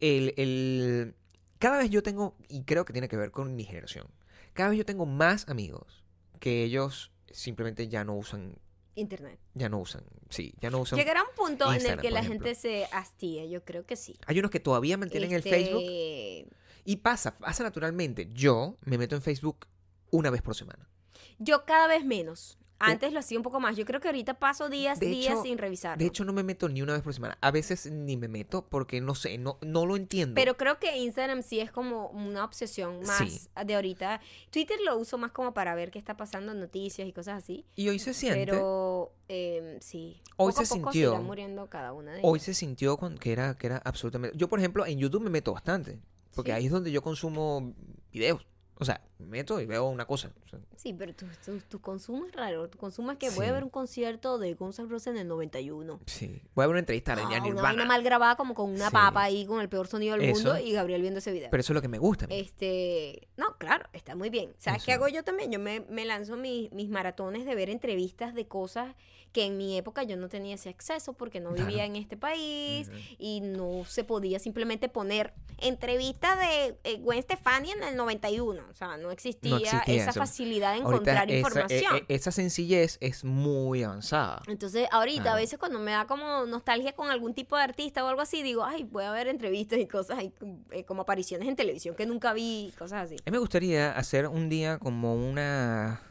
el, 0.00 0.34
el- 0.36 1.14
cada 1.58 1.78
vez 1.78 1.90
yo 1.90 2.02
tengo, 2.02 2.34
y 2.48 2.62
creo 2.64 2.84
que 2.84 2.92
tiene 2.92 3.08
que 3.08 3.16
ver 3.16 3.30
con 3.30 3.54
mi 3.54 3.64
generación, 3.64 4.06
cada 4.54 4.70
vez 4.70 4.78
yo 4.78 4.86
tengo 4.86 5.06
más 5.06 5.48
amigos 5.48 6.04
que 6.40 6.64
ellos 6.64 7.12
simplemente 7.30 7.86
ya 7.88 8.02
no 8.02 8.16
usan, 8.16 8.58
Internet. 8.96 9.38
ya 9.54 9.68
no 9.68 9.78
usan, 9.78 10.02
sí, 10.30 10.52
ya 10.60 10.70
no 10.70 10.80
usan. 10.80 10.98
Llegará 10.98 11.22
un 11.22 11.34
punto 11.36 11.72
en 11.72 11.86
el 11.86 12.00
que 12.00 12.10
la 12.10 12.20
ejemplo. 12.20 12.46
gente 12.46 12.54
se 12.60 12.86
hastía, 12.92 13.44
yo 13.46 13.64
creo 13.64 13.86
que 13.86 13.94
sí. 13.94 14.18
Hay 14.26 14.38
unos 14.40 14.50
que 14.50 14.58
todavía 14.58 14.96
mantienen 14.96 15.32
Este, 15.32 15.48
el 15.48 15.54
Facebook 15.54 16.56
y 16.84 16.96
pasa, 16.96 17.38
pasa 17.38 17.62
naturalmente. 17.62 18.28
Yo 18.32 18.76
me 18.84 18.98
meto 18.98 19.14
en 19.14 19.22
Facebook 19.22 19.66
una 20.10 20.30
vez 20.30 20.42
por 20.42 20.56
semana. 20.56 20.88
Yo 21.38 21.64
cada 21.64 21.86
vez 21.86 22.04
menos. 22.04 22.58
Antes 22.80 23.12
lo 23.12 23.18
hacía 23.20 23.38
un 23.38 23.42
poco 23.42 23.60
más. 23.60 23.76
Yo 23.76 23.84
creo 23.84 24.00
que 24.00 24.08
ahorita 24.08 24.34
paso 24.34 24.68
días, 24.68 24.98
De 24.98 25.06
días 25.06 25.32
hecho- 25.34 25.42
sin 25.42 25.58
revisar. 25.58 25.98
De 25.98 26.06
hecho, 26.06 26.24
no 26.24 26.32
me 26.32 26.42
meto 26.42 26.68
ni 26.68 26.82
una 26.82 26.94
vez 26.94 27.02
por 27.02 27.12
semana. 27.14 27.36
A 27.40 27.50
veces 27.50 27.90
ni 27.90 28.16
me 28.16 28.26
meto 28.28 28.66
porque 28.68 29.00
no 29.00 29.14
sé, 29.14 29.36
no, 29.38 29.58
no 29.60 29.86
lo 29.86 29.96
entiendo. 29.96 30.34
Pero 30.34 30.56
creo 30.56 30.78
que 30.78 30.96
Instagram 30.96 31.42
sí 31.42 31.60
es 31.60 31.70
como 31.70 32.08
una 32.08 32.44
obsesión 32.44 33.00
más 33.06 33.18
Sí. 33.18 33.48
de 33.64 33.74
ahorita. 33.74 34.20
Twitter 34.50 34.78
lo 34.84 34.96
uso 34.96 35.18
más 35.18 35.32
como 35.32 35.52
para 35.54 35.74
ver 35.74 35.90
qué 35.90 35.98
está 35.98 36.16
pasando 36.16 36.54
noticias 36.54 37.06
y 37.06 37.12
cosas 37.12 37.42
así. 37.42 37.64
y 37.76 37.88
hoy 37.88 37.98
se 37.98 38.14
siente, 38.14 38.40
Pero 38.46 39.12
eh, 39.28 39.78
sí. 39.80 40.20
Hoy 40.36 40.52
poco 40.52 40.64
se 40.64 40.74
a 40.74 40.76
poco 40.78 40.92
sintió- 40.92 41.10
irá 41.12 41.20
muriendo 41.20 41.68
cada 41.68 41.92
una 41.92 42.12
de 42.14 42.20
hoy 42.22 42.40
se 42.40 42.54
sintió 42.54 42.96
con- 42.96 43.18
que 43.18 43.32
era, 43.32 43.56
que 43.58 43.66
era 43.66 43.76
absolutamente... 43.84 44.36
Yo, 44.38 44.48
por 44.48 44.58
ejemplo, 44.58 44.86
en 44.86 44.98
YouTube 44.98 45.22
me 45.22 45.30
meto 45.30 45.52
bastante. 45.52 46.00
Porque 46.34 46.52
Sí. 46.52 46.56
ahí 46.56 46.66
es 46.66 46.72
donde 46.72 46.90
yo 46.92 47.02
consumo 47.02 47.74
videos. 48.12 48.46
O 48.76 48.84
sea, 48.84 49.02
meto 49.26 49.60
y 49.60 49.66
veo 49.66 49.88
una 49.88 50.06
cosa. 50.06 50.32
O 50.44 50.48
sea, 50.48 50.58
Sí, 50.76 50.92
pero 50.94 51.14
tu, 51.14 51.26
tu, 51.44 51.58
tu 51.60 51.80
consumo 51.80 52.26
es 52.26 52.32
raro. 52.32 52.68
Tu 52.70 52.78
consumo 52.78 53.10
es 53.12 53.18
que 53.18 53.28
voy 53.30 53.46
a 53.46 53.52
ver 53.52 53.62
un 53.64 53.70
concierto 53.70 54.38
de 54.38 54.54
Guns 54.54 54.78
N' 54.78 54.88
Roses 54.88 55.08
en 55.08 55.18
el 55.18 55.28
91. 55.28 56.00
sí. 56.06 56.42
Voy 56.54 56.64
a 56.64 56.66
ver 56.66 56.70
una 56.72 56.78
entrevista 56.80 57.14
de 57.14 57.22
Ah, 57.22 57.26
Nirvana. 57.28 57.50
una 57.52 57.62
vaina 57.62 57.84
mal 57.84 58.02
grabada 58.02 58.36
como 58.36 58.54
con 58.54 58.70
una 58.70 58.86
Sí. 58.88 58.92
papa 58.92 59.22
ahí 59.22 59.44
con 59.46 59.60
el 59.60 59.68
peor 59.68 59.86
sonido 59.88 60.16
del 60.16 60.32
mundo 60.32 60.58
y 60.58 60.72
Gabriel 60.72 61.02
viendo 61.02 61.18
ese 61.18 61.32
video. 61.32 61.48
Pero 61.50 61.60
eso 61.60 61.72
es 61.72 61.74
lo 61.74 61.82
que 61.82 61.88
me 61.88 61.98
gusta. 61.98 62.26
Este, 62.30 63.28
no, 63.36 63.56
claro, 63.58 63.86
está 63.92 64.14
muy 64.14 64.30
bien. 64.30 64.54
¿Sabes 64.58 64.84
qué 64.84 64.92
hago 64.92 65.08
yo 65.08 65.22
también? 65.22 65.50
Yo 65.52 65.58
me, 65.58 65.80
me 65.80 66.04
lanzo 66.04 66.36
mis, 66.36 66.72
mis 66.72 66.88
maratones 66.88 67.44
de 67.44 67.54
ver 67.54 67.70
entrevistas 67.70 68.34
de 68.34 68.46
cosas 68.46 68.94
que 69.32 69.44
en 69.46 69.56
mi 69.56 69.78
época 69.78 70.02
yo 70.02 70.16
no 70.16 70.28
tenía 70.28 70.56
ese 70.56 70.68
acceso 70.70 71.12
porque 71.12 71.38
no 71.38 71.50
Claro. 71.50 71.66
vivía 71.68 71.84
en 71.84 71.94
este 71.94 72.16
país 72.16 72.90
y 73.16 73.40
no 73.42 73.84
se 73.84 74.02
podía 74.02 74.40
simplemente 74.40 74.88
poner 74.88 75.32
entrevista 75.58 76.34
de 76.36 76.76
eh, 76.82 76.96
Gwen 76.98 77.22
Stefani 77.22 77.70
en 77.70 77.82
el 77.84 77.96
91. 77.96 78.62
O 78.68 78.74
sea, 78.74 78.96
no 78.96 79.09
existía, 79.12 79.56
existía 79.56 79.94
esa 80.02 80.10
eso. 80.10 80.20
facilidad 80.20 80.74
de 80.74 80.80
Ahorita 80.82 80.90
encontrar 80.92 81.30
esa, 81.30 81.36
información. 81.38 81.96
e- 81.96 81.98
e- 82.08 82.14
esa 82.14 82.30
sencillez 82.32 82.98
es 83.00 83.24
muy 83.24 83.82
avanzada. 83.82 84.42
Entonces, 84.46 84.88
ahorita 84.90 85.32
a 85.32 85.36
veces 85.36 85.58
cuando 85.58 85.78
me 85.78 85.92
da 85.92 86.06
como 86.06 86.46
nostalgia 86.46 86.92
con 86.92 87.10
algún 87.10 87.34
tipo 87.34 87.56
de 87.56 87.62
artista 87.62 88.04
o 88.04 88.08
algo 88.08 88.20
así, 88.20 88.42
digo, 88.42 88.64
ay, 88.64 88.84
voy 88.84 89.04
a 89.04 89.12
ver 89.12 89.28
entrevistas 89.28 89.78
y 89.78 89.86
cosas 89.86 90.18
ahí, 90.18 90.32
eh, 90.70 90.84
como 90.84 91.02
apariciones 91.02 91.48
en 91.48 91.56
televisión 91.56 91.94
que 91.94 92.06
nunca 92.06 92.32
vi, 92.32 92.72
cosas 92.78 93.04
así. 93.04 93.16
A 93.16 93.30
mí 93.30 93.32
me 93.32 93.38
gustaría 93.38 93.92
hacer 93.92 94.26
un 94.26 94.48
día 94.48 94.78
como 94.78 95.14
una 95.14 96.02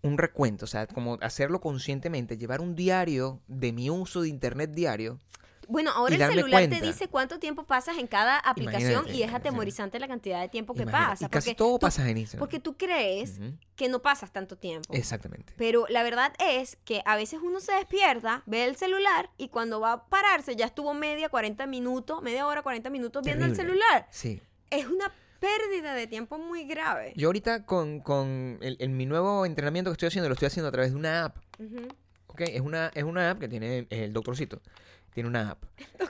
un 0.00 0.16
recuento, 0.16 0.64
o 0.64 0.68
sea, 0.68 0.86
como 0.86 1.18
hacerlo 1.20 1.60
conscientemente, 1.60 2.38
llevar 2.38 2.60
un 2.60 2.76
diario 2.76 3.40
de 3.48 3.72
mi 3.72 3.90
uso 3.90 4.22
de 4.22 4.28
internet 4.28 4.70
diario. 4.70 5.18
Bueno, 5.68 5.90
ahora 5.92 6.14
el 6.16 6.20
celular 6.32 6.66
te 6.68 6.80
dice 6.80 7.08
cuánto 7.08 7.38
tiempo 7.38 7.64
pasas 7.64 7.98
en 7.98 8.06
cada 8.06 8.38
aplicación 8.38 8.90
Imagínate, 8.92 9.16
y 9.18 9.22
es 9.22 9.32
atemorizante 9.34 10.00
la 10.00 10.08
cantidad 10.08 10.40
de 10.40 10.48
tiempo 10.48 10.74
que 10.74 10.86
pasa. 10.86 11.26
y 11.26 11.28
casi 11.28 11.54
todo 11.54 11.74
tú- 11.74 11.80
pasa 11.80 12.08
en 12.08 12.16
Instagram. 12.16 12.40
Porque 12.40 12.58
tú 12.58 12.76
crees 12.76 13.38
que 13.76 13.88
no 13.88 14.00
pasas 14.00 14.32
tanto 14.32 14.56
tiempo. 14.56 14.92
Exactamente. 14.94 15.52
Pero 15.56 15.86
la 15.88 16.02
verdad 16.02 16.32
es 16.38 16.76
que 16.84 17.02
a 17.04 17.16
veces 17.16 17.40
uno 17.42 17.60
se 17.60 17.72
despierta, 17.72 18.42
ve 18.46 18.64
el 18.64 18.76
celular 18.76 19.30
y 19.36 19.48
cuando 19.48 19.78
va 19.78 19.92
a 19.92 20.04
pararse 20.06 20.56
ya 20.56 20.66
estuvo 20.66 20.94
media, 20.94 21.28
40 21.28 21.66
minutos, 21.66 22.22
media 22.22 22.46
hora, 22.46 22.62
40 22.62 22.90
minutos 22.90 23.22
viendo 23.22 23.44
el 23.44 23.54
celular. 23.54 24.06
Sí. 24.10 24.40
Es 24.70 24.86
una 24.86 25.12
pérdida 25.38 25.94
de 25.94 26.06
tiempo 26.06 26.38
muy 26.38 26.64
grave. 26.64 27.12
Yo 27.14 27.28
ahorita 27.28 27.64
con, 27.66 28.00
con 28.00 28.58
el, 28.62 28.76
el- 28.80 28.88
mi 28.88 29.06
nuevo 29.06 29.44
entrenamiento 29.46 29.90
que 29.90 29.92
estoy 29.92 30.08
haciendo, 30.08 30.28
lo 30.28 30.32
estoy 30.32 30.46
haciendo 30.46 30.68
a 30.68 30.72
través 30.72 30.90
de 30.92 30.96
una 30.96 31.26
app. 31.26 31.36
Ujú. 31.60 31.88
¿Ok? 32.26 32.40
Es 32.40 32.60
una, 32.60 32.90
es 32.94 33.04
una 33.04 33.30
app 33.30 33.38
que 33.38 33.48
tiene 33.48 33.86
el 33.90 34.12
doctorcito. 34.12 34.60
Tiene 35.14 35.28
una 35.28 35.50
app. 35.50 35.64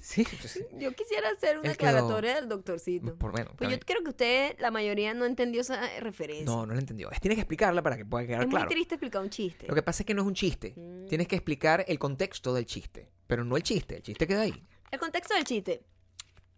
Sí, 0.00 0.24
pues, 0.24 0.64
Yo 0.78 0.92
quisiera 0.92 1.28
hacer 1.30 1.58
una 1.58 1.72
aclaratoria 1.72 2.36
del 2.36 2.48
doctorcito. 2.48 3.14
por 3.16 3.32
bueno. 3.32 3.50
Pues 3.56 3.68
yo 3.68 3.78
creo 3.80 4.02
que 4.02 4.10
usted, 4.10 4.56
la 4.58 4.70
mayoría, 4.70 5.12
no 5.12 5.26
entendió 5.26 5.60
esa 5.60 5.80
referencia. 6.00 6.46
No, 6.46 6.64
no 6.64 6.72
lo 6.72 6.78
entendió. 6.80 7.10
Es- 7.10 7.20
Tienes 7.20 7.36
que 7.36 7.42
explicarla 7.42 7.82
para 7.82 7.96
que 7.96 8.06
pueda 8.06 8.26
quedar 8.26 8.42
es 8.42 8.48
claro. 8.48 8.66
muy 8.66 8.74
triste 8.74 8.94
explicar 8.94 9.20
un 9.22 9.28
chiste. 9.28 9.66
Lo 9.66 9.74
que 9.74 9.82
pasa 9.82 10.02
es 10.02 10.06
que 10.06 10.14
no 10.14 10.22
es 10.22 10.28
un 10.28 10.34
chiste. 10.34 10.72
Mm. 10.76 11.06
Tienes 11.08 11.28
que 11.28 11.36
explicar 11.36 11.84
el 11.88 11.98
contexto 11.98 12.54
del 12.54 12.64
chiste. 12.64 13.10
Pero 13.26 13.44
no 13.44 13.56
el 13.56 13.62
chiste. 13.62 13.96
El 13.96 14.02
chiste 14.02 14.26
queda 14.26 14.42
ahí. 14.42 14.64
El 14.90 14.98
contexto 14.98 15.34
del 15.34 15.44
chiste. 15.44 15.82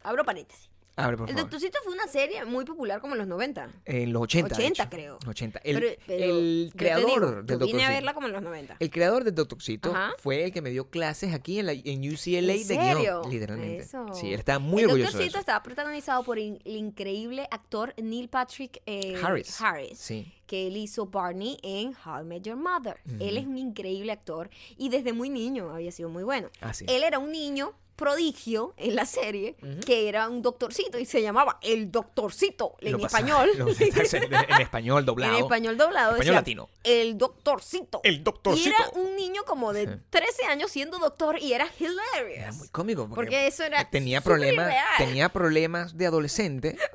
Abro 0.03 0.24
paréntesis. 0.24 0.70
Abre, 0.97 1.16
por 1.16 1.28
el 1.28 1.34
favor. 1.34 1.51
Doctorcito 1.51 1.78
fue 1.84 1.93
una 1.95 2.07
serie 2.07 2.45
muy 2.45 2.64
popular 2.64 3.01
como 3.01 3.14
en 3.14 3.18
los 3.20 3.26
90. 3.28 3.70
En 3.86 4.12
los 4.12 4.22
80. 4.22 4.49
de 4.49 4.55
80 4.55 4.82
hecho. 4.82 4.91
creo. 4.91 5.18
80. 5.26 5.61
El, 5.64 5.80
Pero- 5.80 6.03
pero 6.07 6.24
el 6.24 6.72
creador 6.76 7.07
digo, 7.07 7.20
del 7.20 7.34
yo 7.34 7.43
Doctor 7.43 7.66
vine 7.68 7.84
a 7.86 7.88
verla 7.91 8.12
como 8.14 8.26
en 8.26 8.32
los 8.34 8.43
90. 8.43 8.76
El 8.78 8.91
creador 8.91 9.24
del 9.24 9.34
Doctorcito 9.34 9.91
Ajá. 9.91 10.12
fue 10.18 10.45
el 10.45 10.53
que 10.53 10.61
me 10.61 10.70
dio 10.70 10.91
clases 10.91 11.32
aquí 11.32 11.59
en, 11.59 11.66
la, 11.66 11.72
en 11.72 12.01
UCLA 12.12 12.53
¿En 12.55 12.66
de 12.68 12.76
guion. 12.76 13.30
Literalmente. 13.30 13.82
Eso. 13.82 14.07
Sí, 14.14 14.32
él 14.32 14.38
estaba 14.41 14.59
muy 14.59 14.82
el 14.82 14.86
orgulloso 14.88 15.12
de 15.12 15.24
Doctorcito 15.24 15.38
eso. 15.38 15.41
estaba 15.41 15.62
protagonizado 15.62 16.22
por 16.24 16.38
in- 16.38 16.61
el 16.64 16.76
increíble 16.76 17.47
actor 17.51 17.95
Neil 17.97 18.28
Patrick 18.28 18.82
eh, 18.86 19.18
Harris. 19.22 19.61
Harris. 19.61 19.99
Sí. 19.99 20.32
Que 20.51 20.66
él 20.66 20.76
hizo 20.76 21.07
Barney 21.07 21.59
en 21.62 21.94
How 22.05 22.22
I 22.22 22.24
Met 22.24 22.42
Your 22.42 22.57
Mother. 22.57 22.96
Él 23.20 23.36
es 23.36 23.46
un 23.46 23.57
increíble 23.57 24.11
actor 24.11 24.51
y 24.76 24.88
desde 24.88 25.12
muy 25.12 25.30
niño 25.30 25.70
había 25.72 25.92
sido 25.92 26.09
muy 26.09 26.24
bueno. 26.24 26.48
Ah, 26.61 26.74
sí. 26.74 26.84
Él 26.88 27.05
era 27.05 27.20
un 27.20 27.30
niño 27.30 27.72
prodigio 27.94 28.74
en 28.76 28.96
la 28.96 29.07
serie 29.07 29.55
que 29.86 30.09
era 30.09 30.28
un 30.28 30.42
doctorcito 30.42 30.98
y 30.98 31.05
se 31.05 31.22
llamaba 31.22 31.61
el 31.62 31.92
doctorcito 31.92 32.74
en 32.80 32.92
Lo 32.92 33.07
español. 33.07 33.48
lo- 33.59 33.68
en 33.68 34.61
español 34.61 35.05
doblado. 35.07 35.36
En 35.36 35.44
español 35.44 35.76
doblado. 35.76 36.16
Español 36.16 36.18
decía, 36.24 36.32
latino. 36.32 36.68
El 36.82 37.16
doctorcito. 37.16 38.01
El 38.03 38.24
doctorcito. 38.24 38.70
Y 38.70 38.72
era 38.72 38.88
un 38.94 39.14
niño 39.14 39.44
como 39.46 39.72
de 39.72 39.86
13 40.11 40.46
años 40.46 40.72
siendo 40.72 40.98
doctor 40.98 41.38
y 41.40 41.53
era 41.53 41.68
hilarious. 41.78 42.38
Era 42.38 42.53
muy 42.55 42.68
cómico. 42.70 43.03
Porque, 43.03 43.14
Porque 43.14 43.46
eso 43.46 43.62
era 43.62 43.88
tenía 43.88 44.20
problemas, 44.20 44.74
tenía 44.98 45.28
problemas 45.28 45.96
de 45.96 46.07
adolescente. 46.07 46.76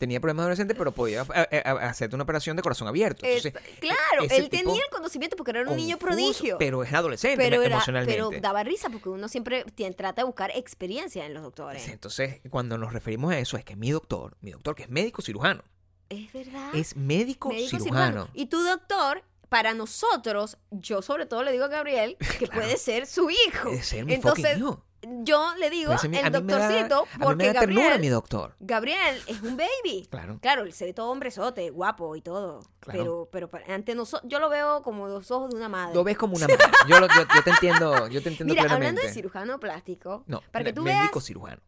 tenía 0.00 0.18
problemas 0.18 0.42
de 0.42 0.46
adolescente, 0.46 0.74
pero 0.74 0.92
podía 0.92 1.22
eh, 1.34 1.46
eh, 1.52 1.62
hacerte 1.64 2.16
una 2.16 2.24
operación 2.24 2.56
de 2.56 2.62
corazón 2.62 2.88
abierto. 2.88 3.24
Entonces, 3.26 3.54
Es- 3.54 3.78
claro, 3.78 4.24
él 4.30 4.48
tenía 4.48 4.82
el 4.82 4.90
conocimiento 4.90 5.36
porque 5.36 5.50
era 5.52 5.68
un 5.70 5.76
niño 5.76 5.98
prodigio. 5.98 6.56
Pero 6.58 6.82
es 6.82 6.92
adolescente 6.92 7.36
pero, 7.36 7.62
era- 7.62 7.74
emocionalmente. 7.76 8.14
pero 8.16 8.30
daba 8.40 8.64
risa 8.64 8.88
porque 8.88 9.10
uno 9.10 9.28
siempre 9.28 9.64
trata 9.96 10.22
de 10.22 10.24
buscar 10.26 10.50
experiencia 10.56 11.26
en 11.26 11.34
los 11.34 11.42
doctores. 11.42 11.86
Entonces, 11.88 12.40
cuando 12.48 12.78
nos 12.78 12.92
referimos 12.94 13.32
a 13.32 13.38
eso, 13.38 13.58
es 13.58 13.64
que 13.64 13.76
mi 13.76 13.90
doctor, 13.90 14.36
mi 14.40 14.50
doctor 14.52 14.74
que 14.74 14.84
es 14.84 14.88
médico 14.88 15.20
cirujano, 15.20 15.62
Es 16.08 16.32
verdad. 16.32 16.74
es 16.74 16.96
médico, 16.96 17.50
Médico 17.50 17.78
cirujano. 17.78 18.28
Y 18.32 18.46
tu 18.46 18.58
doctor, 18.64 19.22
para 19.50 19.74
nosotros, 19.74 20.56
yo 20.70 21.02
sobre 21.02 21.26
todo 21.26 21.42
le 21.42 21.52
digo 21.52 21.64
a 21.64 21.68
Gabriel 21.68 22.16
que 22.18 22.26
Claro. 22.48 22.62
puede 22.62 22.76
ser 22.78 23.06
su 23.06 23.28
hijo. 23.28 23.64
Puede 23.68 23.82
ser 23.82 24.06
mi 24.06 24.14
Entonces, 24.14 24.56
hijo. 24.56 24.82
Yo 25.02 25.54
le 25.58 25.70
digo 25.70 25.92
el 25.92 26.12
da- 26.12 26.30
doctorcito 26.30 27.06
porque 27.22 27.46
da 27.52 27.60
ternura 27.60 27.82
Gabriel, 27.84 28.00
mi 28.00 28.08
doctor. 28.08 28.54
Gabriel 28.60 29.16
es 29.26 29.40
un 29.42 29.56
baby. 29.56 30.06
Claro. 30.10 30.38
Claro, 30.40 30.62
él 30.64 30.72
se 30.72 30.84
ve 30.84 30.92
todo 30.92 31.10
hombrezote, 31.10 31.70
guapo 31.70 32.16
y 32.16 32.20
todo. 32.20 32.60
Claro. 32.80 33.28
Pero, 33.32 33.48
pero 33.50 33.64
ante 33.72 33.94
nosotros, 33.94 34.30
yo 34.30 34.38
lo 34.40 34.48
veo 34.48 34.82
como 34.82 35.08
los 35.08 35.30
ojos 35.30 35.50
de 35.50 35.56
una 35.56 35.68
madre. 35.68 35.94
Lo 35.94 36.04
ves 36.04 36.16
como 36.18 36.36
una 36.36 36.46
madre. 36.46 36.64
Yo, 36.88 37.00
lo- 37.00 37.08
yo- 37.08 37.26
yo 37.34 37.42
te 37.42 37.50
entiendo, 37.50 38.08
yo 38.08 38.22
te 38.22 38.28
entiendo 38.28 38.52
Mira, 38.52 38.62
claramente. 38.64 38.88
hablando 38.88 39.02
de 39.02 39.08
cirujano 39.12 39.58
plástico, 39.60 40.24
No, 40.26 40.42
para 40.52 40.64
que 40.64 40.72
tú 40.72 40.82
médico 40.82 41.14
veas, 41.14 41.24
cirujano. 41.24 41.62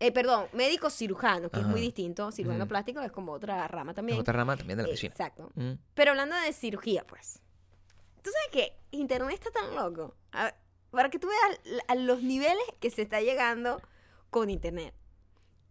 eh, 0.00 0.12
perdón, 0.12 0.46
médico 0.52 0.88
cirujano, 0.90 1.50
que 1.50 1.60
es 1.60 1.66
muy 1.66 1.80
distinto. 1.80 2.30
Cirujano 2.32 2.66
plástico 2.66 3.00
es 3.00 3.12
como 3.12 3.32
otra 3.32 3.68
rama 3.68 3.90
Es 3.92 3.96
también. 3.96 4.18
otra 4.20 4.32
rama 4.32 4.56
también 4.56 4.78
de 4.78 4.82
la 4.84 4.88
medicina. 4.88 5.12
Exacto. 5.12 5.50
Mm. 5.56 5.72
Pero 5.94 6.12
hablando 6.12 6.36
de 6.36 6.52
cirugía, 6.52 7.04
pues. 7.06 7.40
Tú 8.22 8.30
sabes 8.30 8.48
que 8.50 8.78
Internet 8.96 9.34
está 9.34 9.50
tan 9.50 9.74
loco. 9.74 10.14
A- 10.32 10.54
para 10.90 11.10
que 11.10 11.18
tú 11.18 11.28
veas 11.28 11.80
a 11.88 11.94
los 11.94 12.22
niveles 12.22 12.62
que 12.80 12.90
se 12.90 13.02
está 13.02 13.20
llegando 13.20 13.80
con 14.30 14.50
Internet. 14.50 14.94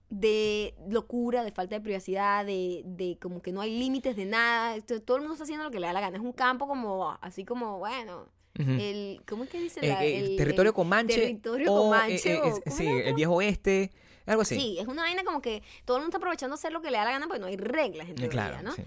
De 0.09 0.73
locura, 0.87 1.43
de 1.43 1.51
falta 1.51 1.75
de 1.75 1.81
privacidad, 1.81 2.45
de, 2.45 2.81
de 2.85 3.17
como 3.19 3.41
que 3.41 3.51
no 3.51 3.59
hay 3.61 3.77
límites 3.77 4.15
de 4.15 4.23
nada. 4.25 4.79
Todo 4.81 5.17
el 5.17 5.21
mundo 5.23 5.33
está 5.33 5.43
haciendo 5.43 5.65
lo 5.65 5.71
que 5.71 5.79
le 5.81 5.87
da 5.87 5.93
la 5.93 5.99
gana. 5.99 6.15
Es 6.17 6.23
un 6.23 6.31
campo 6.31 6.65
como, 6.67 7.17
así 7.21 7.43
como, 7.43 7.77
bueno, 7.79 8.29
el, 8.55 9.21
¿cómo 9.27 9.43
es 9.43 9.49
que 9.49 9.59
dice? 9.59 9.81
Eh, 9.83 9.87
la- 9.89 10.05
eh, 10.05 10.17
el, 10.19 10.37
territorio 10.37 10.73
Comanche. 10.73 11.19
Territorio 11.19 11.73
o, 11.73 11.83
Comanche. 11.83 12.33
eh, 12.35 12.39
o- 12.41 12.45
es- 12.47 12.61
¿cómo 12.63 12.75
sí, 12.77 12.87
el 12.87 13.13
viejo 13.15 13.33
oeste. 13.35 13.91
Algo 14.25 14.41
así. 14.43 14.55
Sí, 14.55 14.77
es 14.79 14.87
una 14.87 15.01
vaina 15.03 15.23
como 15.23 15.41
que 15.41 15.61
todo 15.85 15.97
el 15.97 16.01
mundo 16.03 16.09
está 16.09 16.17
aprovechando 16.17 16.55
hacer 16.55 16.71
lo 16.71 16.81
que 16.81 16.89
le 16.91 16.97
da 16.97 17.05
la 17.05 17.11
gana 17.11 17.27
porque 17.27 17.39
no 17.41 17.47
hay 17.47 17.57
reglas 17.57 18.07
en 18.09 18.15
teoría, 18.15 18.29
claro. 18.29 18.61
¿no? 18.61 18.73
sí. 18.73 18.83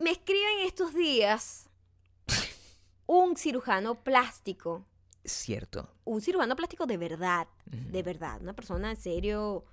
Me 0.00 0.10
escriben 0.10 0.60
estos 0.64 0.94
días 0.94 1.68
un 3.06 3.36
cirujano 3.36 3.96
plástico, 4.02 4.84
Cierto. 5.24 5.92
un 6.04 6.20
cirujano 6.20 6.56
plástico 6.56 6.86
de 6.86 6.96
verdad, 6.96 7.46
de 7.66 8.02
verdad, 8.02 8.40
una 8.40 8.54
persona 8.54 8.90
en 8.90 8.96
serio 8.96 9.64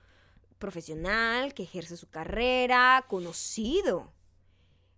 profesional 0.60 1.54
que 1.54 1.64
ejerce 1.64 1.95
su 1.98 2.10
carrera, 2.10 3.06
conocido, 3.08 4.12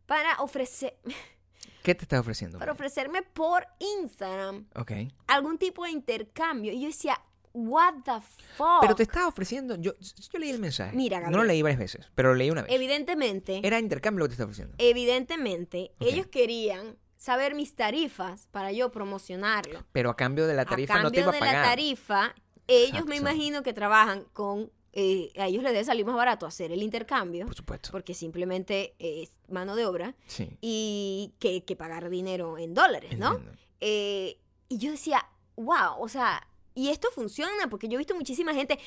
para 0.05 0.41
ofrecer, 0.41 0.97
¿Qué 1.83 1.93
te 1.95 2.03
está 2.03 2.19
ofreciendo? 2.19 2.57
para 2.59 2.71
ofrecerme 2.71 3.21
por 3.21 3.65
Instagram 4.01 4.67
Ok. 4.75 4.91
algún 5.27 5.57
tipo 5.57 5.83
de 5.85 5.91
intercambio. 5.91 6.71
Y 6.73 6.81
yo 6.81 6.87
decía, 6.87 7.19
what 7.53 7.93
the 8.05 8.19
fuck. 8.57 8.81
Pero 8.81 8.95
te 8.95 9.03
estaba 9.03 9.27
ofreciendo. 9.27 9.75
Yo, 9.75 9.93
yo 9.99 10.39
leí 10.39 10.49
el 10.49 10.59
mensaje. 10.59 10.95
Mira, 10.95 11.19
No 11.19 11.25
lo 11.25 11.31
Gabriel. 11.31 11.47
leí 11.47 11.61
varias 11.61 11.79
veces, 11.79 12.11
pero 12.15 12.29
lo 12.29 12.35
leí 12.35 12.49
una 12.49 12.63
vez. 12.63 12.71
Evidentemente, 12.73 13.61
Era 13.63 13.79
intercambio 13.79 14.19
lo 14.19 14.25
que 14.25 14.29
te 14.29 14.33
estaba 14.33 14.47
ofreciendo. 14.47 14.75
evidentemente, 14.77 15.91
ellos 15.99 16.27
querían 16.27 16.97
saber 17.19 17.53
mis 17.53 17.75
tarifas 17.75 18.47
para 18.49 18.71
yo 18.71 18.91
promocionarlo. 18.91 19.83
Pero 19.91 20.09
a 20.09 20.15
cambio 20.15 20.47
de 20.47 20.53
la 20.55 20.65
tarifa 20.65 20.95
a 20.95 21.03
no 21.03 21.11
te 21.11 21.19
iba 21.19 21.29
a 21.29 21.33
de 21.33 21.39
pagar. 21.39 21.55
la 21.55 21.63
tarifa, 21.63 22.33
ellos 22.67 23.05
me 23.05 23.17
imagino 23.17 23.61
que 23.61 23.73
trabajan 23.73 24.23
con, 24.31 24.71
eh, 24.93 25.29
a 25.37 25.47
ellos 25.47 25.61
les 25.61 25.73
debe 25.73 25.83
salir 25.83 26.05
más 26.05 26.15
barato 26.15 26.45
hacer 26.45 26.71
el 26.71 26.81
intercambio, 26.81 27.45
Por 27.45 27.55
supuesto. 27.55 27.89
porque 27.91 28.13
simplemente 28.13 28.95
es 28.99 29.37
mano 29.49 29.75
de 29.75 29.85
obra, 29.85 30.15
Sí. 30.27 30.49
y 30.61 31.33
que, 31.39 31.63
que 31.65 31.75
pagar 31.75 32.09
dinero 32.09 32.57
en 32.57 32.73
dólares, 32.73 33.17
¿no? 33.19 33.39
Eh, 33.81 34.39
y 34.69 34.77
yo 34.77 34.91
decía, 34.91 35.27
wow, 35.57 35.99
o 35.99 36.07
sea, 36.07 36.47
y 36.73 36.87
esto 36.89 37.09
funciona, 37.13 37.69
porque 37.69 37.89
yo 37.89 37.95
he 37.95 37.97
visto 37.97 38.15
muchísima 38.15 38.53
gente, 38.53 38.79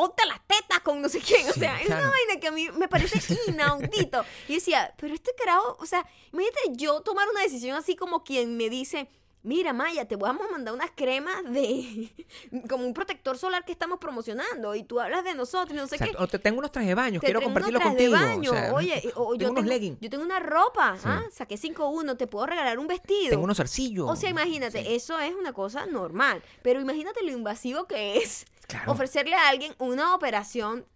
ponte 0.00 0.24
las 0.26 0.38
tetas 0.46 0.78
con 0.84 1.02
no 1.02 1.08
sé 1.08 1.18
quién, 1.18 1.48
o 1.48 1.52
Sí, 1.52 1.58
sea, 1.60 1.80
es 1.80 1.86
una 1.88 1.96
vaina 2.08 2.38
que 2.40 2.46
a 2.46 2.52
mí 2.52 2.68
me 2.76 2.86
parece 2.86 3.18
inaudito. 3.48 4.24
Y 4.46 4.52
yo 4.52 4.54
decía, 4.54 4.94
pero 4.96 5.12
este 5.12 5.32
carajo, 5.36 5.76
o 5.80 5.86
sea, 5.86 6.06
imagínate 6.32 6.60
yo 6.76 7.00
tomar 7.00 7.26
una 7.28 7.42
decisión 7.42 7.76
así 7.76 7.96
como 7.96 8.22
quien 8.22 8.56
me 8.56 8.70
dice, 8.70 9.08
mira 9.42 9.72
Maya, 9.72 10.06
te 10.06 10.14
vamos 10.14 10.46
a 10.46 10.52
mandar 10.52 10.72
unas 10.74 10.90
cremas 10.94 11.42
de, 11.52 12.10
como 12.68 12.84
un 12.86 12.94
protector 12.94 13.36
solar 13.38 13.64
que 13.64 13.72
estamos 13.72 13.98
promocionando 13.98 14.74
y 14.76 14.84
tú 14.84 15.00
hablas 15.00 15.24
de 15.24 15.34
nosotros, 15.34 15.72
y 15.72 15.80
no 15.80 15.88
sé 15.88 15.98
qué. 15.98 16.12
O 16.18 16.28
te 16.28 16.38
tengo 16.38 16.58
unos 16.58 16.70
trajes 16.70 16.88
de 16.90 16.94
baño, 16.94 17.18
Te 17.20 17.26
quiero 17.26 17.42
compartirlo 17.42 17.78
unos 17.80 17.88
contigo. 17.88 18.16
de 18.16 18.24
baño. 18.24 18.50
o 18.50 18.54
sea, 18.54 18.74
Oye, 18.74 19.02
o 19.16 19.34
yo 19.34 19.38
tengo 19.38 19.50
unos 19.52 19.54
tengo, 19.64 19.68
leggings, 19.68 19.98
yo 20.00 20.10
tengo 20.10 20.22
una 20.24 20.38
ropa, 20.38 20.96
Sí. 20.96 21.02
¿ah? 21.06 21.24
saqué 21.32 21.56
5-1, 21.56 22.16
te 22.16 22.26
puedo 22.28 22.46
regalar 22.46 22.78
un 22.78 22.86
vestido. 22.86 23.30
tengo 23.30 23.42
unos 23.44 23.56
zarcillos. 23.56 24.08
O 24.08 24.14
sea, 24.14 24.30
imagínate, 24.30 24.80
Sí. 24.82 24.94
eso 24.94 25.18
es 25.18 25.34
una 25.34 25.52
cosa 25.52 25.86
normal. 25.86 26.42
Pero 26.62 26.80
imagínate 26.80 27.22
lo 27.24 27.32
invasivo 27.32 27.86
que 27.86 28.18
es 28.18 28.44
Claro. 28.68 28.92
ofrecerle 28.92 29.34
a 29.34 29.48
alguien 29.48 29.74
una 29.78 30.14
operación 30.14 30.86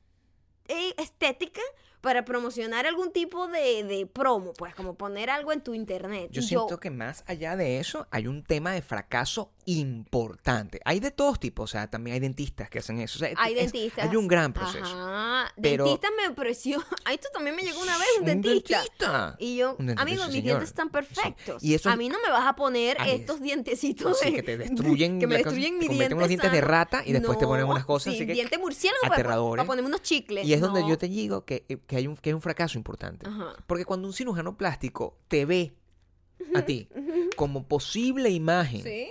eh, 0.69 0.95
estética 0.99 1.63
para 2.03 2.25
promocionar 2.25 2.87
algún 2.87 3.13
tipo 3.13 3.49
de, 3.49 3.85
de 3.85 4.07
promo, 4.07 4.53
pues 4.55 4.75
como 4.75 4.95
poner 4.95 5.31
algo 5.31 5.53
en 5.53 5.63
tu 5.63 5.73
internet. 5.73 6.29
Yo 6.33 6.43
Y 6.43 6.45
siento 6.45 6.79
que 6.79 6.91
más 6.91 7.25
allá 7.27 7.57
de 7.57 7.79
eso 7.79 8.07
hay 8.11 8.27
un 8.27 8.43
tema 8.45 8.73
de 8.73 8.83
fracaso 8.83 9.53
importante. 9.67 10.81
Hay 10.85 11.01
de 11.01 11.11
todos 11.11 11.39
tipos, 11.41 11.65
o 11.65 11.73
sea, 11.73 11.89
también 11.91 12.15
hay 12.15 12.21
dentistas 12.21 12.69
que 12.71 12.79
hacen 12.81 12.99
eso. 13.01 13.17
o 13.17 13.21
sea, 13.21 13.31
hay 13.37 13.55
es- 13.55 13.73
dentistas. 13.73 14.09
Hay 14.09 14.17
un 14.17 14.29
gran 14.29 14.53
proceso. 14.53 14.85
Ajá. 14.85 15.53
Pero- 15.61 15.85
Dentistas 15.85 16.11
me 16.17 16.29
ofreció. 16.29 16.83
A 17.05 17.13
esto 17.13 17.29
también 17.33 17.57
me 17.57 17.63
llegó 17.63 17.81
una 17.81 17.97
vez 17.99 18.07
un 18.17 18.21
Un 18.23 18.27
dentista. 18.27 18.79
dentista. 18.81 19.37
Y 19.39 19.57
yo, 19.57 19.75
dentista, 19.79 20.03
amigo, 20.03 20.25
mis 20.29 20.43
dientes 20.43 20.69
están 20.69 20.87
Sí. 20.89 20.93
perfectos. 20.93 21.63
Y 21.65 21.75
eso- 21.75 21.91
a 21.91 21.97
mí 21.97 22.09
no 22.09 22.19
me 22.25 22.31
vas 22.31 22.47
a 22.47 22.55
poner 22.57 22.97
estos 23.07 23.41
dientecitos 23.41 24.21
de- 24.21 24.33
que 24.33 24.43
te 24.43 24.57
destruyen 24.99 25.19
que 25.21 25.27
me 25.27 25.37
destruyen 25.37 25.75
te 25.75 25.79
mi 25.81 25.87
convierten 25.87 25.99
diente 25.99 26.15
unos 26.15 26.29
dientes 26.29 26.53
de 26.53 26.61
rata 26.61 27.03
y 27.07 27.13
después 27.13 27.39
te 27.39 27.47
ponen 27.47 27.67
No, 27.67 27.73
unas 27.73 27.85
cosas 27.85 28.13
sí, 28.15 28.19
así 28.21 28.27
que- 28.27 28.33
diente 28.35 28.59
murciélago 28.59 29.03
para, 29.03 29.15
aterradores. 29.15 29.61
para 29.61 29.67
ponerme 29.67 29.89
unos 29.89 30.03
chicles. 30.03 30.47
Y 30.47 30.53
es 30.55 30.61
donde 30.61 30.81
No. 30.83 30.89
yo 30.89 30.99
te 30.99 31.09
digo 31.09 31.45
que, 31.45 31.65
eh, 31.69 31.79
que 31.87 31.97
hay 31.97 32.07
un, 32.07 32.17
que 32.17 32.31
hay 32.31 32.35
un 32.35 32.43
fracaso 32.43 32.79
importante. 32.79 33.27
Ajá. 33.29 33.55
Porque 33.67 33.85
cuando 33.85 34.07
un 34.09 34.15
cirujano 34.15 34.57
plástico 34.57 35.19
te 35.29 35.45
ve 35.45 35.73
a 36.55 36.63
ti 36.63 36.89
como 37.37 37.67
posible 37.69 38.31
imagen, 38.31 38.83
Sí. 38.83 39.09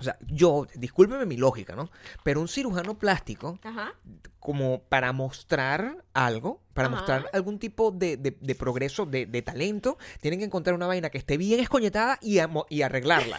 O 0.00 0.02
sea, 0.02 0.18
yo, 0.26 0.66
discúlpeme 0.74 1.26
mi 1.26 1.36
lógica, 1.36 1.76
¿no? 1.76 1.90
Pero 2.24 2.40
un 2.40 2.48
cirujano 2.48 2.98
plástico, 2.98 3.58
Ajá. 3.62 3.94
como 4.38 4.82
para 4.88 5.12
mostrar 5.12 6.04
algo, 6.14 6.62
para 6.74 6.88
Ajá. 6.88 6.96
mostrar 6.96 7.30
algún 7.32 7.58
tipo 7.58 7.90
de, 7.90 8.16
de- 8.16 8.36
de 8.40 8.54
progreso, 8.54 9.04
de, 9.06 9.26
de 9.26 9.42
talento, 9.42 9.98
tienen 10.20 10.40
que 10.40 10.46
encontrar 10.46 10.74
una 10.74 10.86
vaina 10.86 11.10
que 11.10 11.18
esté 11.18 11.36
bien 11.36 11.60
escoñetada 11.60 12.18
y, 12.22 12.38
amo- 12.38 12.66
y 12.70 12.82
arreglarla. 12.82 13.38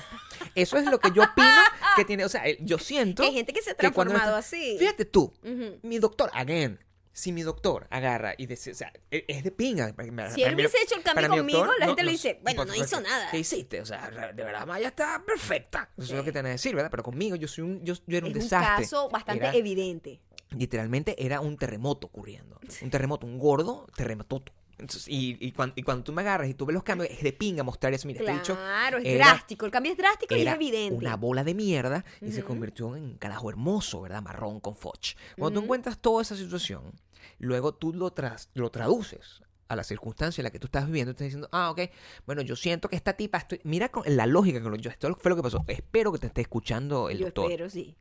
Eso 0.56 0.78
es 0.78 0.86
lo 0.86 1.00
que 1.00 1.12
yo 1.12 1.24
opino 1.24 1.48
que 1.96 2.06
tiene, 2.06 2.24
o 2.26 2.30
sea, 2.30 2.48
eh, 2.48 2.58
yo 2.62 2.78
siento... 2.78 3.24
Que 3.24 3.30
hay 3.30 3.36
gente 3.36 3.54
que 3.54 3.62
se 3.62 3.72
ha 3.72 3.76
transformado 3.76 4.20
está- 4.20 4.38
así. 4.38 4.76
Fíjate 4.80 5.06
tú, 5.06 5.34
mi 5.82 5.98
doctor, 6.00 6.30
again, 6.34 6.80
si 7.14 7.32
mi 7.32 7.42
doctor 7.44 7.88
agarra 7.90 8.34
y 8.38 8.46
dice, 8.46 8.72
o 8.72 8.76
sea, 8.76 8.92
e- 9.12 9.26
es 9.28 9.44
de 9.44 9.52
pinga. 9.52 9.94
Si 10.34 10.44
él 10.44 10.56
hubiese 10.56 10.78
hecho 10.82 10.96
el 10.96 11.04
cambio 11.04 11.28
conmigo, 11.30 11.66
la 11.80 11.88
gente 11.88 12.04
le 12.04 12.12
dice, 12.12 12.40
bueno, 12.42 12.66
no 12.66 12.74
hizo 12.76 13.02
nada. 13.02 13.30
¿Qué 13.32 13.40
hiciste? 13.40 13.82
O 13.82 13.86
sea, 13.86 14.10
de 14.34 14.44
verdad, 14.44 14.66
Maya 14.66 14.88
está 14.90 15.22
perfecta. 15.26 15.90
Eso 15.98 16.12
es 16.12 16.18
lo 16.18 16.24
que 16.24 16.32
tenés 16.32 16.50
que 16.50 16.54
decir, 16.54 16.76
¿verdad? 16.76 16.90
Pero 16.92 17.04
conmigo 17.04 17.36
yo 17.36 17.48
soy 17.48 17.64
un, 17.66 17.84
yo, 17.84 17.94
yo 18.08 18.18
era 18.18 18.26
un 18.26 18.32
es 18.32 18.38
un 18.38 18.44
desastre. 18.44 18.84
caso 18.86 19.10
bastante 19.10 19.46
Era- 19.46 19.56
evidente. 19.56 20.22
literalmente 20.52 21.16
era 21.26 21.42
un 21.42 21.58
terremoto 21.58 22.08
ocurriendo. 22.08 22.60
Un 22.82 22.90
terremoto, 22.90 23.26
un 23.28 23.38
gordo 23.40 23.88
terremoto. 23.96 24.44
Entonces, 24.78 25.08
y, 25.08 25.38
y, 25.40 25.52
cuando, 25.52 25.74
y 25.78 25.84
cuando 25.84 26.04
tú 26.04 26.12
me 26.14 26.22
agarras 26.22 26.50
y 26.50 26.54
tú 26.56 26.66
ves 26.66 26.74
los 26.74 26.84
cambios, 26.84 27.10
es 27.12 27.22
de 27.22 27.34
pinga 27.34 27.64
mostrar 27.64 27.94
eso. 27.94 28.08
Mira, 28.08 28.22
este 28.22 28.34
bicho 28.34 28.56
Claro, 28.56 28.98
es 28.98 29.06
era- 29.06 29.26
drástico. 29.28 29.66
El 29.66 29.72
cambio 29.72 29.92
es 29.92 29.98
drástico 29.98 30.36
y 30.36 30.42
es 30.42 30.48
evidente. 30.48 30.96
una 30.96 31.16
bola 31.18 31.44
de 31.44 31.54
mierda 31.54 32.04
y 32.20 32.32
se 32.32 32.44
convirtió 32.44 32.96
en 32.96 33.04
un 33.04 33.18
carajo 33.18 33.50
hermoso, 33.50 34.02
¿verdad? 34.02 34.22
Marrón 34.24 34.60
con 34.60 34.76
foch. 34.76 35.14
Cuando 35.38 35.60
tú 35.60 35.64
encuentras 35.66 36.00
toda 36.00 36.24
esa 36.24 36.36
situación, 36.36 36.94
luego 37.38 37.74
tú 37.76 37.94
lo, 37.94 38.12
tras- 38.12 38.50
lo 38.56 38.72
traduces 38.72 39.42
a 39.68 39.76
la 39.76 39.84
circunstancia 39.84 40.42
en 40.42 40.46
la 40.46 40.50
que 40.52 40.60
tú 40.60 40.66
estás 40.68 40.86
viviendo, 40.88 41.12
estás 41.12 41.26
diciendo, 41.26 41.48
ah, 41.54 41.70
ok, 41.72 41.82
bueno, 42.26 42.42
yo 42.42 42.56
siento 42.58 42.90
que 42.90 42.96
esta 42.98 43.14
tipa, 43.14 43.38
estoy... 43.38 43.62
mira 43.64 43.88
con 43.90 44.04
la 44.06 44.26
lógica 44.26 44.62
que 44.62 44.68
lo 44.70 44.76
yo, 44.76 44.90
esto 44.90 45.16
fue 45.18 45.30
lo 45.30 45.38
que 45.38 45.44
pasó, 45.44 45.64
espero 45.68 46.12
que 46.12 46.20
te 46.20 46.28
esté 46.28 46.42
escuchando 46.42 47.10
el 47.10 47.20
Yo 47.20 47.26
doctor. 47.28 47.52
espero, 47.52 47.70
sí. 47.70 47.96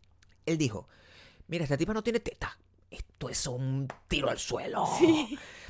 Él 0.46 0.58
dijo, 0.58 0.88
mira, 1.46 1.62
esta 1.62 1.76
tipa 1.76 1.92
no 1.94 2.02
tiene 2.02 2.18
teta, 2.18 2.58
esto 2.90 3.28
es 3.28 3.46
un 3.46 3.86
tiro 4.08 4.30
al 4.30 4.38
suelo, 4.38 4.84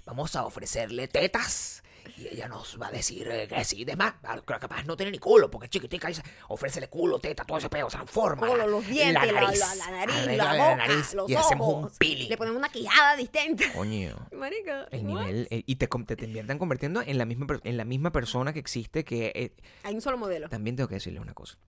vamos 0.04 0.34
a 0.36 0.44
ofrecerle 0.44 1.08
tetas. 1.08 1.82
Y 2.16 2.28
ella 2.28 2.48
nos 2.48 2.80
va 2.80 2.88
a 2.88 2.90
decir 2.90 3.28
eh, 3.30 3.46
que 3.46 3.62
sí, 3.62 3.84
de 3.84 3.94
más, 3.94 4.14
ah, 4.24 4.40
capaz 4.42 4.84
no 4.84 4.96
tiene 4.96 5.12
ni 5.12 5.18
culo, 5.18 5.50
porque 5.50 5.66
es 5.66 5.70
chiquitica, 5.70 6.08
dice, 6.08 6.22
ofrécele 6.48 6.88
culo, 6.88 7.18
teta, 7.18 7.44
todo 7.44 7.58
ese 7.58 7.68
pedo, 7.68 7.88
transforma. 7.88 8.46
Como 8.46 8.56
los 8.66 8.86
dientes, 8.86 9.30
la, 9.32 9.42
la, 9.42 9.74
la 9.74 9.90
nariz, 9.90 10.36
la, 10.36 10.52
boca, 10.54 10.86
los 11.14 11.30
y 11.30 11.34
hacemos 11.34 11.68
un 11.68 11.84
ojos. 11.84 11.98
peeling. 11.98 12.28
Le 12.30 12.36
ponemos 12.38 12.58
una 12.58 12.70
quijada 12.70 13.16
distinta. 13.16 13.64
Coño. 13.74 14.16
Marica, 14.32 14.88
El 14.90 15.06
nivel, 15.06 15.46
y 15.50 15.76
te, 15.76 15.86
te, 15.88 16.16
te 16.16 16.24
inviertan 16.24 16.58
convirtiendo 16.58 17.02
en 17.02 17.18
la 17.18 17.26
misma 17.26 17.46
en 17.64 17.76
la 17.76 17.84
misma 17.84 18.10
persona 18.12 18.52
que 18.54 18.60
existe 18.60 19.04
que 19.04 19.32
eh, 19.34 19.54
Hay 19.82 19.94
un 19.94 20.00
solo 20.00 20.16
modelo. 20.16 20.48
también 20.48 20.76
tengo 20.76 20.88
que 20.88 20.94
decirles 20.96 21.20
una 21.20 21.34
cosa. 21.34 21.58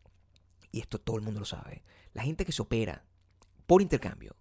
Y 0.70 0.80
esto 0.80 0.98
todo 0.98 1.16
el 1.16 1.22
mundo 1.22 1.40
lo 1.40 1.46
sabe. 1.46 1.84
La 2.14 2.22
gente 2.22 2.46
que 2.46 2.52
se 2.52 2.62
opera 2.62 3.04
por 3.66 3.82
intercambio, 3.82 4.34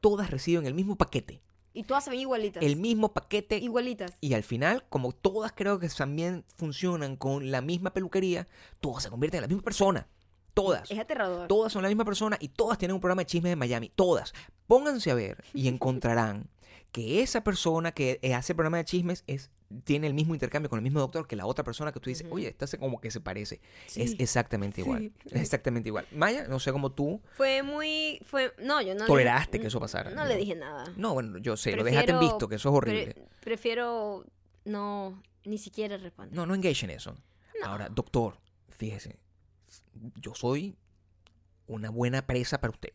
todas 0.00 0.30
reciben 0.30 0.66
el 0.66 0.72
mismo 0.74 0.96
paquete. 0.96 1.42
Y 1.76 1.82
todas 1.82 2.04
se 2.04 2.10
ven 2.10 2.20
igualitas. 2.20 2.62
El 2.62 2.76
mismo 2.76 3.12
paquete. 3.12 3.58
Igualitas. 3.58 4.14
Y 4.22 4.32
al 4.32 4.42
final, 4.42 4.84
como 4.88 5.12
todas 5.12 5.52
creo 5.52 5.78
que 5.78 5.88
también 5.90 6.42
funcionan 6.56 7.16
con 7.16 7.50
la 7.50 7.60
misma 7.60 7.92
peluquería, 7.92 8.48
todas 8.80 9.02
se 9.02 9.10
convierten 9.10 9.38
en 9.38 9.42
la 9.42 9.48
misma 9.48 9.62
persona. 9.62 10.08
Todas. 10.54 10.90
Es 10.90 10.98
aterrador. 10.98 11.48
Todas 11.48 11.70
son 11.70 11.82
la 11.82 11.88
misma 11.88 12.06
persona 12.06 12.38
y 12.40 12.48
todas 12.48 12.78
tienen 12.78 12.94
un 12.94 13.00
programa 13.00 13.20
de 13.20 13.26
chismes 13.26 13.50
de 13.50 13.56
Miami. 13.56 13.92
Todas. 13.94 14.32
Pónganse 14.66 15.10
a 15.10 15.14
ver 15.14 15.44
y 15.52 15.68
encontrarán 15.68 16.48
que 16.96 17.20
esa 17.20 17.44
persona 17.44 17.92
que 17.92 18.18
eh, 18.22 18.32
hace 18.32 18.54
el 18.54 18.56
programa 18.56 18.78
de 18.78 18.86
chismes 18.86 19.22
es, 19.26 19.50
tiene 19.84 20.06
el 20.06 20.14
mismo 20.14 20.32
intercambio 20.32 20.70
con 20.70 20.78
el 20.78 20.82
mismo 20.82 20.98
doctor 20.98 21.26
que 21.28 21.36
la 21.36 21.44
otra 21.44 21.62
persona 21.62 21.92
que 21.92 22.00
tú 22.00 22.08
dices, 22.08 22.26
oye, 22.30 22.48
esta 22.48 22.66
se 22.66 22.78
como 22.78 23.02
que 23.02 23.10
se 23.10 23.20
parece. 23.20 23.60
Sí. 23.86 24.00
Es 24.00 24.14
exactamente 24.18 24.80
igual. 24.80 25.12
Sí. 25.22 25.28
Es 25.34 25.42
exactamente 25.42 25.90
igual. 25.90 26.06
Maya, 26.10 26.48
no 26.48 26.58
sé 26.58 26.72
cómo 26.72 26.92
tú 26.92 27.20
Fue 27.34 27.62
muy. 27.62 28.18
Fue, 28.24 28.54
no, 28.62 28.80
yo 28.80 28.94
no. 28.94 29.00
le- 29.00 29.06
toleraste 29.08 29.60
que 29.60 29.66
eso 29.66 29.78
pasara. 29.78 30.10
No 30.12 30.24
le 30.24 30.36
dije 30.38 30.54
nada. 30.54 30.90
No, 30.96 31.12
bueno, 31.12 31.36
yo 31.36 31.58
sé, 31.58 31.76
lo 31.76 31.84
dejaste 31.84 32.12
en 32.12 32.20
visto, 32.20 32.48
que 32.48 32.54
eso 32.54 32.70
es 32.70 32.74
horrible. 32.74 33.12
Pre- 33.12 33.24
prefiero 33.42 34.24
no. 34.64 35.22
Ni 35.44 35.58
siquiera 35.58 35.98
responder. 35.98 36.34
No, 36.34 36.46
no 36.46 36.54
engage 36.54 36.84
en 36.86 36.92
eso. 36.92 37.14
No. 37.60 37.66
Ahora, 37.66 37.90
doctor, 37.90 38.38
fíjese, 38.70 39.18
yo 40.14 40.34
soy 40.34 40.74
una 41.66 41.90
buena 41.90 42.26
presa 42.26 42.58
para 42.58 42.70
usted. 42.70 42.94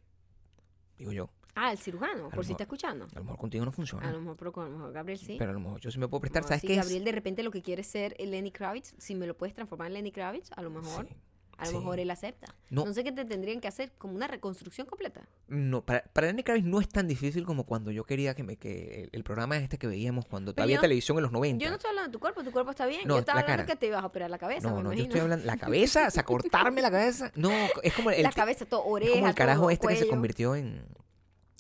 Digo 0.98 1.12
yo. 1.12 1.30
Ah, 1.56 1.72
el 1.72 1.78
cirujano, 1.78 2.30
por 2.30 2.46
si 2.46 2.52
está 2.54 2.64
escuchando. 2.64 3.06
A 3.14 3.20
lo 3.20 3.24
mejor 3.26 3.38
contigo 3.40 3.66
no 3.66 3.72
funciona. 3.72 4.08
A 4.08 4.12
lo 4.12 4.20
mejor, 4.22 4.38
pero 4.38 4.52
con- 4.52 4.66
a 4.66 4.70
lo 4.70 4.78
mejor 4.78 4.94
Gabriel 4.94 5.20
sí. 5.20 5.36
Pero 5.38 5.52
a 5.52 5.54
lo 5.54 5.60
mejor 5.60 5.80
yo 5.82 5.92
sí 5.92 6.00
me 6.00 6.08
puedo 6.08 6.22
prestar. 6.22 6.44
¿Sabes 6.44 6.64
mejor 6.64 6.68
qué 6.68 6.74
es? 6.80 6.86
Gabriel 6.86 7.04
de 7.04 7.12
repente 7.12 7.44
lo 7.44 7.52
que 7.52 7.62
quiere 7.62 7.82
es 7.82 7.88
ser 7.88 8.16
el 8.20 8.32
Lenny 8.32 8.52
Kravitz, 8.52 8.94
si 8.98 9.16
me 9.16 9.28
lo 9.28 9.38
puedes 9.38 9.54
transformar 9.54 9.88
en 9.88 9.94
Lenny 9.96 10.12
Kravitz, 10.12 10.50
a 10.56 10.62
lo 10.62 10.70
mejor, 10.70 11.08
Sí. 11.08 11.16
a 11.58 11.66
lo 11.66 11.72
sí. 11.72 11.78
mejor 11.78 12.00
él 12.00 12.10
acepta. 12.10 12.56
No. 12.70 12.86
No. 12.86 12.94
sé 12.94 13.04
qué 13.04 13.12
te 13.12 13.26
tendrían 13.26 13.60
que 13.60 13.68
hacer, 13.68 13.92
como 13.98 14.16
una 14.16 14.28
reconstrucción 14.28 14.88
completa. 14.88 15.28
No, 15.50 15.82
para, 15.86 16.04
para 16.14 16.28
Lenny 16.28 16.42
Kravitz 16.44 16.66
no 16.66 16.80
es 16.80 16.88
tan 16.88 17.08
difícil 17.08 17.46
como 17.46 17.66
cuando 17.66 17.92
yo 17.92 18.06
quería 18.06 18.34
que, 18.34 18.44
me, 18.44 18.56
que 18.56 19.04
el, 19.04 19.10
el 19.12 19.24
programa 19.26 19.58
este 19.58 19.78
que 19.78 19.86
veíamos 19.88 20.26
cuando 20.26 20.56
Pero 20.56 20.64
había 20.64 20.78
yo- 20.78 20.82
televisión 20.82 21.18
en 21.18 21.24
los 21.24 21.32
90. 21.34 21.62
Yo 21.64 21.70
no 21.70 21.76
estoy 21.76 21.90
hablando 21.90 22.08
de 22.10 22.14
tu 22.14 22.20
cuerpo, 22.20 22.44
tu 22.44 22.52
cuerpo 22.52 22.72
está 22.72 22.86
bien. 22.86 23.02
No, 23.06 23.16
yo 23.16 23.20
estaba 23.20 23.42
la 23.42 23.46
hablando 23.46 23.64
cara. 23.66 23.74
que 23.74 23.80
te 23.80 23.88
ibas 23.88 24.02
a 24.02 24.08
operar 24.08 24.30
la 24.32 24.38
cabeza, 24.40 24.70
no, 24.70 24.78
me 24.78 24.84
no, 24.84 24.94
yo 24.94 25.04
estoy 25.04 25.20
hablando. 25.20 25.46
La 25.46 25.58
cabeza, 25.58 26.08
o 26.08 26.12
sea, 26.12 26.24
cortarme 26.24 26.82
la 26.82 26.90
cabeza. 26.90 27.32
No, 27.36 27.52
es 27.84 27.94
como 27.94 28.10
el, 28.12 28.24
la 28.24 28.32
cabeza, 28.32 28.66
todo, 28.66 28.82
es 28.82 28.88
oreja, 28.88 29.14
como 29.16 29.28
el 29.28 29.36
carajo 29.36 29.62
todo, 29.64 29.70
este 29.72 29.88
que 29.90 29.96
se 29.98 30.08
convirtió 30.08 30.56
en, 30.56 30.84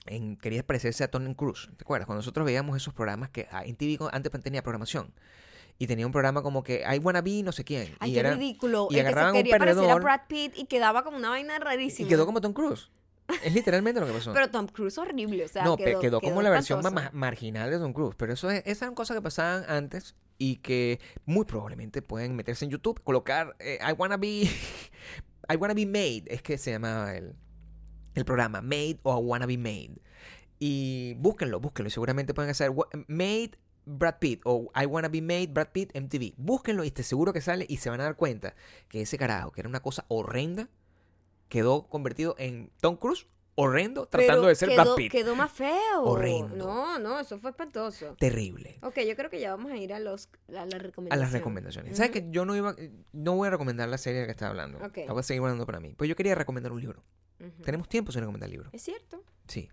en. 0.05 0.37
Quería 0.37 0.63
parecerse 0.65 1.03
a 1.03 1.09
Tony 1.11 1.33
Cruz. 1.35 1.69
¿Te 1.77 1.83
acuerdas? 1.83 2.05
Cuando 2.05 2.19
nosotros 2.19 2.45
veíamos 2.45 2.75
esos 2.77 2.93
programas 2.93 3.29
que 3.29 3.47
ah, 3.51 3.63
en 3.65 3.75
TV 3.75 3.97
antes 4.11 4.31
tenía 4.41 4.61
programación. 4.63 5.13
Y 5.77 5.87
tenía 5.87 6.05
un 6.05 6.11
programa 6.11 6.43
como 6.43 6.63
que 6.63 6.83
I 6.83 6.99
wanna 6.99 7.21
be 7.21 7.41
no 7.43 7.51
sé 7.51 7.63
quién. 7.63 7.95
Ay, 7.99 8.11
y 8.11 8.13
qué 8.13 8.19
era- 8.19 8.33
ridículo. 8.35 8.87
y 8.91 8.99
el 8.99 9.07
que 9.07 9.13
se 9.13 9.25
un 9.25 9.33
quería 9.33 9.57
parecer 9.57 9.89
a. 9.89 9.95
Brad 9.95 10.21
Pitt 10.27 10.53
y 10.57 10.65
quedaba 10.65 11.03
como 11.03 11.17
una 11.17 11.29
vaina 11.29 11.57
rarísima. 11.57 12.05
Y 12.05 12.09
quedó 12.09 12.25
como 12.25 12.39
Tom 12.41 12.53
Cruise. 12.53 12.89
Es 13.43 13.53
literalmente 13.53 13.99
lo 13.99 14.05
que 14.07 14.13
pasó. 14.13 14.31
Pero 14.33 14.49
Tom 14.51 14.67
Cruise 14.67 14.97
horrible, 14.97 15.45
o 15.45 15.47
sea, 15.47 15.63
no, 15.63 15.77
pe- 15.77 15.85
quedó, 15.85 15.99
quedó, 15.99 16.21
como 16.21 16.41
la 16.41 16.49
versión 16.49 16.81
más 16.93 17.13
marginal 17.13 17.71
de 17.71 17.77
Tom 17.79 17.93
Cruise. 17.93 18.13
Pero 18.17 18.33
eso 18.33 18.51
es, 18.51 18.61
esas 18.65 18.83
eran 18.83 18.95
cosas 18.95 19.15
que 19.15 19.21
pasaban 19.21 19.63
antes 19.67 20.15
y 20.37 20.57
que 20.57 20.99
muy 21.25 21.45
probablemente 21.45 22.01
pueden 22.01 22.35
meterse 22.35 22.65
en 22.65 22.71
YouTube, 22.71 23.01
colocar 23.03 23.55
eh, 23.59 23.79
I 23.87 23.93
wanna 23.93 24.17
be 24.17 24.49
I 25.49 25.55
wanna 25.55 25.73
be 25.73 25.85
made, 25.85 26.23
es 26.27 26.41
que 26.41 26.57
se 26.57 26.71
llamaba 26.71 27.15
el, 27.15 27.33
el 28.15 28.25
programa, 28.25 28.61
Made 28.61 28.99
o 29.03 29.19
I 29.19 29.23
wanna 29.23 29.45
be 29.45 29.57
made. 29.57 30.01
Y 30.59 31.15
búsquenlo, 31.15 31.59
búsquenlo. 31.59 31.87
Y 31.87 31.91
seguramente 31.91 32.33
pueden 32.33 32.51
hacer 32.51 32.71
Made 33.07 33.51
Brad 33.85 34.19
Pitt 34.19 34.41
o 34.45 34.71
I 34.79 34.85
wanna 34.85 35.09
be 35.09 35.21
made 35.21 35.47
Brad 35.47 35.69
Pitt 35.71 35.95
MTV. 35.95 36.33
Búsquenlo 36.37 36.83
y 36.83 36.91
te 36.91 37.03
seguro 37.03 37.33
que 37.33 37.41
sale 37.41 37.65
y 37.67 37.77
se 37.77 37.89
van 37.89 37.99
a 38.01 38.03
dar 38.03 38.15
cuenta 38.15 38.55
que 38.87 39.01
ese 39.01 39.17
carajo, 39.17 39.51
que 39.51 39.61
era 39.61 39.69
una 39.69 39.81
cosa 39.81 40.05
horrenda, 40.07 40.69
quedó 41.49 41.87
convertido 41.87 42.35
en 42.37 42.71
Tom 42.79 42.95
Cruise 42.95 43.27
horrendo 43.55 44.05
tratando 44.07 44.41
Pero 44.41 44.47
de 44.47 44.55
ser 44.55 44.69
quedó, 44.69 44.83
Brad 44.83 44.95
Pitt. 44.95 45.11
quedó 45.11 45.35
más 45.35 45.51
feo. 45.51 46.01
Horrendo. 46.03 46.55
No, 46.55 46.99
no, 46.99 47.19
eso 47.19 47.37
fue 47.39 47.51
espantoso. 47.51 48.15
Terrible. 48.17 48.79
Ok, 48.81 48.99
yo 49.07 49.15
creo 49.15 49.29
que 49.29 49.39
ya 49.39 49.51
vamos 49.55 49.71
a 49.71 49.77
ir 49.77 49.93
a 49.93 49.99
los 49.99 50.29
a 50.49 50.51
las 50.65 50.73
A 50.73 50.77
recomendaciones. 50.77 51.19
las 51.19 51.31
recomendaciones. 51.31 51.97
¿Sabes 51.97 52.11
que 52.11 52.27
yo 52.31 52.45
no 52.45 52.55
iba 52.55 52.75
no 53.13 53.35
voy 53.35 53.47
a 53.47 53.51
recomendar 53.51 53.89
la 53.89 53.97
serie 53.97 54.25
que 54.25 54.31
estaba 54.31 54.49
hablando? 54.51 54.77
Ok. 54.85 54.99
La 55.05 55.13
voy 55.13 55.19
a 55.19 55.23
seguir 55.23 55.41
guardando 55.41 55.65
para 55.65 55.79
mí. 55.79 55.93
Pues 55.97 56.09
yo 56.09 56.15
quería 56.15 56.35
recomendar 56.35 56.71
un 56.71 56.81
libro. 56.81 57.03
Tenemos 57.63 57.89
tiempo 57.89 58.11
sin 58.11 58.21
recomendar 58.21 58.49
libros. 58.49 58.69
Es 58.73 58.83
cierto. 58.83 59.23
Sí. 59.47 59.67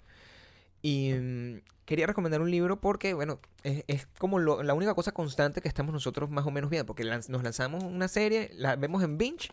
Y 0.80 1.12
mm, 1.12 1.60
quería 1.84 2.06
recomendar 2.06 2.40
un 2.40 2.50
libro 2.50 2.80
porque, 2.80 3.12
bueno, 3.14 3.40
es, 3.62 3.84
es 3.88 4.06
como 4.18 4.38
lo- 4.38 4.62
la 4.62 4.72
única 4.74 4.94
cosa 4.94 5.12
constante 5.12 5.60
que 5.60 5.68
estamos 5.68 5.92
nosotros 5.92 6.30
más 6.30 6.46
o 6.46 6.50
menos 6.50 6.70
viendo. 6.70 6.86
Porque 6.86 7.04
lanz- 7.04 7.28
nos 7.28 7.42
lanzamos 7.42 7.84
una 7.84 8.08
serie, 8.08 8.50
la 8.54 8.76
vemos 8.76 9.02
en 9.02 9.18
binge 9.18 9.50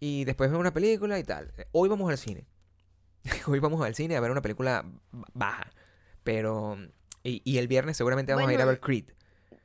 Y 0.00 0.24
después 0.24 0.50
vemos 0.50 0.60
una 0.60 0.72
película 0.74 1.18
y 1.18 1.24
tal. 1.24 1.52
Hoy 1.72 1.88
vamos 1.88 2.08
al 2.10 2.18
cine. 2.18 2.46
Hoy 3.46 3.58
vamos 3.58 3.84
al 3.84 3.94
cine 3.94 4.16
a 4.16 4.20
ver 4.20 4.30
una 4.30 4.42
película 4.42 4.84
baja. 5.32 5.70
Pero. 6.22 6.76
Y, 7.22 7.40
y 7.44 7.58
el 7.58 7.68
viernes 7.68 7.96
seguramente 7.96 8.34
vamos 8.34 8.48
a 8.50 8.52
ir 8.54 8.60
a 8.60 8.64
ver 8.66 8.80
Creed. 8.80 9.06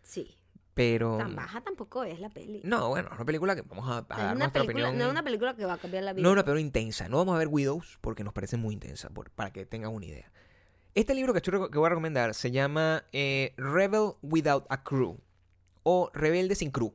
Sí. 0.03 0.35
Pero. 0.73 1.17
Tan 1.17 1.35
baja 1.35 1.61
tampoco 1.61 2.03
es 2.05 2.19
la 2.21 2.29
peli. 2.29 2.61
No, 2.63 2.87
bueno, 2.89 3.09
es 3.09 3.15
una 3.15 3.25
película 3.25 3.55
que 3.55 3.61
vamos 3.63 3.85
a, 3.89 4.01
dar 4.03 4.33
es 4.33 4.39
nuestra 4.39 4.61
película, 4.61 4.87
opinión. 4.87 4.97
no 4.97 5.05
es 5.05 5.11
una 5.11 5.23
película 5.23 5.55
que 5.55 5.65
va 5.65 5.73
a 5.73 5.77
cambiar 5.77 6.03
la 6.03 6.13
vida. 6.13 6.23
No, 6.23 6.31
una 6.31 6.43
película 6.43 6.61
intensa. 6.61 7.09
No 7.09 7.17
vamos 7.17 7.35
a 7.35 7.37
ver 7.39 7.47
Widows 7.49 7.97
porque 8.01 8.23
nos 8.23 8.33
parece 8.33 8.55
muy 8.55 8.73
intensa, 8.73 9.09
por- 9.09 9.29
para 9.31 9.51
que 9.51 9.65
tengan 9.65 9.93
una 9.93 10.05
idea. 10.05 10.31
Este 10.95 11.13
libro 11.13 11.33
que, 11.33 11.39
estoy, 11.39 11.69
que 11.69 11.77
voy 11.77 11.85
a 11.85 11.89
recomendar 11.89 12.33
se 12.33 12.51
llama 12.51 13.03
eh, 13.11 13.53
Rebel 13.57 14.13
Without 14.21 14.65
a 14.69 14.83
Crew 14.83 15.19
o 15.83 16.09
Rebelde 16.13 16.55
sin 16.55 16.71
Crew. 16.71 16.93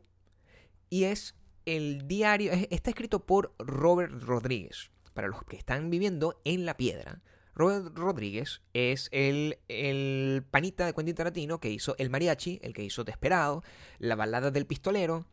Y 0.88 1.04
es 1.04 1.34
el 1.66 2.08
diario, 2.08 2.52
es- 2.52 2.68
está 2.70 2.88
escrito 2.90 3.26
por 3.26 3.54
Robert 3.58 4.12
Rodríguez. 4.22 4.90
Para 5.14 5.28
los 5.28 5.42
que 5.44 5.56
están 5.56 5.90
viviendo 5.90 6.40
en 6.44 6.66
La 6.66 6.76
Piedra, 6.76 7.22
Robert 7.54 7.96
Rodríguez 7.96 8.60
es 8.72 9.08
el, 9.12 9.58
el 9.68 10.44
panita 10.50 10.84
de 10.86 10.92
Quentin 10.92 11.14
Tarantino 11.14 11.60
que 11.60 11.70
hizo 11.70 11.94
El 11.98 12.10
Mariachi, 12.10 12.58
el 12.62 12.74
que 12.74 12.84
hizo 12.84 13.04
Desperado, 13.04 13.62
La 13.98 14.16
Balada 14.16 14.50
del 14.50 14.66
Pistolero, 14.66 15.26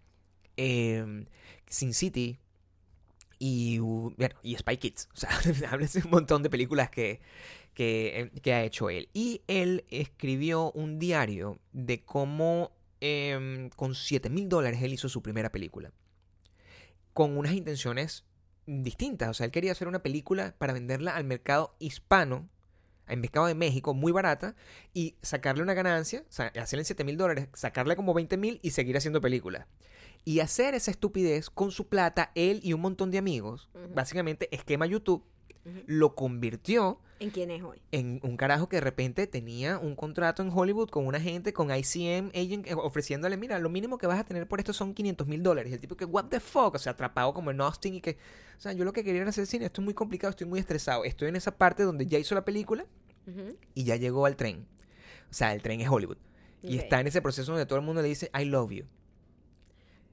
eh, 0.55 1.25
Sin 1.67 1.93
City, 1.93 2.39
y, 3.43 3.79
bueno, 3.79 4.35
y 4.43 4.55
Spy 4.55 4.77
Kids. 4.77 5.09
O 5.15 5.17
sea, 5.17 5.31
hablas 5.71 5.93
de 5.93 6.03
un 6.03 6.11
montón 6.11 6.43
de 6.43 6.51
películas 6.51 6.91
que, 6.91 7.21
que, 7.73 8.19
eh, 8.19 8.31
que 8.39 8.53
ha 8.53 8.63
hecho 8.63 8.91
él. 8.91 9.09
Y 9.13 9.41
él 9.47 9.83
escribió 9.89 10.71
un 10.73 10.99
diario 10.99 11.59
de 11.71 12.03
cómo 12.05 12.71
em, 12.99 13.71
con 13.71 13.95
7 13.95 14.29
mil 14.29 14.47
dólares 14.47 14.83
él 14.83 14.93
hizo 14.93 15.09
su 15.09 15.23
primera 15.23 15.51
película. 15.51 15.91
Con 17.13 17.35
unas 17.35 17.53
intenciones 17.53 18.25
distintas. 18.71 19.29
O 19.29 19.33
sea, 19.33 19.45
él 19.45 19.51
quería 19.51 19.73
hacer 19.73 19.87
una 19.87 20.01
película 20.01 20.55
para 20.57 20.73
venderla 20.73 21.15
al 21.15 21.25
mercado 21.25 21.75
hispano, 21.79 22.47
al 23.05 23.17
mercado 23.17 23.47
de 23.47 23.55
México, 23.55 23.93
muy 23.93 24.11
barata, 24.11 24.55
y 24.93 25.15
sacarle 25.21 25.63
una 25.63 25.73
ganancia, 25.73 26.21
o 26.21 26.31
sea, 26.31 26.47
hacerle 26.59 26.85
7 26.85 27.03
mil 27.03 27.17
dólares, 27.17 27.49
sacarle 27.53 27.95
como 27.95 28.13
20 28.13 28.37
mil 28.37 28.59
y 28.63 28.71
seguir 28.71 28.95
haciendo 28.95 29.19
películas. 29.19 29.67
Y 30.23 30.39
hacer 30.39 30.75
esa 30.75 30.91
estupidez 30.91 31.49
con 31.49 31.71
su 31.71 31.87
plata, 31.89 32.31
él 32.35 32.61
y 32.63 32.73
un 32.73 32.81
montón 32.81 33.11
de 33.11 33.17
amigos, 33.17 33.69
básicamente 33.93 34.47
esquema 34.55 34.85
YouTube, 34.85 35.25
Lo 35.85 36.15
convirtió 36.15 36.99
¿En 37.19 37.29
quién 37.29 37.51
es 37.51 37.61
hoy? 37.61 37.79
en 37.91 38.19
un 38.23 38.35
carajo 38.35 38.67
que 38.67 38.77
de 38.77 38.81
repente 38.81 39.27
tenía 39.27 39.77
un 39.77 39.95
contrato 39.95 40.41
en 40.41 40.49
Hollywood 40.49 40.89
con 40.89 41.05
una 41.05 41.21
gente, 41.21 41.53
con 41.53 41.69
ICM 41.69 42.29
agent, 42.29 42.67
eh, 42.67 42.73
ofreciéndole, 42.73 43.37
mira, 43.37 43.59
lo 43.59 43.69
mínimo 43.69 43.99
que 43.99 44.07
vas 44.07 44.19
a 44.19 44.23
tener 44.23 44.47
por 44.47 44.59
esto 44.59 44.73
son 44.73 44.95
500 44.95 45.27
mil 45.27 45.43
dólares. 45.43 45.69
Y 45.69 45.75
el 45.75 45.79
tipo 45.79 45.95
que, 45.95 46.05
what 46.05 46.25
the 46.25 46.39
fuck, 46.39 46.73
o 46.73 46.79
sea, 46.79 46.93
atrapado 46.93 47.31
como 47.35 47.51
en 47.51 47.61
Austin 47.61 47.93
y 47.93 48.01
que, 48.01 48.17
o 48.57 48.61
sea, 48.61 48.73
yo 48.73 48.83
lo 48.83 48.91
que 48.91 49.03
quería 49.03 49.21
era 49.21 49.29
hacer 49.29 49.45
cine, 49.45 49.65
esto 49.65 49.81
es 49.81 49.85
muy 49.85 49.93
complicado, 49.93 50.31
estoy 50.31 50.47
muy 50.47 50.59
estresado. 50.59 51.03
Estoy 51.03 51.29
en 51.29 51.35
esa 51.35 51.55
parte 51.55 51.83
donde 51.83 52.07
ya 52.07 52.17
hizo 52.17 52.33
la 52.33 52.43
película 52.43 52.85
y 53.75 53.83
ya 53.83 53.97
llegó 53.97 54.25
al 54.25 54.35
tren. 54.35 54.65
O 55.29 55.33
sea, 55.33 55.53
el 55.53 55.61
tren 55.61 55.79
es 55.79 55.89
Hollywood. 55.89 56.17
Y 56.63 56.77
está 56.77 56.99
en 56.99 57.07
ese 57.07 57.21
proceso 57.21 57.51
donde 57.51 57.67
todo 57.67 57.77
el 57.77 57.85
mundo 57.85 58.01
le 58.01 58.07
dice, 58.07 58.31
I 58.39 58.45
love 58.45 58.71
you. 58.71 58.85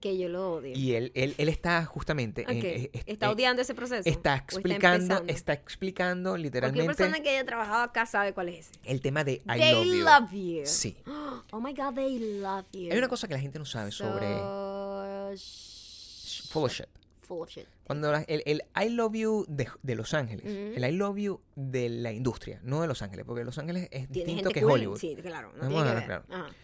Que 0.01 0.17
yo 0.17 0.29
lo 0.29 0.53
odio. 0.55 0.77
Y 0.77 0.95
él, 0.95 1.11
él, 1.15 1.35
él 1.39 1.49
está 1.49 1.85
justamente... 1.85 2.43
en- 2.49 2.59
Ok. 2.59 2.65
eh, 2.65 2.91
eh, 2.93 3.03
¿Está 3.07 3.27
eh, 3.27 3.31
odiando 3.31 3.63
ese 3.63 3.75
proceso? 3.75 4.09
Está 4.09 4.35
¿O 4.35 4.37
explicando, 4.37 4.97
empezando? 5.17 5.33
está 5.33 5.53
explicando 5.55 6.31
Cualquier 6.31 6.45
literalmente 6.47 6.87
persona 6.95 7.21
que 7.21 7.31
haya 7.31 7.45
trabajado 7.45 7.83
acá 7.83 8.07
sabe 8.07 8.33
cuál 8.33 8.49
es 8.51 8.69
ese. 8.69 8.79
el 8.85 9.01
tema 9.01 9.25
de 9.25 9.43
I 9.47 9.59
they 9.59 9.75
love 9.75 9.85
you. 9.87 10.05
love 10.05 10.33
you. 10.61 10.67
Sí. 10.67 10.97
Oh 11.53 11.61
my 11.61 11.73
god, 11.73 11.95
they 11.95 12.19
love 12.41 12.67
you. 12.73 12.93
Hay 12.93 12.99
una 12.99 13.09
cosa 13.09 13.27
que 13.27 13.35
la 13.35 13.41
gente 13.41 13.59
no 13.59 13.65
sabe 13.65 13.91
sobre 13.91 14.27
So, 14.39 15.33
sh- 15.35 16.49
full 16.51 16.65
of 16.65 16.73
shit. 16.73 16.87
Full 17.23 17.43
of 17.43 17.49
shit. 17.51 17.67
Cuando 17.85 18.11
la- 18.13 18.23
el, 18.23 18.43
el 18.47 18.63
I 18.81 18.89
love 18.91 19.15
you 19.15 19.45
de, 19.49 19.67
de 19.83 19.95
Los 19.95 20.15
Ángeles, 20.15 20.45
Ujú. 20.45 20.77
el 20.77 20.85
I 20.85 20.97
love 20.97 21.17
you 21.19 21.41
de 21.57 21.89
la 21.89 22.13
industria, 22.13 22.61
no 22.63 22.81
de 22.83 22.87
Los 22.87 23.03
Ángeles, 23.03 23.25
porque 23.27 23.45
Los 23.45 23.59
Ángeles 23.59 23.89
es 23.91 24.09
Tiene 24.09 24.27
distinto 24.27 24.51
que 24.51 24.61
cool, 24.63 24.73
Hollywood. 24.73 24.99
Sí, 24.99 25.17
claro. 25.17 25.53
No 25.55 25.63
Vamos 25.69 25.85
tiene 25.85 25.89
que 25.89 25.95
ver. 25.95 26.05
claro. 26.05 26.25
Ajá. 26.31 26.55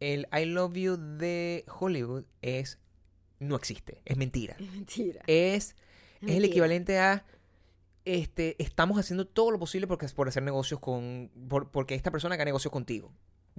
El 0.00 0.28
I 0.32 0.44
love 0.44 0.74
you 0.74 0.96
de 0.96 1.64
Hollywood 1.68 2.24
es 2.42 2.78
no 3.40 3.56
existe, 3.56 4.02
es 4.04 4.16
mentira. 4.16 4.56
Es 4.58 4.72
mentira. 4.72 5.22
Es, 5.26 5.76
es 6.20 6.30
el 6.36 6.44
equivalente 6.44 6.98
a 6.98 7.24
este, 8.04 8.60
estamos 8.62 8.98
haciendo 8.98 9.26
todo 9.26 9.50
lo 9.50 9.58
posible 9.58 9.86
porque, 9.86 10.08
por 10.08 10.28
hacer 10.28 10.42
negocios 10.42 10.80
con. 10.80 11.30
Por, 11.48 11.70
porque 11.70 11.94
esta 11.94 12.10
persona 12.10 12.34
haga 12.34 12.44
negocios 12.44 12.72
contigo. 12.72 13.12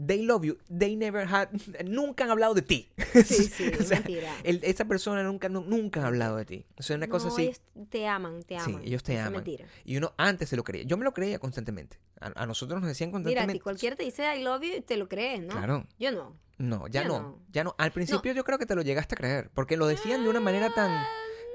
They 0.05 0.23
love 0.23 0.45
you. 0.45 0.57
They 0.69 0.95
never 0.95 1.27
had. 1.27 1.49
Nunca 1.83 2.23
han 2.23 2.29
hablado 2.31 2.53
de 2.53 2.61
ti. 2.61 2.89
Sí, 3.13 3.23
sí, 3.23 3.69
O 3.79 3.83
sea, 3.83 3.97
mentira. 3.99 4.33
el- 4.43 4.61
esa 4.63 4.85
persona 4.85 5.23
nunca, 5.23 5.49
nu- 5.49 5.65
nunca 5.65 6.03
ha 6.03 6.07
hablado 6.07 6.37
de 6.37 6.45
ti. 6.45 6.65
O 6.77 6.83
sea, 6.83 6.95
una 6.95 7.07
cosa 7.09 7.27
así. 7.27 7.43
ellos 7.43 7.61
te 7.89 8.07
aman, 8.07 8.43
te 8.43 8.59
Sí, 8.59 8.71
aman. 8.71 8.83
ellos 8.85 9.03
te 9.03 9.13
Eso 9.13 9.21
es 9.21 9.27
aman. 9.27 9.43
mentira. 9.43 9.65
Y 9.83 9.97
uno 9.97 10.13
antes 10.17 10.47
se 10.49 10.55
lo 10.55 10.63
creía. 10.63 10.83
Yo 10.85 10.95
me 10.95 11.03
lo 11.03 11.13
creía 11.13 11.37
constantemente. 11.39 11.97
A, 12.21 12.43
a 12.43 12.45
nosotros 12.45 12.79
nos 12.79 12.87
decían 12.87 13.09
Mira, 13.09 13.17
constantemente. 13.23 13.53
ti 13.53 13.59
cualquiera 13.59 13.95
te 13.95 14.03
dice 14.03 14.23
I 14.35 14.43
love 14.43 14.61
you 14.63 14.77
y 14.77 14.81
te 14.81 14.95
lo 14.95 15.09
crees, 15.09 15.41
¿no? 15.41 15.49
Claro. 15.49 15.85
Yo 15.99 16.11
no. 16.11 16.37
No, 16.57 16.87
ya 16.87 17.03
Yo 17.03 17.09
no, 17.09 17.19
no. 17.21 17.39
Ya 17.51 17.63
no. 17.63 17.75
Al 17.77 17.91
principio 17.91 18.31
yo 18.33 18.43
creo 18.43 18.57
que 18.57 18.65
te 18.65 18.75
lo 18.75 18.81
llegaste 18.81 19.15
a 19.15 19.17
creer. 19.17 19.49
Porque 19.53 19.75
lo 19.77 19.87
decían 19.87 20.23
de 20.23 20.29
una 20.29 20.39
manera 20.39 20.69
tan. 20.73 21.03